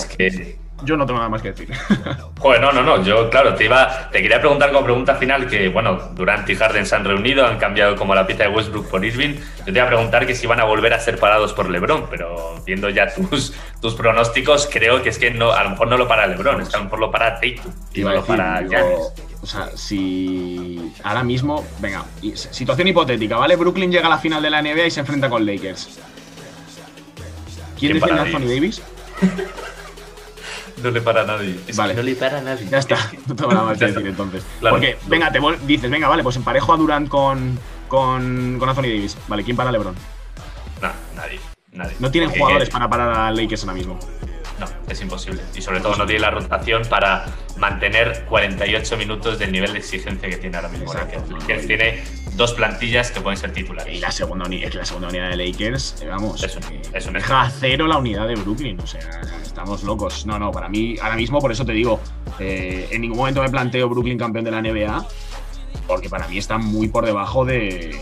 yo 0.83 0.97
no 0.97 1.07
tengo 1.07 1.19
nada 1.19 1.29
más 1.29 1.43
que 1.43 1.53
decir. 1.53 1.71
Joder, 2.39 2.61
no, 2.61 2.73
no, 2.73 2.83
no. 2.83 3.03
Yo, 3.03 3.29
claro, 3.31 3.55
te 3.55 3.65
iba, 3.65 4.11
te 4.11 4.23
quería 4.23 4.41
preguntar 4.41 4.71
como 4.73 4.85
pregunta 4.85 5.15
final 5.15 5.47
que, 5.47 5.69
bueno, 5.69 6.11
Durant 6.15 6.49
y 6.49 6.57
Harden 6.57 6.87
se 6.87 6.97
han 6.97 7.05
reunido, 7.05 7.47
han 7.47 7.59
cambiado 7.59 7.97
como 7.97 8.15
la 8.15 8.27
pieza 8.27 8.45
de 8.45 8.51
Westbrook 8.51 8.89
por 8.89 9.05
Irving. 9.05 9.37
Yo 9.59 9.65
te 9.65 9.71
iba 9.73 9.85
a 9.85 9.89
preguntar 9.89 10.27
que 10.27 10.35
si 10.35 10.47
van 10.47 10.61
a 10.61 10.65
volver 10.65 10.93
a 10.95 11.01
ser 11.01 11.19
parados 11.19 11.53
por 11.53 11.71
LeBron, 11.71 12.07
pero 12.11 12.63
viendo 12.65 12.89
ya 12.89 13.13
tus, 13.13 13.55
tus 13.81 13.95
pronósticos, 13.95 14.69
creo 14.71 15.03
que 15.03 15.11
es 15.11 15.19
que 15.19 15.31
no, 15.31 15.53
a 15.53 15.65
lo 15.65 15.71
mejor 15.71 15.89
no 15.89 15.97
lo 15.97 16.09
para 16.09 16.27
LeBron, 16.27 16.61
es 16.61 16.69
que 16.69 16.77
a 16.77 16.79
lo 16.79 16.85
mejor 16.85 17.01
lo 17.01 17.11
para 17.11 17.35
Tate 17.35 17.61
y 17.95 18.01
no 18.03 18.11
lo 18.11 18.25
para 18.25 18.63
Giannis. 18.63 19.13
O 19.43 19.47
sea, 19.47 19.71
si 19.75 20.93
ahora 21.03 21.25
mismo, 21.25 21.65
venga, 21.79 22.05
situación 22.35 22.89
hipotética, 22.89 23.37
¿vale? 23.37 23.57
Brooklyn 23.57 23.91
llega 23.91 24.07
a 24.07 24.11
la 24.11 24.19
final 24.19 24.43
de 24.43 24.51
la 24.51 24.61
NBA 24.61 24.87
y 24.87 24.91
se 24.91 25.01
enfrenta 25.01 25.31
con 25.31 25.47
Lakers. 25.47 25.99
¿Quién, 27.79 27.93
¿Quién 27.93 27.95
defiende 27.95 28.21
a 28.21 28.25
Anthony 28.25 28.55
Davis? 28.55 28.83
no 30.83 30.91
le 30.91 31.01
para 31.01 31.23
a 31.23 31.25
nadie. 31.25 31.59
vale. 31.75 31.95
no 31.95 32.03
le 32.03 32.15
para 32.15 32.39
a 32.39 32.43
nadie. 32.43 32.67
Ya 32.69 32.79
está, 32.79 32.97
no 33.27 33.37
tengo 33.37 33.53
nada 33.53 33.67
más 33.67 33.79
que 33.79 33.87
decir 33.87 34.07
entonces. 34.07 34.45
Porque, 34.61 34.97
venga, 35.07 35.31
te 35.31 35.41
dices, 35.67 35.91
venga, 35.91 36.09
vale, 36.09 36.23
pues 36.23 36.37
emparejo 36.37 36.73
a 36.73 36.77
Durant 36.77 37.09
con, 37.09 37.59
con, 37.89 38.57
con 38.59 38.69
Anthony 38.69 38.83
Davis. 38.83 39.17
Vale, 39.29 39.45
¿quién 39.45 39.57
para 39.57 39.71
a 39.71 39.73
LeBron? 39.73 39.95
No, 40.81 40.89
nadie. 41.17 41.41
nadie. 41.73 41.97
No 41.99 42.11
tienen 42.11 42.31
jugadores 42.31 42.71
para 42.71 42.89
parar 42.89 43.11
a 43.11 43.31
Lakers 43.31 43.63
ahora 43.63 43.75
mismo. 43.75 43.99
No, 44.61 44.67
es 44.89 45.01
imposible. 45.01 45.41
Y 45.55 45.63
sobre 45.63 45.81
todo 45.81 45.97
no 45.97 46.05
tiene 46.05 46.21
la 46.21 46.31
rotación 46.31 46.83
para 46.85 47.25
mantener 47.57 48.27
48 48.29 48.97
minutos 48.99 49.39
del 49.39 49.53
nivel 49.53 49.73
de 49.73 49.79
exigencia 49.79 50.29
que 50.29 50.37
tiene 50.37 50.57
ahora 50.57 50.69
mismo 50.69 50.93
Lakers. 50.93 51.67
tiene 51.67 52.03
dos 52.37 52.53
plantillas 52.53 53.11
que 53.11 53.23
pueden 53.23 53.39
ser 53.39 53.53
titulares. 53.53 53.97
Y 53.97 54.01
la 54.01 54.11
segunda, 54.11 54.47
la 54.49 54.85
segunda 54.85 55.09
unidad 55.09 55.31
de 55.31 55.37
Lakers, 55.37 56.03
eh, 56.03 56.09
vamos, 56.09 56.45
es 56.45 57.07
un, 57.07 57.13
deja 57.15 57.41
a 57.41 57.51
cero 57.51 57.87
la 57.87 57.97
unidad 57.97 58.29
de 58.29 58.35
Brooklyn. 58.35 58.79
O 58.81 58.87
sea, 58.87 59.23
estamos 59.43 59.83
locos. 59.83 60.27
No, 60.27 60.39
no, 60.39 60.51
para 60.51 60.69
mí, 60.69 60.97
ahora 61.01 61.17
mismo, 61.17 61.39
por 61.39 61.53
eso 61.53 61.65
te 61.65 61.73
digo, 61.73 62.01
eh, 62.39 62.89
en 62.91 63.01
ningún 63.01 63.17
momento 63.17 63.43
me 63.43 63.49
planteo 63.49 63.89
Brooklyn 63.89 64.19
campeón 64.19 64.45
de 64.45 64.51
la 64.51 64.61
NBA, 64.61 65.07
porque 65.87 66.11
para 66.11 66.29
mí 66.29 66.37
está 66.37 66.59
muy 66.59 66.89
por 66.89 67.07
debajo 67.07 67.47
de. 67.47 67.99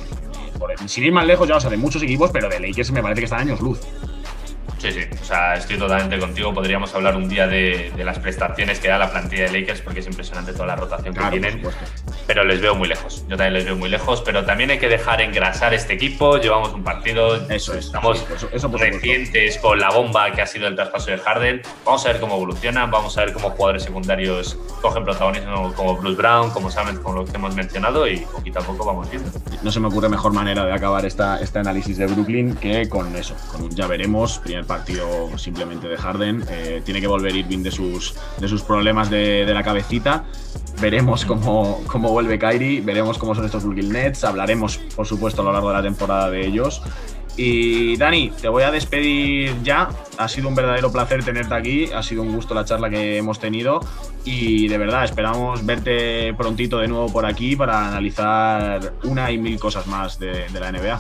sin 0.86 1.04
ir 1.04 1.12
más 1.12 1.24
lejos, 1.24 1.48
ya, 1.48 1.56
o 1.56 1.60
sea, 1.60 1.70
de 1.70 1.76
muchos 1.76 2.02
equipos, 2.02 2.30
pero 2.32 2.48
de 2.48 2.58
Lakers 2.58 2.90
me 2.90 3.00
parece 3.00 3.20
que 3.20 3.24
está 3.26 3.38
años 3.38 3.60
luz. 3.60 3.78
Sí, 4.76 4.92
sí, 4.92 5.00
o 5.20 5.24
sea, 5.24 5.54
estoy 5.54 5.76
totalmente 5.76 6.18
contigo. 6.18 6.54
Podríamos 6.54 6.94
hablar 6.94 7.16
un 7.16 7.28
día 7.28 7.46
de, 7.46 7.92
las 7.96 8.18
prestaciones 8.18 8.78
que 8.78 8.88
da 8.88 8.98
la 8.98 9.10
plantilla 9.10 9.44
de 9.44 9.60
Lakers 9.60 9.80
porque 9.80 10.00
es 10.00 10.06
impresionante 10.06 10.52
toda 10.52 10.66
la 10.66 10.76
rotación 10.76 11.14
que 11.14 11.24
tienen. 11.30 11.62
Pero 12.26 12.44
les 12.44 12.60
veo 12.60 12.74
muy 12.74 12.88
lejos. 12.88 13.24
Yo 13.28 13.36
también 13.36 13.54
les 13.54 13.64
veo 13.64 13.76
muy 13.76 13.88
lejos, 13.88 14.22
pero 14.22 14.44
también 14.44 14.70
hay 14.70 14.78
que 14.78 14.88
dejar 14.88 15.20
engrasar 15.20 15.74
este 15.74 15.94
equipo. 15.94 16.38
Llevamos 16.38 16.72
un 16.72 16.84
partido, 16.84 17.48
eso 17.50 17.74
estamos 17.74 18.24
recientes 18.72 19.58
con 19.58 19.80
la 19.80 19.90
bomba 19.90 20.30
que 20.32 20.42
ha 20.42 20.46
sido 20.46 20.68
el 20.68 20.76
traspaso 20.76 21.10
de 21.10 21.18
Harden. 21.18 21.62
Vamos 21.84 22.06
a 22.06 22.12
ver 22.12 22.20
cómo 22.20 22.36
evolucionan, 22.36 22.90
vamos 22.90 23.16
a 23.18 23.24
ver 23.24 23.32
cómo 23.32 23.50
jugadores 23.50 23.82
secundarios 23.82 24.56
cogen 24.80 25.04
protagonismo 25.04 25.72
como 25.74 25.96
Bruce 25.96 26.16
Brown, 26.16 26.50
como 26.50 26.70
Samet, 26.70 27.02
como 27.02 27.20
lo 27.20 27.24
que 27.24 27.36
hemos 27.36 27.54
mencionado 27.54 28.06
y 28.06 28.18
poquito 28.18 28.60
a 28.60 28.62
poco 28.62 28.84
vamos 28.84 29.10
viendo. 29.10 29.30
No 29.62 29.72
se 29.72 29.80
me 29.80 29.88
ocurre 29.88 30.08
mejor 30.08 30.32
manera 30.32 30.64
de 30.64 30.72
acabar 30.72 31.04
esta, 31.04 31.40
este 31.40 31.58
análisis 31.58 31.98
de 31.98 32.06
Brooklyn 32.06 32.54
que 32.56 32.88
con 32.88 33.14
eso, 33.16 33.34
con 33.50 33.62
un 33.62 33.70
ya 33.70 33.86
veremos, 33.86 34.40
primer 34.58 34.66
partido 34.66 35.38
simplemente 35.38 35.88
de 35.88 35.96
Harden. 35.96 36.44
Eh, 36.50 36.82
tiene 36.84 37.00
que 37.00 37.06
volver 37.06 37.34
Irving 37.34 37.62
de 37.62 37.70
sus, 37.70 38.14
de 38.38 38.48
sus 38.48 38.62
problemas 38.62 39.10
de, 39.10 39.46
la 39.46 39.62
cabecita. 39.62 40.24
Veremos 40.80 41.24
cómo, 41.24 41.82
cómo 41.86 42.10
vuelve 42.10 42.38
Kyrie, 42.38 42.80
veremos 42.80 43.18
cómo 43.18 43.34
son 43.34 43.44
estos 43.44 43.64
Brooklyn 43.64 43.92
Nets. 43.92 44.24
Hablaremos, 44.24 44.78
por 44.96 45.06
supuesto, 45.06 45.42
a 45.42 45.44
lo 45.44 45.52
largo 45.52 45.68
de 45.68 45.74
la 45.74 45.82
temporada 45.82 46.30
de 46.30 46.46
ellos. 46.46 46.82
Y 47.36 47.96
Dani, 47.96 48.32
te 48.40 48.48
voy 48.48 48.64
a 48.64 48.72
despedir 48.72 49.54
ya. 49.62 49.90
Ha 50.16 50.26
sido 50.26 50.48
un 50.48 50.56
verdadero 50.56 50.90
placer 50.90 51.22
tenerte 51.22 51.54
aquí. 51.54 51.92
Ha 51.92 52.02
sido 52.02 52.22
un 52.22 52.34
gusto 52.34 52.52
la 52.52 52.64
charla 52.64 52.90
que 52.90 53.16
hemos 53.16 53.38
tenido. 53.38 53.80
Y 54.24 54.66
de 54.66 54.76
verdad, 54.76 55.04
esperamos 55.04 55.64
verte 55.64 56.34
prontito 56.34 56.78
de 56.78 56.88
nuevo 56.88 57.12
por 57.12 57.26
aquí 57.26 57.54
para 57.54 57.86
analizar 57.86 58.94
una 59.04 59.30
y 59.30 59.38
mil 59.38 59.60
cosas 59.60 59.86
más 59.86 60.18
de, 60.18 60.48
de 60.48 60.60
la 60.60 60.72
NBA. 60.72 60.98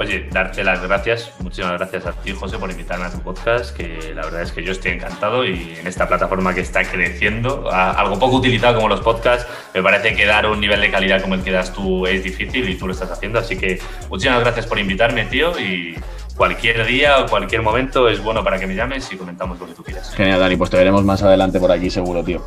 Oye, 0.00 0.26
darte 0.32 0.64
las 0.64 0.82
gracias, 0.82 1.30
muchísimas 1.40 1.72
gracias 1.74 2.06
a 2.06 2.12
ti, 2.12 2.32
José, 2.32 2.58
por 2.58 2.70
invitarme 2.70 3.04
a 3.04 3.10
tu 3.10 3.20
podcast, 3.20 3.76
que 3.76 4.12
la 4.14 4.22
verdad 4.22 4.42
es 4.42 4.50
que 4.50 4.64
yo 4.64 4.72
estoy 4.72 4.92
encantado 4.92 5.44
y 5.44 5.76
en 5.78 5.86
esta 5.86 6.08
plataforma 6.08 6.54
que 6.54 6.60
está 6.62 6.82
creciendo, 6.82 7.70
algo 7.70 8.18
poco 8.18 8.36
utilizado 8.36 8.76
como 8.76 8.88
los 8.88 9.00
podcasts, 9.00 9.46
me 9.74 9.82
parece 9.82 10.14
que 10.14 10.24
dar 10.26 10.46
un 10.46 10.60
nivel 10.60 10.80
de 10.80 10.90
calidad 10.90 11.20
como 11.22 11.34
el 11.34 11.42
que 11.42 11.52
das 11.52 11.72
tú 11.72 12.06
es 12.06 12.24
difícil 12.24 12.68
y 12.68 12.74
tú 12.76 12.86
lo 12.86 12.94
estás 12.94 13.10
haciendo, 13.10 13.38
así 13.38 13.56
que 13.56 13.80
muchísimas 14.08 14.40
gracias 14.40 14.66
por 14.66 14.78
invitarme, 14.78 15.26
tío, 15.26 15.58
y 15.60 15.94
cualquier 16.36 16.84
día 16.86 17.18
o 17.20 17.26
cualquier 17.26 17.62
momento 17.62 18.08
es 18.08 18.22
bueno 18.22 18.42
para 18.42 18.58
que 18.58 18.66
me 18.66 18.74
llames 18.74 19.12
y 19.12 19.16
comentamos 19.16 19.60
lo 19.60 19.66
que 19.66 19.74
tú 19.74 19.84
quieras. 19.84 20.12
Genial, 20.14 20.40
Dani, 20.40 20.56
pues 20.56 20.70
te 20.70 20.78
veremos 20.78 21.04
más 21.04 21.22
adelante 21.22 21.60
por 21.60 21.70
aquí 21.70 21.90
seguro, 21.90 22.24
tío. 22.24 22.44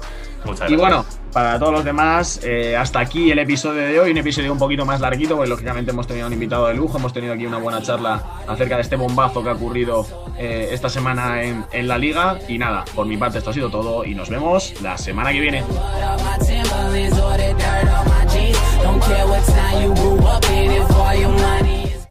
Y 0.68 0.76
bueno, 0.76 1.06
para 1.32 1.60
todos 1.60 1.74
los 1.74 1.84
demás, 1.84 2.40
eh, 2.44 2.76
hasta 2.78 3.00
aquí 3.00 3.32
el 3.32 3.40
episodio 3.40 3.82
de 3.82 4.00
hoy, 4.00 4.12
un 4.12 4.18
episodio 4.18 4.52
un 4.52 4.58
poquito 4.58 4.86
más 4.86 5.02
larguito, 5.02 5.36
porque 5.36 5.50
lógicamente 5.50 5.92
hemos 5.92 6.08
tenido 6.08 6.28
un 6.28 6.34
invitado 6.34 6.68
de 6.68 6.74
lujo, 6.74 6.98
hemos 6.98 7.14
tenido 7.14 7.34
aquí 7.34 7.46
una 7.46 7.58
buena 7.58 7.82
charla 7.82 8.24
acerca 8.48 8.76
de 8.76 8.82
este 8.84 8.96
bombazo 8.96 9.44
que 9.44 9.50
ha 9.50 9.54
ocurrido 9.54 10.06
eh, 10.38 10.70
esta 10.72 10.90
semana 10.90 11.44
en, 11.44 11.66
en 11.72 11.88
la 11.88 11.98
liga. 11.98 12.40
Y 12.48 12.58
nada, 12.58 12.86
por 12.96 13.06
mi 13.06 13.18
parte 13.18 13.40
esto 13.40 13.50
ha 13.50 13.54
sido 13.54 13.70
todo 13.70 14.06
y 14.06 14.16
nos 14.16 14.30
vemos 14.30 14.74
la 14.82 14.98
semana 14.98 15.32
que 15.32 15.40
viene. 15.40 15.64